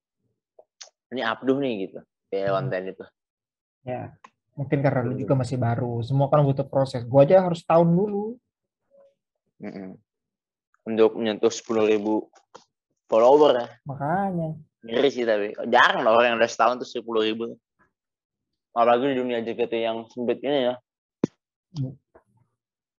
ini 1.16 1.24
Abduh 1.24 1.57
nih 1.57 1.88
gitu 1.88 1.98
kayak 2.28 2.53
hmm. 2.53 2.55
konten 2.55 2.82
itu 2.92 3.05
ya 3.88 4.12
Mungkin 4.61 4.84
karena 4.84 5.01
lu 5.09 5.16
juga 5.16 5.32
masih 5.32 5.57
baru. 5.57 6.05
Semua 6.05 6.28
kan 6.28 6.44
butuh 6.44 6.68
proses. 6.68 7.01
Gua 7.09 7.24
aja 7.24 7.40
harus 7.40 7.64
tahun 7.64 7.96
dulu. 7.96 8.36
Mm 9.64 9.72
-mm. 9.72 9.88
Untuk 10.84 11.16
menyentuh 11.16 11.48
sepuluh 11.48 11.88
ribu 11.88 12.28
follower 13.11 13.50
ya. 13.58 13.66
Makanya. 13.84 14.54
Ngeri 14.86 15.11
sih 15.11 15.26
tapi. 15.26 15.52
Jarang 15.66 16.06
loh 16.06 16.14
orang 16.14 16.34
yang 16.34 16.38
udah 16.38 16.50
setahun 16.50 16.86
tuh 16.86 16.88
sepuluh 16.88 17.26
ribu. 17.26 17.58
Apalagi 18.70 19.11
di 19.11 19.16
dunia 19.18 19.42
JKT 19.42 19.74
yang 19.82 20.06
sempit 20.06 20.38
ini 20.46 20.70
ya. 20.70 20.74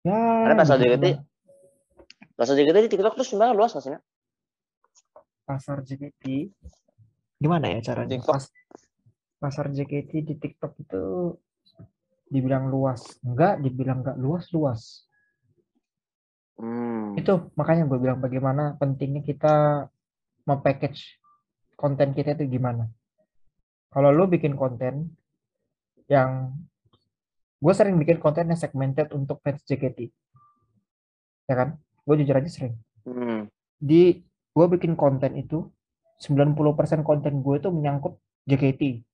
Ya. 0.03 0.19
Karena 0.45 0.59
pasar 0.59 0.83
JKT, 0.83 1.07
pasar 2.35 2.55
JKT 2.59 2.89
di 2.89 2.91
TikTok 2.91 3.15
tuh 3.15 3.27
sebenarnya 3.27 3.55
luas 3.55 3.73
maksudnya. 3.77 4.01
Pasar 5.47 5.87
JKT 5.87 6.51
gimana 7.41 7.73
ya 7.73 7.81
caranya? 7.81 8.21
TikTok. 8.21 8.41
pasar 9.41 9.73
JKT 9.73 10.13
di 10.21 10.35
TikTok 10.37 10.77
itu 10.85 11.33
dibilang 12.29 12.69
luas 12.69 13.19
enggak 13.25 13.59
dibilang 13.65 14.05
enggak 14.05 14.21
luas 14.21 14.45
luas 14.53 15.09
hmm. 16.61 17.17
itu 17.17 17.51
makanya 17.57 17.89
gue 17.89 17.99
bilang 17.99 18.21
bagaimana 18.21 18.77
pentingnya 18.77 19.25
kita 19.25 19.89
mempackage 20.45 21.21
konten 21.77 22.13
kita 22.17 22.37
itu 22.37 22.47
gimana 22.59 22.89
kalau 23.91 24.15
lo 24.15 24.29
bikin 24.31 24.55
konten 24.55 25.15
yang 26.07 26.55
gue 27.61 27.73
sering 27.77 27.97
bikin 28.01 28.19
konten 28.19 28.49
yang 28.49 28.59
segmented 28.59 29.13
untuk 29.13 29.41
fans 29.45 29.63
JKT 29.65 30.11
ya 31.51 31.55
kan 31.55 31.77
gue 31.79 32.15
jujur 32.25 32.37
aja 32.37 32.51
sering 32.51 32.75
hmm. 33.05 33.51
di 33.81 34.23
gue 34.51 34.67
bikin 34.77 34.95
konten 34.95 35.37
itu 35.37 35.69
90% 36.21 37.03
konten 37.05 37.41
gue 37.41 37.55
itu 37.57 37.69
menyangkut 37.73 38.17
JKT 38.49 39.05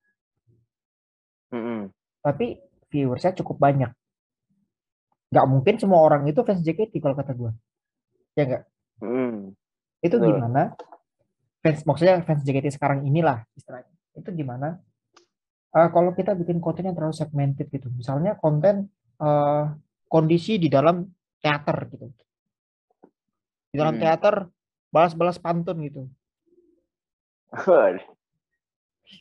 hmm. 1.54 1.90
tapi 2.22 2.66
viewersnya 2.90 3.36
cukup 3.42 3.60
banyak. 3.60 3.90
Gak 5.34 5.46
mungkin 5.50 5.74
semua 5.76 6.00
orang 6.00 6.24
itu 6.30 6.40
fans 6.46 6.62
JKT 6.62 7.02
kalau 7.02 7.12
kata 7.18 7.32
gue. 7.34 7.52
Ya 8.38 8.42
enggak? 8.46 8.62
Hmm. 9.02 9.52
Itu 10.00 10.16
gimana? 10.16 10.72
Fans 11.66 11.82
maksudnya 11.82 12.22
fans 12.22 12.46
JKT 12.46 12.78
sekarang 12.78 13.02
inilah 13.02 13.42
istilahnya. 13.58 13.90
Itu 14.14 14.30
gimana? 14.30 14.78
Uh, 15.74 15.90
kalau 15.90 16.14
kita 16.14 16.38
bikin 16.38 16.62
konten 16.62 16.86
yang 16.86 16.94
terlalu 16.94 17.18
segmented 17.18 17.66
gitu. 17.66 17.90
Misalnya 17.90 18.38
konten 18.38 18.86
uh, 19.18 19.74
kondisi 20.06 20.62
di 20.62 20.70
dalam 20.70 21.02
teater 21.42 21.90
gitu. 21.90 22.06
Di 23.74 23.76
dalam 23.82 23.98
hmm. 23.98 24.02
teater 24.06 24.46
balas-balas 24.94 25.42
pantun 25.42 25.82
gitu. 25.82 26.06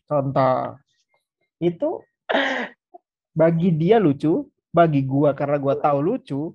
Contoh 0.06 0.78
itu 1.58 1.90
bagi 3.42 3.74
dia 3.74 3.98
lucu, 3.98 4.46
bagi 4.70 5.02
gua 5.02 5.34
karena 5.34 5.58
gua 5.58 5.82
tahu 5.82 5.98
lucu, 5.98 6.54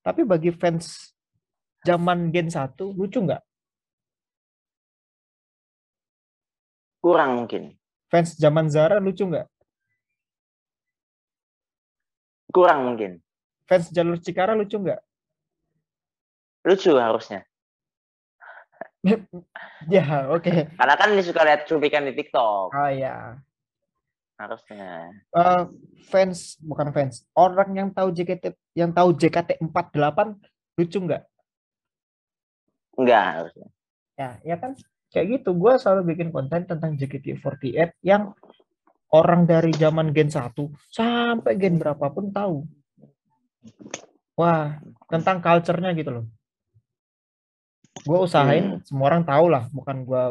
tapi 0.00 0.24
bagi 0.24 0.48
fans 0.48 1.12
zaman 1.84 2.32
Gen 2.32 2.48
1 2.48 2.72
lucu 2.96 3.20
nggak? 3.20 3.42
Kurang 7.06 7.30
mungkin. 7.38 7.78
Fans 8.10 8.34
zaman 8.34 8.66
Zara 8.66 8.98
lucu 8.98 9.22
nggak? 9.22 9.46
Kurang 12.50 12.82
mungkin. 12.82 13.22
Fans 13.70 13.94
jalur 13.94 14.18
Cikara 14.18 14.58
lucu 14.58 14.74
nggak? 14.74 14.98
Lucu 16.66 16.98
harusnya. 16.98 17.46
ya, 19.86 20.26
oke. 20.34 20.42
Okay. 20.42 20.66
Karena 20.74 20.94
kan 20.98 21.14
dia 21.14 21.22
suka 21.22 21.46
lihat 21.46 21.70
cuplikan 21.70 22.10
di 22.10 22.18
TikTok. 22.18 22.74
Oh 22.74 22.90
iya 22.90 23.38
harusnya 24.36 25.16
uh, 25.32 25.64
fans 26.12 26.60
bukan 26.60 26.92
fans 26.92 27.24
orang 27.32 27.72
yang 27.72 27.88
tahu 27.88 28.12
JKT 28.12 28.52
yang 28.76 28.92
tahu 28.92 29.16
JKT 29.16 29.64
48 29.64 30.76
lucu 30.76 30.98
nggak 31.00 31.22
nggak 33.00 33.24
harusnya 33.32 33.68
ya 34.16 34.30
ya 34.44 34.56
kan 34.60 34.76
kayak 35.12 35.40
gitu 35.40 35.54
gue 35.54 35.72
selalu 35.78 36.14
bikin 36.14 36.28
konten 36.34 36.66
tentang 36.66 36.94
JKT48 36.98 38.02
yang 38.02 38.34
orang 39.14 39.46
dari 39.46 39.70
zaman 39.74 40.10
Gen 40.10 40.30
1 40.30 40.52
sampai 40.90 41.52
Gen 41.56 41.78
berapapun 41.78 42.34
tahu 42.34 42.66
wah 44.36 44.76
tentang 45.08 45.38
culture-nya 45.40 45.94
gitu 45.94 46.10
loh 46.10 46.26
gue 48.06 48.18
usahain 48.18 48.78
hmm. 48.78 48.82
semua 48.84 49.10
orang 49.14 49.24
tahu 49.24 49.46
lah 49.50 49.66
bukan 49.72 50.04
gue 50.04 50.22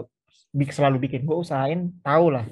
selalu 0.71 1.09
bikin 1.09 1.27
gue 1.27 1.35
usahain 1.35 1.91
tahu 2.05 2.31
lah 2.31 2.45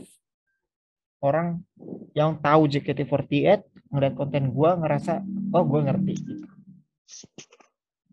orang 1.23 1.63
yang 2.11 2.35
tahu 2.43 2.67
JKT48 2.67 3.63
ngeliat 3.89 4.13
konten 4.13 4.51
gue 4.51 4.69
ngerasa 4.83 5.23
oh 5.55 5.63
gue 5.63 5.79
ngerti. 5.87 6.15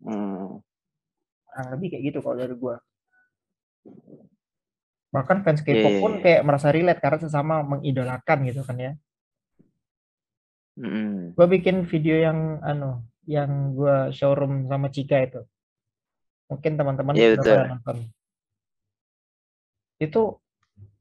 Hmm. 0.06 0.62
Nah, 1.50 1.66
lebih 1.74 1.96
kayak 1.96 2.04
gitu 2.14 2.18
kalau 2.22 2.38
dari 2.38 2.54
gue. 2.54 2.76
Bahkan 5.10 5.42
fans 5.42 5.60
K-pop 5.66 5.74
yeah, 5.74 5.90
yeah, 5.90 6.02
pun 6.02 6.12
iya. 6.18 6.22
kayak 6.22 6.42
merasa 6.46 6.68
relate 6.70 7.02
karena 7.02 7.18
sesama 7.18 7.54
mengidolakan 7.66 8.38
gitu 8.46 8.62
kan 8.62 8.76
ya. 8.78 8.92
Mm. 10.78 11.34
Gue 11.34 11.46
bikin 11.50 11.82
video 11.84 12.16
yang 12.16 12.62
anu, 12.62 13.02
yang 13.26 13.74
gue 13.74 14.14
showroom 14.14 14.70
sama 14.70 14.88
Cika 14.88 15.18
itu. 15.18 15.42
Mungkin 16.46 16.72
teman-teman 16.78 17.14
yeah, 17.18 17.34
udah 17.34 17.74
nonton. 17.74 17.96
Itu 19.98 20.38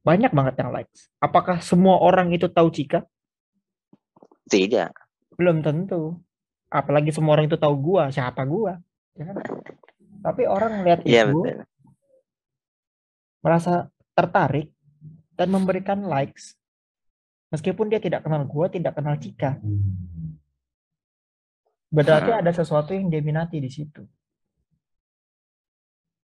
banyak 0.02 0.34
banget 0.34 0.56
yang 0.58 0.74
likes. 0.74 1.14
Apakah 1.22 1.62
semua 1.62 2.02
orang 2.02 2.34
itu 2.34 2.50
tahu 2.50 2.74
Cika? 2.74 3.06
Tidak. 4.50 4.90
Belum 5.38 5.62
tentu. 5.62 6.18
Apalagi 6.74 7.14
semua 7.14 7.38
orang 7.38 7.46
itu 7.46 7.62
tahu 7.62 7.78
gua, 7.78 8.10
siapa 8.10 8.42
gua. 8.50 8.82
Ya 9.14 9.30
kan? 9.30 9.38
Tapi 10.26 10.44
orang 10.50 10.84
melihat 10.84 11.00
iya, 11.06 11.30
itu 11.30 11.40
betul. 11.46 11.69
Merasa 13.40 13.88
tertarik 14.16 14.72
dan 15.36 15.48
memberikan 15.52 16.04
likes. 16.04 16.56
Meskipun 17.50 17.90
dia 17.90 17.98
tidak 17.98 18.28
kenal 18.28 18.46
gua, 18.46 18.70
tidak 18.70 18.94
kenal 18.94 19.18
Cika. 19.18 19.58
Berarti 21.90 22.32
hmm. 22.32 22.42
ada 22.46 22.52
sesuatu 22.54 22.94
yang 22.94 23.10
dia 23.10 23.24
minati 23.26 23.58
di 23.58 23.72
situ 23.74 24.06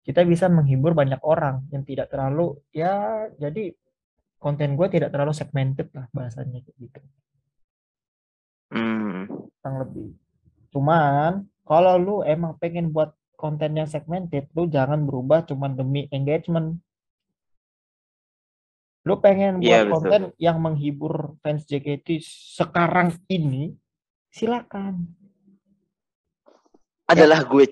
kita 0.01 0.25
bisa 0.25 0.49
menghibur 0.49 0.97
banyak 0.97 1.21
orang 1.21 1.65
yang 1.69 1.85
tidak 1.85 2.09
terlalu 2.09 2.57
ya 2.73 3.25
jadi 3.37 3.73
konten 4.41 4.73
gue 4.73 4.87
tidak 4.89 5.13
terlalu 5.13 5.33
segmented 5.37 5.93
lah 5.93 6.09
bahasanya 6.09 6.65
gitu 6.65 6.99
hmm. 8.73 9.29
kurang 9.61 9.75
lebih 9.85 10.09
cuman 10.73 11.45
kalau 11.61 11.95
lu 12.01 12.15
emang 12.25 12.57
pengen 12.57 12.89
buat 12.89 13.13
konten 13.37 13.77
yang 13.77 13.85
segmented 13.85 14.49
lu 14.57 14.65
jangan 14.65 15.05
berubah 15.05 15.45
cuman 15.45 15.77
demi 15.77 16.09
engagement 16.09 16.81
lu 19.01 19.17
pengen 19.17 19.57
iya, 19.65 19.81
buat 19.81 19.85
yeah, 19.85 19.89
konten 19.89 20.23
yang 20.37 20.57
menghibur 20.61 21.33
fans 21.41 21.65
JKT 21.65 22.21
sekarang 22.57 23.17
ini 23.33 23.73
silakan. 24.29 25.09
Adalah 27.09 27.43
gue 27.43 27.65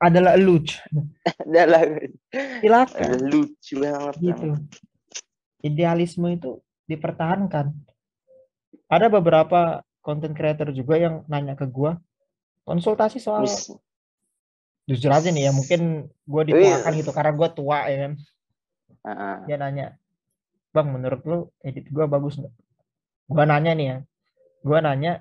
adalah 0.00 0.38
lucu 0.38 0.78
adalah 1.44 1.82
silakan. 2.32 3.18
Lucu 3.28 3.74
banget 3.82 4.14
gitu. 4.22 4.48
Idealisme 5.66 6.30
itu 6.32 6.62
dipertahankan. 6.86 7.74
Ada 8.86 9.10
beberapa 9.10 9.82
konten 10.06 10.38
creator 10.38 10.70
juga 10.70 11.02
yang 11.02 11.26
nanya 11.26 11.58
ke 11.58 11.66
gue 11.66 11.98
konsultasi 12.62 13.18
soal 13.18 13.42
Mis 13.42 13.74
jujur 14.86 15.10
aja 15.10 15.34
nih 15.34 15.50
ya 15.50 15.52
mungkin 15.54 16.06
gue 16.06 16.42
dituakan 16.46 16.92
gitu 16.94 17.10
karena 17.10 17.32
gue 17.34 17.48
tua 17.58 17.78
ya 17.90 17.96
kan? 18.06 18.12
Uh 19.02 19.10
-uh. 19.10 19.36
dia 19.50 19.56
nanya 19.58 19.86
bang 20.76 20.88
menurut 20.92 21.22
lu 21.24 21.38
edit 21.64 21.88
gue 21.88 22.04
bagus 22.04 22.36
nggak 22.36 22.52
gue 23.32 23.44
nanya 23.48 23.72
nih 23.72 23.86
ya 23.88 23.96
gue 24.60 24.78
nanya 24.84 25.12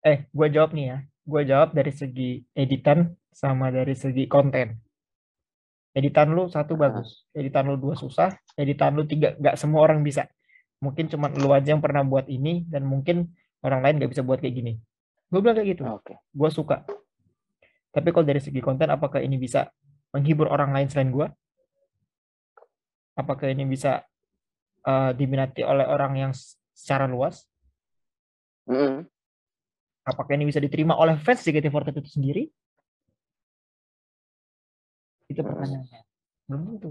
eh 0.00 0.24
gue 0.32 0.46
jawab 0.48 0.72
nih 0.72 0.86
ya 0.88 0.98
gue 1.24 1.42
jawab 1.44 1.76
dari 1.76 1.92
segi 1.92 2.40
editan 2.52 3.12
sama 3.34 3.74
dari 3.74 3.98
segi 3.98 4.30
konten. 4.30 4.78
Editan 5.94 6.30
lu 6.34 6.50
satu 6.50 6.74
bagus, 6.78 7.26
editan 7.34 7.70
lu 7.70 7.78
dua 7.78 7.94
susah, 7.98 8.34
editan 8.58 8.94
lu 8.94 9.06
tiga 9.06 9.34
nggak 9.38 9.58
semua 9.58 9.82
orang 9.86 10.02
bisa. 10.06 10.26
Mungkin 10.82 11.10
cuma 11.10 11.30
lu 11.30 11.50
aja 11.50 11.74
yang 11.74 11.82
pernah 11.82 12.02
buat 12.06 12.26
ini 12.30 12.66
dan 12.66 12.86
mungkin 12.86 13.30
orang 13.62 13.82
lain 13.82 13.94
nggak 14.02 14.10
bisa 14.10 14.22
buat 14.26 14.42
kayak 14.42 14.54
gini. 14.54 14.72
Gue 15.30 15.38
bilang 15.42 15.58
kayak 15.58 15.68
gitu. 15.74 15.82
Oke. 15.86 16.14
Okay. 16.14 16.16
Gue 16.34 16.50
suka. 16.50 16.82
Tapi 17.94 18.08
kalau 18.10 18.26
dari 18.26 18.42
segi 18.42 18.58
konten, 18.58 18.90
apakah 18.90 19.22
ini 19.22 19.38
bisa 19.38 19.70
menghibur 20.10 20.50
orang 20.50 20.74
lain 20.74 20.90
selain 20.90 21.14
gue? 21.14 21.26
Apakah 23.14 23.54
ini 23.54 23.62
bisa 23.62 24.02
uh, 24.84 25.10
diminati 25.16 25.64
oleh 25.64 25.84
orang 25.88 26.12
yang 26.16 26.32
secara 26.76 27.08
luas? 27.08 27.44
Mm 28.68 28.76
-hmm. 28.76 28.96
Apakah 30.04 30.36
ini 30.36 30.48
bisa 30.52 30.60
diterima 30.60 30.96
oleh 31.00 31.16
fans 31.16 31.40
JKT48 31.40 31.96
itu 32.04 32.10
sendiri? 32.12 32.42
Itu 35.32 35.40
pertanyaannya. 35.40 36.00
Belum 36.44 36.62
tentu. 36.76 36.90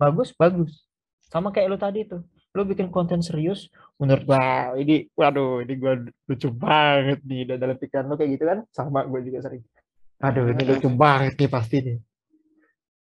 Bagus, 0.00 0.32
bagus. 0.32 0.88
Sama 1.28 1.52
kayak 1.52 1.68
lu 1.68 1.78
tadi 1.80 2.08
tuh. 2.08 2.24
Lu 2.56 2.64
bikin 2.64 2.88
konten 2.88 3.20
serius, 3.20 3.68
menurut 4.00 4.24
gua 4.24 4.72
ini, 4.80 5.12
waduh, 5.12 5.60
ini 5.60 5.76
gua 5.76 6.00
lucu 6.00 6.48
banget 6.48 7.20
nih. 7.20 7.52
Dan 7.52 7.56
dalam 7.60 7.76
pikiran 7.76 8.08
lu 8.08 8.16
kayak 8.16 8.30
gitu 8.40 8.44
kan, 8.48 8.58
sama 8.72 9.04
gua 9.04 9.20
juga 9.20 9.44
sering. 9.44 9.60
Aduh, 10.24 10.48
ini 10.56 10.62
lucu 10.64 10.88
banget 10.88 11.36
nih 11.36 11.50
pasti 11.52 11.76
nih. 11.84 11.98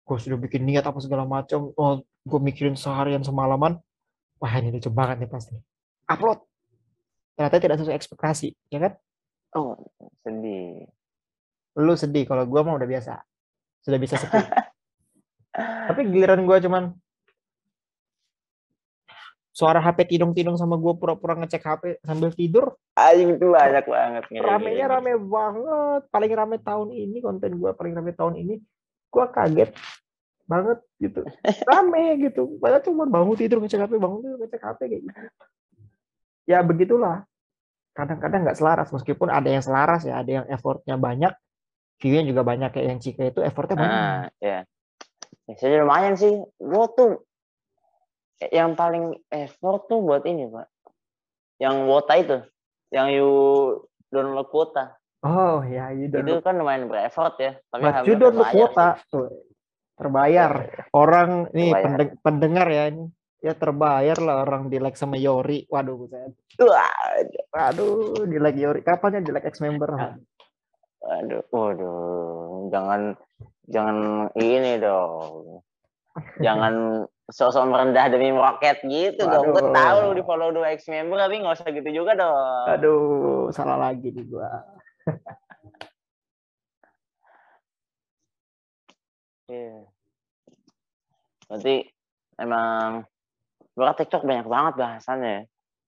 Gue 0.05 0.17
sudah 0.21 0.37
bikin 0.37 0.63
niat 0.63 0.85
apa 0.85 1.01
segala 1.01 1.25
macam. 1.25 1.73
Oh, 1.73 1.99
gue 2.01 2.39
mikirin 2.39 2.77
seharian 2.77 3.25
semalaman. 3.25 3.81
Wah, 4.37 4.53
ini 4.61 4.69
lucu 4.69 4.93
banget 4.93 5.25
nih 5.25 5.29
pasti. 5.31 5.57
Upload 6.05 6.45
ternyata 7.35 7.57
tidak 7.59 7.77
sesuai 7.83 7.97
ekspektasi 7.99 8.47
ya 8.71 8.79
kan 8.79 8.93
oh 9.59 9.75
sedih 10.23 10.87
lu 11.75 11.93
sedih 11.99 12.23
kalau 12.23 12.47
gue 12.47 12.61
mah 12.63 12.79
udah 12.79 12.87
biasa 12.87 13.19
sudah 13.83 13.99
bisa 13.99 14.15
sedih 14.15 14.47
tapi 15.91 16.01
giliran 16.07 16.47
gue 16.47 16.57
cuman 16.63 16.95
suara 19.55 19.79
HP 19.79 20.15
tidung-tidung 20.15 20.59
sama 20.59 20.75
gue 20.75 20.93
pura-pura 20.99 21.31
ngecek 21.39 21.63
HP 21.63 21.83
sambil 22.03 22.27
tidur. 22.35 22.75
Anjing 22.99 23.39
itu 23.39 23.55
banyak 23.55 23.87
banget. 23.87 24.23
Ramenya 24.43 24.91
rame 24.91 25.15
banget. 25.15 26.01
Paling 26.11 26.31
rame 26.35 26.57
tahun 26.59 26.91
ini 26.91 27.23
konten 27.23 27.55
gue 27.55 27.71
paling 27.71 27.95
rame 27.95 28.11
tahun 28.11 28.35
ini. 28.35 28.59
Gue 29.15 29.25
kaget 29.31 29.71
banget 30.45 30.79
gitu. 30.99 31.23
Rame 31.71 32.19
gitu. 32.19 32.59
Padahal 32.59 32.83
cuma 32.83 33.07
bangun 33.07 33.39
tidur 33.39 33.63
ngecek 33.63 33.87
HP, 33.87 33.93
bangun 33.95 34.19
tidur 34.19 34.37
ngecek 34.43 34.61
HP 34.61 34.79
kayak 34.91 35.01
gitu. 35.07 35.19
Ya 36.51 36.59
begitulah. 36.61 37.23
Kadang-kadang 37.95 38.43
nggak 38.43 38.59
selaras. 38.59 38.91
Meskipun 38.91 39.31
ada 39.31 39.47
yang 39.47 39.63
selaras 39.63 40.03
ya 40.03 40.19
ada 40.19 40.43
yang 40.43 40.45
effortnya 40.51 40.99
banyak 40.99 41.31
view 42.03 42.19
juga 42.27 42.43
banyak 42.43 42.75
kayak 42.75 42.87
yang 42.91 42.99
Cika 42.99 43.31
itu 43.31 43.39
effortnya 43.39 43.79
banyak. 43.79 43.95
Ah, 44.03 44.21
ya. 44.43 44.59
ya 45.47 45.53
saya 45.55 45.79
lumayan 45.79 46.19
sih. 46.19 46.35
Gue 46.59 46.85
tuh 46.91 47.23
yang 48.51 48.75
paling 48.75 49.15
effort 49.31 49.87
tuh 49.87 50.03
buat 50.03 50.27
ini 50.27 50.51
pak. 50.51 50.67
Yang 51.63 51.75
wota 51.87 52.13
itu. 52.19 52.37
Yang 52.91 53.07
you 53.15 53.31
download 54.11 54.51
kuota 54.51 54.99
Oh 55.25 55.65
ya, 55.65 55.89
you 55.89 56.05
don't 56.05 56.29
itu 56.29 56.37
kan 56.45 56.53
lumayan 56.53 56.85
bereffort 56.85 57.41
ya. 57.41 57.57
Tapi 57.73 57.81
But 57.81 58.05
you 58.05 58.13
don't 58.13 58.37
look 58.37 58.53
kuota 58.53 59.01
tuh 59.09 59.49
terbayar. 59.97 60.85
Orang 60.93 61.49
nih 61.49 61.73
terbayar. 61.73 62.13
pendengar 62.21 62.67
ya 62.69 62.83
ini 62.93 63.09
ya 63.41 63.57
terbayar 63.57 64.17
lah 64.21 64.45
orang 64.45 64.69
di 64.69 64.77
like 64.77 64.93
sama 64.93 65.17
Yori. 65.17 65.65
Waduh, 65.65 65.97
buset. 65.97 66.29
Waduh, 67.49 68.21
di 68.29 68.37
like 68.37 68.61
Yori. 68.61 68.85
Kapan 68.85 69.17
ya 69.17 69.21
di 69.25 69.33
like 69.33 69.49
ex 69.49 69.57
member? 69.65 69.97
Waduh, 71.01 71.41
waduh, 71.49 72.69
jangan 72.69 73.17
jangan 73.65 74.29
ini 74.37 74.77
dong. 74.77 75.65
Jangan 76.37 77.05
sosok 77.33 77.65
merendah 77.65 78.13
demi 78.13 78.29
meroket 78.29 78.77
gitu 78.85 79.25
dong. 79.25 79.53
Gue 79.53 79.73
tahu 79.73 79.97
lu 80.05 80.11
di 80.13 80.23
follow 80.25 80.53
dua 80.53 80.77
ex 80.77 80.85
member 80.85 81.17
tapi 81.17 81.41
nggak 81.41 81.57
usah 81.57 81.69
gitu 81.73 81.89
juga 81.89 82.13
dong. 82.13 82.65
Aduh, 82.77 83.49
salah 83.49 83.89
lagi 83.89 84.13
nih 84.13 84.25
gua. 84.29 84.74
Iya. 89.45 89.85
Berarti 91.45 91.75
emang 92.41 93.05
gua 93.77 93.93
TikTok 93.93 94.25
banyak 94.25 94.47
banget 94.49 94.73
bahasannya 94.81 95.29
ya 95.29 95.43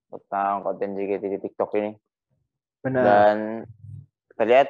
tentang 0.08 0.64
konten 0.64 0.96
JKT 0.96 1.24
di 1.26 1.40
TikTok 1.42 1.72
ini. 1.82 1.92
Benar. 2.86 3.04
Dan 3.04 3.38
kita 4.32 4.44
lihat 4.46 4.70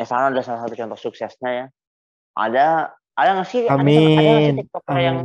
Evan 0.00 0.32
ada 0.32 0.40
salah 0.40 0.60
satu 0.64 0.74
contoh 0.78 0.98
suksesnya 0.98 1.50
ya. 1.50 1.66
Ada 2.38 2.94
ada 3.12 3.30
nggak 3.36 3.48
sih 3.50 3.68
Amin. 3.68 4.16
ada, 4.16 4.24
ada 4.24 4.56
TikToker 4.62 4.94
Amin. 4.94 5.04
yang 5.04 5.18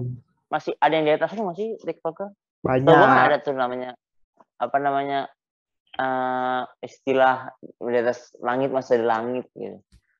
masih 0.51 0.74
ada 0.82 0.93
yang 0.97 1.05
di 1.07 1.13
atas 1.13 1.32
masih 1.38 1.78
TikToker? 1.80 2.30
Banyak. 2.65 2.89
Tuh, 2.89 2.97
ada 2.97 3.38
tuh 3.39 3.53
namanya 3.55 3.95
apa 4.57 4.78
namanya 4.82 5.30
uh, 5.97 6.63
istilah 6.79 7.51
di 7.61 7.97
atas 7.97 8.33
langit 8.39 8.69
masih 8.71 9.01
ada 9.01 9.19
langit 9.19 9.45
gitu. 9.57 9.77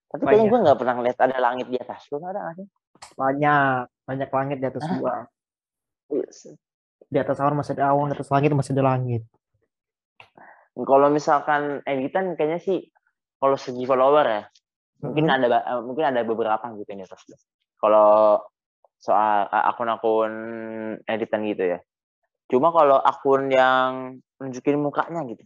Tapi 0.08 0.24
kayaknya 0.24 0.48
gue 0.48 0.60
nggak 0.64 0.80
pernah 0.80 0.96
lihat 1.04 1.18
ada 1.20 1.38
langit 1.38 1.68
di 1.68 1.78
atas. 1.78 2.08
Lu 2.10 2.20
ada 2.24 2.40
nggak 2.40 2.56
sih? 2.64 2.68
Banyak, 3.14 4.08
banyak 4.08 4.30
langit 4.32 4.58
di 4.64 4.68
atas 4.68 4.84
gua. 4.98 5.28
Di 7.08 7.18
atas 7.20 7.38
awan 7.40 7.60
masih 7.60 7.74
ada 7.78 7.94
awan, 7.94 8.12
di 8.12 8.16
atas 8.16 8.32
langit 8.32 8.50
masih 8.56 8.74
ada 8.74 8.84
langit. 8.84 9.22
Kalau 10.78 11.08
misalkan 11.10 11.82
editan 11.84 12.38
kayaknya 12.38 12.60
sih 12.62 12.80
kalau 13.42 13.58
segi 13.58 13.84
follower 13.86 14.26
ya, 14.26 14.44
mungkin 15.02 15.26
hmm. 15.30 15.36
ada 15.36 15.48
eh, 15.62 15.82
mungkin 15.82 16.06
ada 16.06 16.22
beberapa 16.22 16.66
gitu 16.78 16.90
di 16.94 17.04
atas. 17.04 17.22
Kalau 17.78 18.42
soal 18.98 19.50
eh, 19.50 19.64
akun-akun 19.74 20.34
editan 21.06 21.42
gitu 21.50 21.78
ya. 21.78 21.80
Cuma 22.48 22.72
kalau 22.72 23.02
akun 23.02 23.52
yang 23.52 24.22
nunjukin 24.40 24.80
mukanya 24.80 25.26
gitu. 25.28 25.44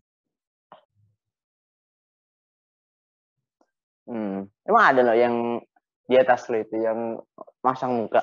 Hmm. 4.09 4.49
Emang 4.65 4.83
ada 4.93 5.01
loh 5.05 5.17
yang 5.17 5.35
di 6.09 6.15
atas 6.17 6.49
lo 6.49 6.57
itu 6.57 6.75
yang 6.81 7.21
masang 7.61 7.95
muka? 7.95 8.21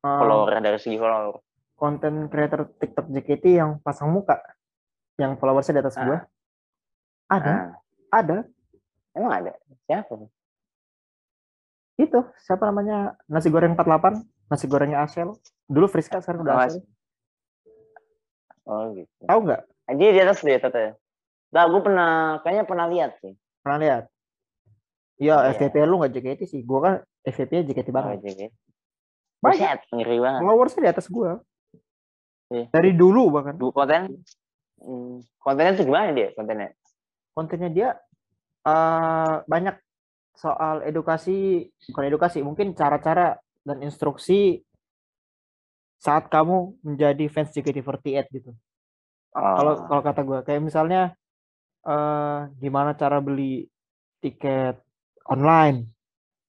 Um, 0.00 0.20
follower 0.22 0.62
dari 0.62 0.78
segi 0.78 0.96
follower. 0.96 1.42
Konten 1.76 2.32
creator 2.32 2.70
TikTok 2.80 3.12
JKT 3.12 3.44
yang 3.58 3.70
pasang 3.84 4.08
muka 4.14 4.40
yang 5.20 5.36
followersnya 5.36 5.80
di 5.80 5.82
atas 5.84 5.96
ah. 5.98 6.04
gua. 6.04 6.18
Ada? 7.26 7.52
Ah. 7.52 7.66
ada. 8.14 8.38
Emang 9.16 9.32
ada? 9.32 9.52
Siapa? 9.88 10.14
Itu 11.96 12.20
siapa 12.44 12.68
namanya? 12.68 13.16
Nasi 13.26 13.48
goreng 13.48 13.74
48 13.74 14.36
nasi 14.46 14.70
gorengnya 14.70 15.02
Asel 15.02 15.34
dulu 15.66 15.90
Friska 15.90 16.22
sekarang 16.22 16.46
udah 16.46 16.54
oh, 16.54 16.62
Asel 16.62 16.82
oh 18.66 18.82
gitu. 18.94 19.22
Tahu 19.26 19.38
nggak? 19.46 19.62
Dia 19.98 20.10
di 20.10 20.20
atas 20.22 20.42
dia 20.42 20.58
ya 20.58 20.92
Nah, 21.54 21.64
gue 21.70 21.80
pernah, 21.80 22.42
kayaknya 22.42 22.64
pernah 22.66 22.86
lihat 22.90 23.16
sih. 23.22 23.32
Pernah 23.66 23.82
lihat? 23.82 24.04
Iya, 25.18 25.50
FVP 25.58 25.74
lu 25.90 25.98
nggak 25.98 26.14
JKT 26.14 26.40
sih. 26.46 26.62
Gua 26.62 26.78
kan 26.86 26.94
FVP 27.26 27.66
JKT 27.66 27.90
banget. 27.90 28.14
Oh, 28.14 28.22
JKT. 28.22 28.42
Banyak. 29.42 29.78
ngeri 29.90 30.18
banget. 30.22 30.40
Followersnya 30.46 30.80
di 30.86 30.90
atas 30.94 31.06
gua. 31.10 31.42
Iya. 32.54 32.70
Dari 32.70 32.94
dulu 32.94 33.34
bahkan. 33.34 33.58
Dulu 33.58 33.74
konten. 33.74 34.22
Hmm, 34.78 35.18
kontennya 35.42 35.82
tuh 35.82 35.86
gimana 35.90 36.14
dia 36.14 36.30
kontennya? 36.38 36.70
Kontennya 37.34 37.70
dia 37.74 37.88
uh, 38.70 39.42
banyak 39.50 39.74
soal 40.38 40.86
edukasi, 40.86 41.66
bukan 41.90 42.06
edukasi, 42.06 42.46
mungkin 42.46 42.70
cara-cara 42.78 43.40
dan 43.66 43.82
instruksi 43.82 44.62
saat 45.98 46.30
kamu 46.30 46.78
menjadi 46.86 47.26
fans 47.26 47.50
JKT48 47.50 48.30
gitu. 48.30 48.54
Kalau 49.34 49.72
oh. 49.74 49.90
kalau 49.90 50.02
kata 50.06 50.20
gue, 50.22 50.38
kayak 50.46 50.62
misalnya 50.62 51.18
uh, 51.86 52.50
gimana 52.58 52.98
cara 52.98 53.22
beli 53.22 53.70
tiket 54.18 54.82
online, 55.30 55.86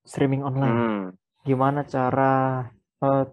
streaming 0.02 0.42
online. 0.42 0.74
Hmm. 0.74 1.04
Gimana 1.46 1.86
cara 1.86 2.66
uh, 3.06 3.24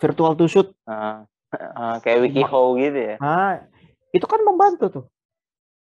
virtual 0.00 0.32
to 0.34 0.48
shoot? 0.48 0.72
Uh, 0.88 1.28
uh, 1.52 1.96
kayak 2.00 2.24
WikiHow 2.24 2.80
gitu 2.80 2.98
ya? 3.12 3.16
Nah, 3.20 3.60
itu 4.10 4.24
kan 4.24 4.40
membantu 4.40 4.86
tuh. 4.88 5.04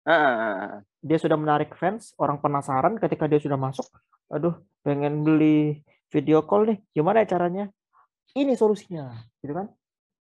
Uh. 0.08 0.80
Dia 1.02 1.18
sudah 1.18 1.34
menarik 1.34 1.74
fans, 1.74 2.14
orang 2.16 2.38
penasaran 2.38 2.94
ketika 2.96 3.26
dia 3.26 3.42
sudah 3.42 3.58
masuk. 3.58 3.86
Aduh, 4.30 4.54
pengen 4.86 5.26
beli 5.26 5.82
video 6.08 6.46
call 6.46 6.70
nih. 6.70 6.78
Gimana 6.94 7.26
ya 7.26 7.36
caranya? 7.36 7.68
Ini 8.32 8.54
solusinya, 8.56 9.10
gitu 9.44 9.52
kan? 9.52 9.66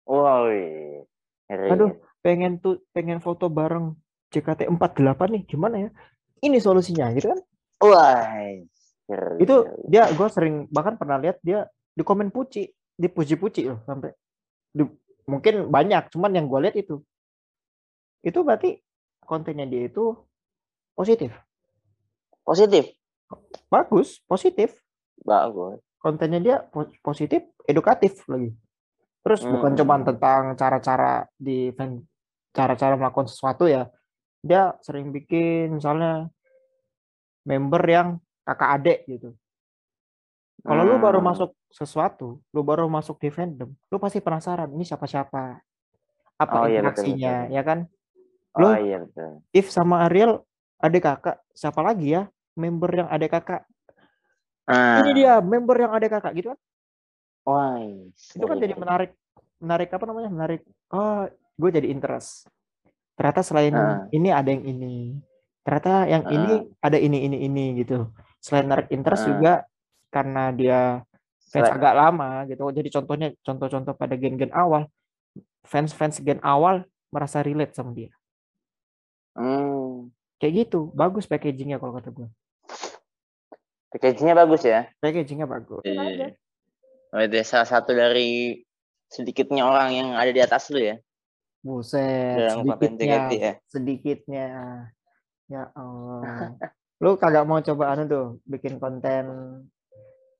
Wow. 0.05 0.51
Aduh, 1.49 1.97
pengen 2.21 2.59
tuh 2.61 2.83
pengen 2.91 3.23
foto 3.23 3.49
bareng 3.49 3.97
JKT48 4.35 5.21
nih, 5.31 5.43
gimana 5.47 5.75
ya? 5.87 5.89
Ini 6.43 6.59
solusinya, 6.59 7.09
gitu 7.15 7.31
kan? 7.31 7.39
Wah. 7.83 8.27
Itu 9.39 9.55
dia 9.85 10.09
gue 10.09 10.27
sering 10.33 10.65
bahkan 10.73 10.97
pernah 10.97 11.21
lihat 11.21 11.39
dia 11.45 11.69
di 11.93 12.01
komen 12.01 12.33
puci, 12.33 12.67
dipuji-puji 12.97 13.71
loh 13.71 13.79
sampai 13.85 14.11
di, 14.75 14.83
mungkin 15.29 15.71
banyak, 15.71 16.11
cuman 16.11 16.35
yang 16.35 16.45
gue 16.49 16.59
lihat 16.67 16.75
itu. 16.75 16.99
Itu 18.25 18.41
berarti 18.41 18.81
kontennya 19.23 19.69
dia 19.69 19.87
itu 19.87 20.17
positif. 20.97 21.31
Positif. 22.45 22.91
Bagus, 23.69 24.21
positif. 24.25 24.75
Bagus. 25.21 25.81
Kontennya 25.97 26.39
dia 26.41 26.57
positif, 27.01 27.45
edukatif 27.65 28.21
lagi. 28.29 28.53
Terus 29.25 29.41
hmm. 29.41 29.51
bukan 29.57 29.71
cuma 29.73 29.95
tentang 30.05 30.53
cara-cara 30.53 31.25
di 31.33 31.73
cara-cara 32.53 32.93
melakukan 32.93 33.25
sesuatu 33.25 33.65
ya. 33.65 33.89
Dia 34.45 34.77
sering 34.85 35.09
bikin 35.09 35.81
misalnya 35.81 36.29
member 37.49 37.81
yang 37.89 38.21
kakak 38.45 38.69
adik 38.77 38.99
gitu. 39.09 39.33
Kalau 40.61 40.81
hmm. 40.85 40.91
lu 40.93 40.95
baru 41.01 41.19
hmm. 41.21 41.29
masuk 41.29 41.51
sesuatu, 41.69 42.41
lu 42.53 42.61
baru 42.61 42.85
masuk 42.85 43.17
di 43.21 43.29
fandom, 43.33 43.73
lu 43.73 43.97
pasti 43.97 44.21
penasaran 44.21 44.69
ini 44.73 44.85
siapa-siapa, 44.85 45.61
apa 46.41 46.57
oh, 46.57 46.65
interaksinya, 46.65 47.17
iya, 47.17 47.29
betul, 47.29 47.41
betul. 47.45 47.55
ya 47.57 47.61
kan? 47.61 47.79
Lu, 48.55 48.65
oh 48.65 48.77
iya 48.81 48.97
betul. 49.01 49.31
If 49.53 49.67
sama 49.69 50.09
Ariel 50.09 50.41
adik 50.81 51.05
kakak, 51.05 51.37
siapa 51.53 51.81
lagi 51.85 52.17
ya 52.17 52.25
member 52.57 52.89
yang 52.97 53.09
adik 53.13 53.33
kakak? 53.33 53.61
Hmm. 54.65 55.05
Ini 55.05 55.11
dia 55.13 55.33
member 55.41 55.77
yang 55.77 55.93
adik 55.93 56.09
kakak 56.17 56.33
gitu 56.33 56.53
kan? 56.53 56.59
Wah, 57.45 57.77
itu 58.09 58.41
kan 58.41 58.57
jadi 58.57 58.73
menarik, 58.73 59.13
menarik 59.61 59.89
apa 59.93 60.05
namanya? 60.09 60.29
Menarik. 60.33 60.61
Oh, 60.89 61.29
gue 61.29 61.69
jadi 61.69 61.93
interest. 61.93 62.49
Ternyata 63.15 63.41
selain 63.41 63.73
hmm. 63.73 64.11
ini 64.11 64.29
ada 64.29 64.49
yang 64.51 64.63
ini 64.67 64.95
ternyata 65.65 66.05
yang 66.05 66.23
uh. 66.29 66.31
ini 66.31 66.53
ada 66.77 66.97
ini 67.01 67.25
ini 67.25 67.37
ini 67.49 67.65
gitu 67.81 68.13
selain 68.37 68.69
narik 68.69 68.87
interest 68.93 69.25
uh. 69.25 69.27
juga 69.33 69.53
karena 70.13 70.53
dia 70.53 71.01
fans 71.49 71.73
agak 71.73 71.93
lama 71.97 72.45
gitu 72.45 72.69
jadi 72.69 72.89
contohnya 72.93 73.27
contoh-contoh 73.41 73.97
pada 73.97 74.13
gen-gen 74.13 74.53
awal 74.53 74.85
fans-fans 75.65 76.21
gen 76.21 76.37
awal 76.45 76.85
merasa 77.09 77.41
relate 77.41 77.73
sama 77.73 77.97
dia 77.97 78.13
hmm. 79.33 80.13
kayak 80.37 80.69
gitu 80.69 80.93
bagus 80.93 81.25
packagingnya 81.25 81.81
kalau 81.81 81.97
kata 81.97 82.13
gue 82.13 82.29
packagingnya 83.89 84.37
bagus 84.37 84.61
ya 84.61 84.85
packagingnya 85.01 85.49
bagus 85.49 85.81
iya. 85.81 86.37
Oh, 87.15 87.23
itu 87.23 87.39
salah 87.47 87.63
satu 87.63 87.95
dari 87.95 88.59
sedikitnya 89.07 89.63
orang 89.63 89.95
yang 89.95 90.09
ada 90.19 90.35
di 90.35 90.41
atas 90.43 90.67
lu 90.67 90.83
ya 90.83 90.99
Buset, 91.65 92.61
sedikitnya, 92.61 93.21
ya? 93.33 93.53
sedikitnya. 93.73 94.49
Ya 95.49 95.73
Allah. 95.81 96.53
Lu 97.01 97.17
kagak 97.17 97.49
mau 97.49 97.57
coba 97.57 97.89
anu 97.89 98.05
tuh 98.05 98.25
bikin 98.45 98.77
konten 98.77 99.25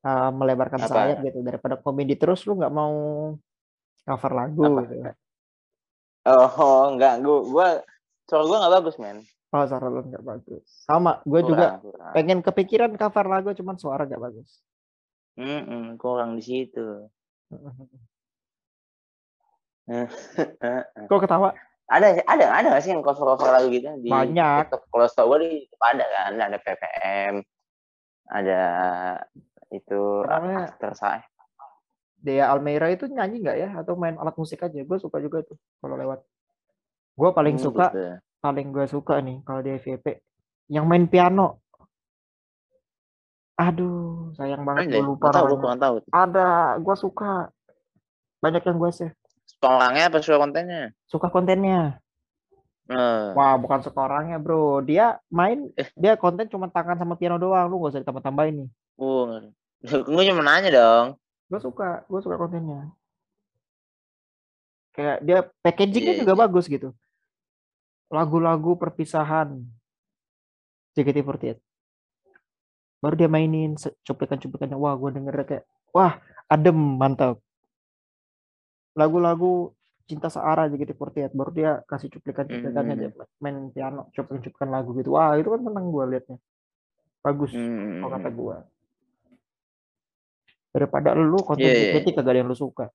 uh, 0.06 0.30
melebarkan 0.30 0.86
Apa? 0.86 0.88
sayap 0.88 1.26
gitu 1.26 1.42
daripada 1.42 1.74
komedi 1.82 2.14
terus 2.14 2.46
lu 2.46 2.54
nggak 2.54 2.70
mau 2.70 2.94
cover 4.06 4.32
lagu 4.38 4.62
Apa? 4.70 4.82
gitu. 4.86 5.10
Oh, 6.26 6.90
enggak, 6.94 7.22
gua 7.22 7.38
gua 7.42 7.68
suara 8.26 8.42
gua 8.46 8.56
nggak 8.62 8.74
bagus, 8.82 8.96
men. 9.02 9.18
Oh, 9.50 9.62
suara 9.66 9.86
lu 9.90 10.00
nggak 10.06 10.26
bagus. 10.26 10.66
Sama, 10.86 11.22
gue 11.22 11.40
juga 11.42 11.78
kurang. 11.78 12.14
pengen 12.14 12.38
kepikiran 12.42 12.92
cover 12.98 13.26
lagu 13.30 13.50
cuman 13.54 13.76
suara 13.78 14.06
nggak 14.06 14.22
bagus. 14.22 14.62
Mm 15.38 15.62
-mm, 15.62 15.84
kurang 15.98 16.38
di 16.38 16.42
situ. 16.42 17.06
Kok 21.10 21.20
ketawa? 21.22 21.54
ada 21.86 22.18
ada 22.26 22.44
ada 22.50 22.66
gak 22.74 22.82
sih 22.82 22.90
yang 22.90 23.02
cover 23.02 23.34
cover 23.34 23.54
lagu 23.54 23.70
gitu 23.70 23.86
di 24.02 24.10
banyak. 24.10 24.66
TikTok? 24.66 24.90
Kalau 24.90 25.06
setahu 25.06 25.26
gue 25.38 25.38
di 25.46 25.50
ada 25.78 26.02
kan 26.02 26.34
ada 26.34 26.58
PPM 26.58 27.34
ada 28.26 28.62
itu 29.70 30.26
namanya 30.26 30.74
saya 30.98 31.22
Dea 32.18 32.50
Almeida 32.50 32.90
itu 32.90 33.06
nyanyi 33.06 33.38
nggak 33.38 33.58
ya? 33.60 33.70
Atau 33.78 33.94
main 33.94 34.18
alat 34.18 34.34
musik 34.34 34.58
aja? 34.58 34.74
Gue 34.74 34.98
suka 34.98 35.22
juga 35.22 35.46
tuh 35.46 35.54
kalau 35.78 35.94
lewat. 35.94 36.26
Gue 37.14 37.30
paling 37.30 37.54
hmm, 37.54 37.62
suka 37.62 37.86
gitu. 37.94 38.02
Ya. 38.02 38.14
paling 38.42 38.66
gue 38.74 38.86
suka 38.90 39.14
nih 39.22 39.38
kalau 39.46 39.60
di 39.62 39.70
FVP 39.78 40.06
yang 40.74 40.90
main 40.90 41.06
piano. 41.06 41.62
Aduh 43.62 44.34
sayang 44.34 44.66
banget 44.66 44.98
gue 44.98 45.06
lupa 45.06 45.30
tahu, 45.30 45.54
tahu. 45.78 45.96
ada 46.10 46.74
gue 46.82 46.96
suka. 46.98 47.54
Banyak 48.42 48.66
yang 48.66 48.78
gue 48.82 48.90
sih 48.90 49.10
orangnya 49.64 50.12
apa 50.12 50.18
suka 50.20 50.38
kontennya? 50.40 50.82
Suka 51.08 51.28
kontennya. 51.32 52.00
Uh. 52.86 53.34
Wah, 53.34 53.58
bukan 53.58 53.82
suka 53.82 53.98
orangnya, 54.06 54.38
bro. 54.38 54.84
Dia 54.84 55.18
main, 55.32 55.72
eh. 55.74 55.88
dia 55.98 56.14
konten 56.14 56.46
cuma 56.46 56.70
tangan 56.70 56.98
sama 57.00 57.18
piano 57.18 57.40
doang. 57.40 57.66
Lu 57.66 57.82
gak 57.82 57.96
usah 57.96 58.02
ditambah-tambahin 58.04 58.54
nih. 58.62 58.68
Uh, 58.96 59.50
gue 59.82 60.22
cuma 60.30 60.42
nanya 60.44 60.70
dong. 60.70 61.06
Gue 61.50 61.60
suka, 61.62 62.06
gue 62.06 62.20
suka 62.22 62.36
kontennya. 62.38 62.90
Kayak 64.96 65.18
dia 65.24 65.38
packagingnya 65.60 66.14
yeah, 66.16 66.20
juga 66.24 66.32
yeah. 66.32 66.42
bagus 66.46 66.64
gitu. 66.70 66.88
Lagu-lagu 68.08 68.78
perpisahan 68.78 69.60
JKT48. 70.94 71.58
Baru 73.02 73.14
dia 73.18 73.28
mainin 73.28 73.76
cuplikan-cuplikannya. 74.06 74.78
Wah, 74.78 74.94
gue 74.96 75.10
denger 75.10 75.34
kayak, 75.44 75.64
wah, 75.92 76.16
adem, 76.48 76.78
mantap 76.96 77.42
lagu-lagu 78.96 79.76
cinta 80.06 80.30
searah 80.30 80.70
gitu 80.70 80.94
Fortiat 80.94 81.34
baru 81.34 81.50
dia 81.52 81.70
kasih 81.84 82.08
cuplikan-cuplikannya 82.16 82.94
hmm. 82.94 83.02
dia 83.02 83.10
main 83.42 83.56
piano 83.74 84.08
cuplikan-cuplikan 84.14 84.70
lagu 84.72 84.94
gitu. 84.96 85.14
Wah 85.14 85.36
itu 85.36 85.52
kan 85.52 85.60
menang 85.60 85.92
gue 85.92 86.04
liatnya. 86.16 86.38
Bagus 87.20 87.52
hmm. 87.52 88.02
kalau 88.02 88.10
kata 88.16 88.30
gue 88.30 88.56
daripada 90.76 91.16
lu 91.16 91.40
konten 91.40 91.64
yeah, 91.64 91.96
yeah. 91.96 92.04
kagak 92.04 92.32
ada 92.32 92.38
yang 92.40 92.48
lu 92.48 92.56
suka. 92.56 92.88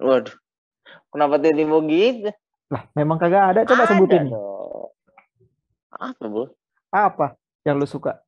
Waduh 0.00 0.34
kenapa 1.12 1.38
dia 1.38 1.54
mau 1.66 1.82
gitu 1.86 2.32
lah 2.72 2.82
memang 2.96 3.20
kagak 3.20 3.44
ada. 3.54 3.60
Coba 3.68 3.84
ada 3.86 3.90
sebutin. 3.94 4.32
dong. 4.32 4.90
apa 5.94 6.24
bu? 6.26 6.42
Apa 6.90 7.26
yang 7.62 7.78
lu 7.78 7.86
suka? 7.86 8.18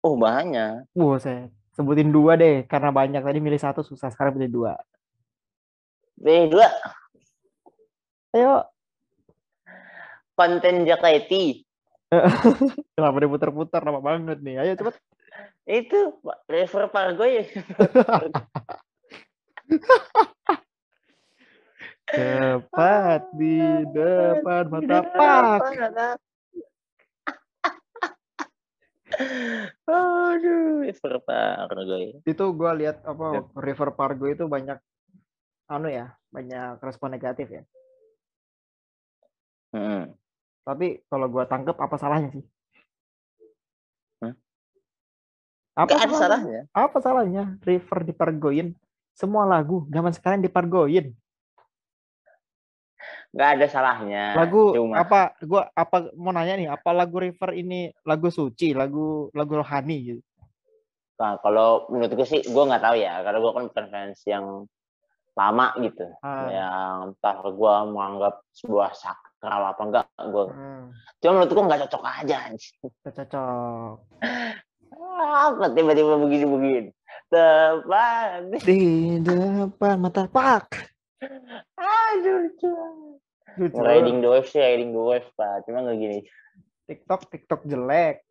Oh 0.00 0.14
banyak. 0.16 0.86
Saya 1.20 1.50
sebutin 1.74 2.14
dua 2.14 2.38
deh 2.38 2.64
karena 2.64 2.94
banyak. 2.94 3.20
Tadi 3.20 3.38
milih 3.42 3.60
satu 3.60 3.82
susah. 3.82 4.08
Sekarang 4.08 4.38
pilih 4.38 4.50
dua 4.50 4.72
B2. 6.22 6.54
Ayo. 8.38 8.62
Konten 10.38 10.86
Jaketi. 10.86 11.66
Kenapa 12.94 13.16
diputar-putar 13.18 13.82
lama 13.82 13.98
banget 13.98 14.38
nih? 14.38 14.62
Ayo 14.62 14.72
cepet. 14.78 14.94
Itu 15.66 16.22
River 16.46 16.86
Pargoy. 16.94 17.42
Cepat 22.06 23.22
di 23.40 23.58
depan 23.90 24.64
mata 24.70 24.98
pak. 25.02 25.58
Aduh, 29.90 30.86
River 30.86 31.14
Pargoy. 31.26 32.22
Itu 32.22 32.44
gue 32.54 32.72
lihat 32.78 33.02
apa 33.02 33.50
River 33.58 33.90
Pargo 33.98 34.30
itu 34.30 34.46
banyak 34.46 34.78
anu 35.72 35.88
ya 35.88 36.12
banyak 36.28 36.80
respon 36.84 37.12
negatif 37.16 37.48
ya. 37.48 37.62
Hmm. 39.72 40.12
Tapi 40.62 41.00
kalau 41.08 41.26
gue 41.32 41.44
tangkep 41.48 41.76
apa 41.80 41.96
salahnya 41.96 42.30
sih? 42.36 42.44
Hmm? 44.20 44.36
Apa 45.72 45.96
ada 45.96 46.14
salahnya? 46.14 46.60
Apa 46.76 46.98
salahnya? 47.00 47.44
River 47.64 47.98
dipargoin. 48.04 48.76
Semua 49.16 49.48
lagu 49.48 49.88
zaman 49.88 50.12
sekarang 50.12 50.44
dipargoin. 50.44 51.16
Gak 53.32 53.48
ada 53.58 53.66
salahnya. 53.66 54.36
Lagu 54.36 54.76
Cuma. 54.76 55.00
apa? 55.00 55.32
Gua 55.40 55.72
apa 55.72 56.12
mau 56.12 56.36
nanya 56.36 56.54
nih, 56.60 56.68
apa 56.68 56.92
lagu 56.92 57.16
River 57.16 57.56
ini 57.56 57.88
lagu 58.04 58.28
suci, 58.28 58.76
lagu 58.76 59.32
lagu 59.32 59.56
rohani 59.56 59.96
gitu? 60.04 60.22
Nah, 61.16 61.40
kalau 61.40 61.88
menurut 61.88 62.12
gue 62.12 62.26
sih, 62.28 62.42
gue 62.44 62.64
nggak 62.66 62.82
tahu 62.82 62.96
ya, 62.98 63.22
karena 63.24 63.38
gue 63.38 63.52
kan 63.54 63.64
bukan 63.70 63.86
fans 63.88 64.20
yang 64.26 64.44
lama 65.32 65.72
gitu. 65.80 66.06
Hmm. 66.20 66.48
yang 66.52 66.96
entah 67.12 67.36
gue 67.40 67.74
menganggap 67.88 68.34
sebuah 68.52 68.90
sakral 68.92 69.62
apa 69.72 69.82
enggak 69.82 70.06
gue 70.20 70.44
hmm. 70.52 70.84
cuma 71.24 71.32
menurut 71.40 71.50
gue 71.50 71.64
nggak 71.64 71.80
cocok 71.88 72.04
aja 72.04 72.38
Gak 73.02 73.14
cocok. 73.16 73.96
Apa 75.22 75.66
tiba-tiba 75.72 76.18
begini-begini. 76.20 76.90
Depan. 77.32 78.52
Di 78.60 78.80
depan 79.24 79.96
mata 80.00 80.28
pak. 80.28 80.92
Aduh 81.80 82.52
cuy 82.60 83.22
riding 83.58 84.24
the 84.24 84.28
wave 84.28 84.48
sih 84.48 84.60
riding 84.60 84.92
the 84.92 85.00
wave 85.02 85.28
pak. 85.36 85.64
Cuma 85.64 85.84
nggak 85.84 85.96
gini. 85.96 86.18
TikTok 86.88 87.28
TikTok 87.32 87.60
jelek. 87.68 88.24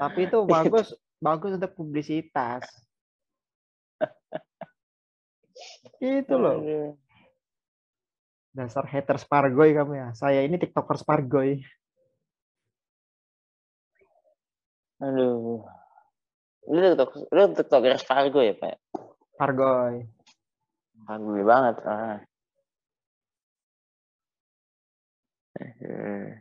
Tapi 0.00 0.28
itu 0.28 0.38
bagus 0.52 0.96
bagus 1.20 1.56
untuk 1.56 1.72
publisitas 1.76 2.68
itu 6.00 6.34
loh. 6.34 6.56
Dasar 8.56 8.88
haters 8.88 9.28
Pargoy 9.28 9.76
kamu 9.76 9.92
ya. 9.96 10.08
Saya 10.16 10.40
ini 10.40 10.56
TikToker 10.56 10.96
Pargoy. 11.04 11.60
Aduh. 15.04 15.60
Lu 16.66 16.78
TikTok, 16.80 17.10
lu 17.30 17.42
TikToker 17.52 18.00
Pargoy 18.08 18.44
ya, 18.50 18.54
Pak? 18.56 18.74
Pargoy. 19.36 20.08
Pargoy 21.04 21.42
banget. 21.44 21.76
Ah. 21.84 22.18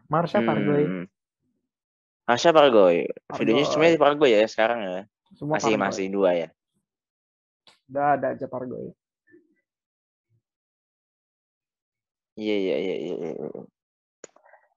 Marsha 0.07 0.39
Pargoy. 0.39 0.83
Hmm. 0.87 1.05
Marsha 2.25 2.49
Pargoy. 2.55 3.05
Videonya 3.37 3.65
semuanya 3.67 3.99
Pargoy 3.99 4.31
ya 4.31 4.47
sekarang 4.47 4.79
ya. 4.81 5.03
Semua 5.35 5.59
masih 5.59 5.75
Pargoy. 5.75 5.83
masih 5.83 6.05
dua 6.09 6.29
ya. 6.33 6.49
Udah 7.91 8.17
ada 8.17 8.27
aja 8.33 8.47
Pargoy. 8.47 8.95
Iya, 12.35 12.55
iya 12.55 12.75
iya 12.77 12.95
iya 12.99 13.15
iya. 13.31 13.33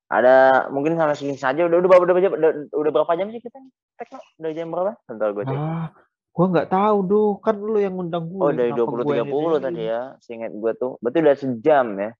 Ada 0.08 0.34
mungkin 0.72 0.96
sama 0.96 1.12
sini 1.12 1.36
saja 1.36 1.68
udah 1.68 1.84
udah 1.84 1.90
udah, 2.00 2.14
udah, 2.16 2.30
udah, 2.32 2.50
udah 2.72 2.90
berapa 2.94 3.12
jam 3.18 3.28
sih 3.28 3.44
kita 3.44 3.60
tekno? 4.00 4.22
Udah 4.40 4.50
jam 4.56 4.66
berapa? 4.72 4.92
Bentar 5.04 5.28
gue 5.36 5.44
cek. 5.44 5.58
Ah, 5.58 5.92
gua 6.32 6.46
nggak 6.48 6.70
tahu 6.72 6.96
duh, 7.04 7.32
kan 7.44 7.60
lu 7.60 7.76
yang 7.76 7.98
ngundang 7.98 8.24
gue. 8.30 8.40
Oh, 8.40 8.48
dari 8.54 8.72
20 8.72 9.04
30 9.04 9.66
tadi 9.68 9.82
ya. 9.84 10.16
Seingat 10.24 10.56
gue 10.56 10.72
tuh. 10.80 10.96
Berarti 11.04 11.18
udah 11.20 11.36
sejam 11.36 11.86
ya. 12.00 12.10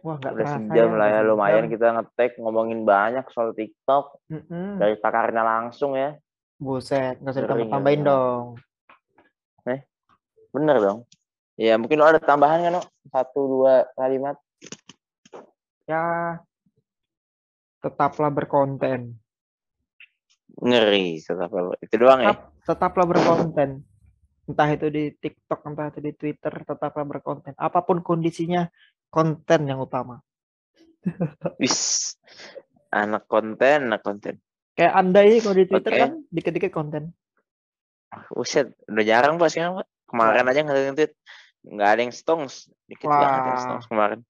Wah, 0.00 0.16
gak 0.16 0.32
udah 0.32 0.46
sejam 0.56 0.88
ya, 0.92 0.96
lah 0.96 1.08
ya 1.12 1.20
lumayan 1.20 1.68
kita 1.68 1.92
ngetek 1.92 2.40
ngomongin 2.40 2.88
banyak 2.88 3.24
soal 3.32 3.52
TikTok. 3.52 4.20
Mm 4.32 4.42
-hmm. 4.48 4.68
Dari 4.80 4.94
pakarnya 4.96 5.44
langsung 5.44 5.92
ya. 5.96 6.16
Buset, 6.60 7.20
nggak 7.24 7.32
usah 7.36 7.48
tambah-tambahin 7.48 8.04
dong. 8.04 8.44
Eh, 9.64 9.80
bener 10.52 10.76
dong. 10.76 10.98
Ya 11.56 11.76
mungkin 11.76 12.00
lo 12.00 12.08
ada 12.08 12.20
tambahan 12.20 12.64
kan, 12.64 12.80
no? 12.80 12.82
Satu 13.12 13.40
dua 13.44 13.88
kalimat 13.96 14.36
ya 15.90 16.38
tetaplah 17.82 18.30
berkonten. 18.30 19.18
Ngeri, 20.60 21.18
tetaplah 21.24 21.74
itu 21.80 21.94
doang 21.96 22.20
ya. 22.22 22.34
Tetaplah 22.62 23.06
berkonten. 23.08 23.82
Entah 24.46 24.68
itu 24.70 24.86
di 24.92 25.14
TikTok, 25.14 25.60
entah 25.66 25.88
itu 25.88 26.00
di 26.02 26.12
Twitter, 26.14 26.52
tetaplah 26.62 27.06
berkonten. 27.06 27.56
Apa 27.56 27.82
pun 27.86 28.04
kondisinya, 28.04 28.68
konten 29.08 29.66
yang 29.66 29.80
utama. 29.80 30.20
Wis, 31.62 32.12
anak 32.92 33.24
konten, 33.30 33.88
anak 33.88 34.04
konten. 34.04 34.38
Kayak 34.76 34.94
anda 34.94 35.20
ini 35.24 35.38
kalau 35.40 35.56
di 35.56 35.66
Twitter 35.66 35.92
okay. 35.92 36.00
kan 36.04 36.10
dikit-dikit 36.28 36.72
konten. 36.74 37.14
Uset, 38.34 38.74
udah 38.90 39.04
jarang 39.06 39.38
pas 39.38 39.54
kan, 39.54 39.86
Kemarin 40.10 40.42
ya. 40.42 40.50
aja 40.50 40.60
nggak 40.66 40.98
tweet, 40.98 41.12
nggak 41.62 41.88
ada 41.94 42.00
yang 42.02 42.10
stongs, 42.10 42.66
dikit 42.90 43.06
banget 43.06 43.54
yang 43.54 43.62
stongs 43.62 43.86
kemarin. 43.86 44.20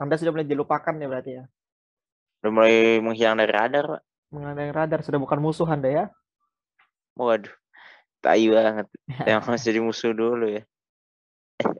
Anda 0.00 0.16
sudah 0.16 0.32
mulai 0.32 0.48
dilupakan 0.48 0.96
ya 0.96 1.06
berarti 1.06 1.30
ya? 1.36 1.44
Sudah 2.40 2.52
mulai 2.56 3.04
menghilang 3.04 3.36
dari 3.36 3.52
radar, 3.52 3.84
Pak. 3.84 4.02
Menghilang 4.32 4.56
dari 4.56 4.72
radar, 4.72 5.00
sudah 5.04 5.20
bukan 5.20 5.38
musuh 5.44 5.68
Anda 5.68 5.88
ya? 5.92 6.04
Waduh, 7.20 7.52
tai 8.24 8.48
banget. 8.48 8.88
Yang 9.28 9.40
harus 9.44 9.62
jadi 9.68 9.80
musuh 9.84 10.16
dulu 10.16 10.48
ya. 10.48 10.62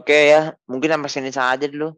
Oke 0.00 0.32
ya, 0.32 0.56
mungkin 0.64 0.96
sampai 0.96 1.12
sini 1.12 1.28
saja 1.28 1.68
dulu. 1.68 1.92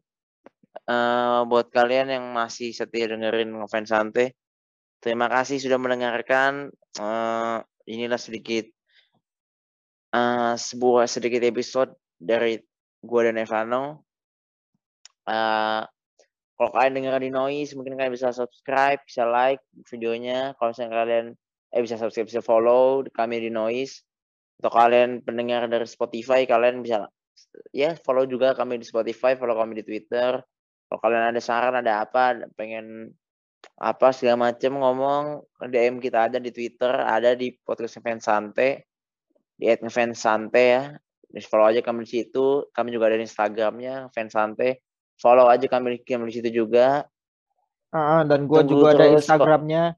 Uh, 0.82 1.46
buat 1.46 1.70
kalian 1.70 2.10
yang 2.10 2.24
masih 2.34 2.74
setia 2.74 3.06
dengerin 3.06 3.54
ngefans 3.54 3.92
santai, 3.92 4.34
terima 4.98 5.30
kasih 5.30 5.62
sudah 5.62 5.78
mendengarkan. 5.78 6.74
Uh, 6.98 7.62
inilah 7.86 8.18
sedikit 8.18 8.66
uh, 10.10 10.58
sebuah 10.58 11.06
sedikit 11.06 11.44
episode 11.46 11.94
dari 12.18 12.58
gua 13.04 13.30
dan 13.30 13.38
Evano 13.38 14.02
Uh, 15.26 15.86
kalau 16.62 16.70
kalian 16.78 16.94
dengar 16.94 17.18
di 17.18 17.30
noise, 17.32 17.74
mungkin 17.74 17.98
kalian 17.98 18.14
bisa 18.14 18.30
subscribe, 18.30 19.02
bisa 19.02 19.26
like 19.26 19.58
videonya. 19.90 20.54
Kalau 20.54 20.70
misalnya 20.70 20.92
kalian 20.94 21.26
eh 21.72 21.82
bisa 21.82 21.96
subscribe, 21.98 22.28
bisa 22.30 22.44
follow 22.44 23.02
kami 23.10 23.42
di 23.42 23.50
noise. 23.50 24.06
Atau 24.62 24.70
kalian 24.70 25.26
pendengar 25.26 25.66
dari 25.66 25.88
Spotify, 25.90 26.46
kalian 26.46 26.86
bisa 26.86 27.10
ya 27.74 27.98
follow 28.06 28.28
juga 28.28 28.54
kami 28.54 28.78
di 28.78 28.86
Spotify, 28.86 29.34
follow 29.34 29.58
kami 29.58 29.82
di 29.82 29.84
Twitter. 29.84 30.38
Kalau 30.86 31.00
kalian 31.02 31.34
ada 31.34 31.40
saran, 31.42 31.74
ada 31.74 32.04
apa, 32.04 32.46
pengen 32.54 33.10
apa 33.80 34.14
segala 34.14 34.52
macam 34.52 34.78
ngomong 34.78 35.24
DM 35.66 35.98
kita 35.98 36.30
ada 36.30 36.38
di 36.38 36.54
Twitter, 36.54 36.94
ada 36.94 37.34
di 37.34 37.50
podcast 37.64 37.98
Fans 37.98 38.22
Santai, 38.28 38.78
di 39.58 39.66
@fans 39.90 40.22
ya. 40.54 40.94
Jadi 41.32 41.46
follow 41.48 41.66
aja 41.72 41.80
kami 41.80 42.04
di 42.04 42.22
situ. 42.22 42.68
Kami 42.70 42.92
juga 42.92 43.08
ada 43.08 43.16
di 43.18 43.24
Instagramnya 43.24 44.12
Fans. 44.12 44.36
Follow 45.22 45.46
aja 45.46 45.70
kami, 45.70 46.02
kami 46.02 46.28
di 46.28 46.34
situ 46.34 46.50
juga. 46.50 47.06
Uh, 47.94 48.26
dan 48.26 48.50
gue 48.50 48.62
juga 48.66 48.98
ada 48.98 49.06
Instagramnya. 49.14 49.94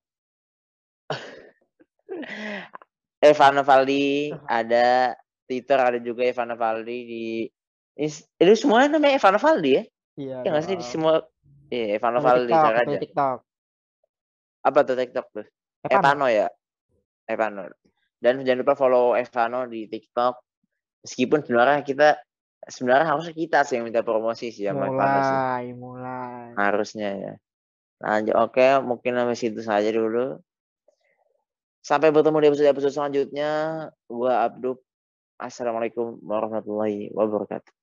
Evan 3.24 3.56
Valdi 3.64 4.36
ada 4.44 5.16
Twitter 5.48 5.80
ada 5.80 5.96
juga 5.96 6.28
Evan 6.28 6.52
Valdi 6.52 6.98
di 7.08 7.24
itu 7.96 8.52
semuanya 8.58 9.00
namanya 9.00 9.16
Evan 9.16 9.40
Valdi 9.40 9.70
ya? 9.72 9.82
Iya. 10.20 10.36
Ya 10.44 10.48
nggak 10.52 10.64
sih 10.68 10.76
di 10.76 10.84
semua 10.84 11.24
Iya, 11.72 11.98
Evan 11.98 12.22
Valdi 12.22 12.52
TikTok, 12.52 12.74
aja. 12.76 12.96
TikTok. 13.02 13.38
Apa 14.62 14.78
tuh 14.84 14.94
TikTok 14.94 15.26
tuh? 15.32 15.46
Evano 15.90 16.26
ya? 16.30 16.46
Evano. 17.26 17.66
Dan 18.20 18.44
jangan 18.46 18.62
lupa 18.62 18.74
follow 18.76 19.18
Evano 19.18 19.66
di 19.66 19.88
TikTok. 19.88 20.38
Meskipun 21.02 21.42
sebenarnya 21.44 21.82
kita 21.82 22.14
sebenarnya 22.68 23.06
harusnya 23.12 23.34
kita 23.36 23.58
sih 23.64 23.76
yang 23.76 23.84
minta 23.88 24.00
promosi 24.00 24.48
sih 24.48 24.64
ya 24.64 24.72
mulai, 24.72 25.72
mulai. 25.76 26.56
Harusnya 26.56 27.08
ya. 27.12 27.34
Lanjut 28.00 28.36
oke, 28.36 28.66
mungkin 28.84 29.16
sampai 29.16 29.36
situ 29.36 29.60
saja 29.60 29.90
dulu. 29.90 30.38
Sampai 31.84 32.08
bertemu 32.08 32.40
di 32.40 32.48
episode-episode 32.48 32.94
selanjutnya. 32.94 33.50
Gua 34.08 34.48
Abdul. 34.48 34.80
Assalamualaikum 35.34 36.22
warahmatullahi 36.22 37.10
wabarakatuh. 37.10 37.74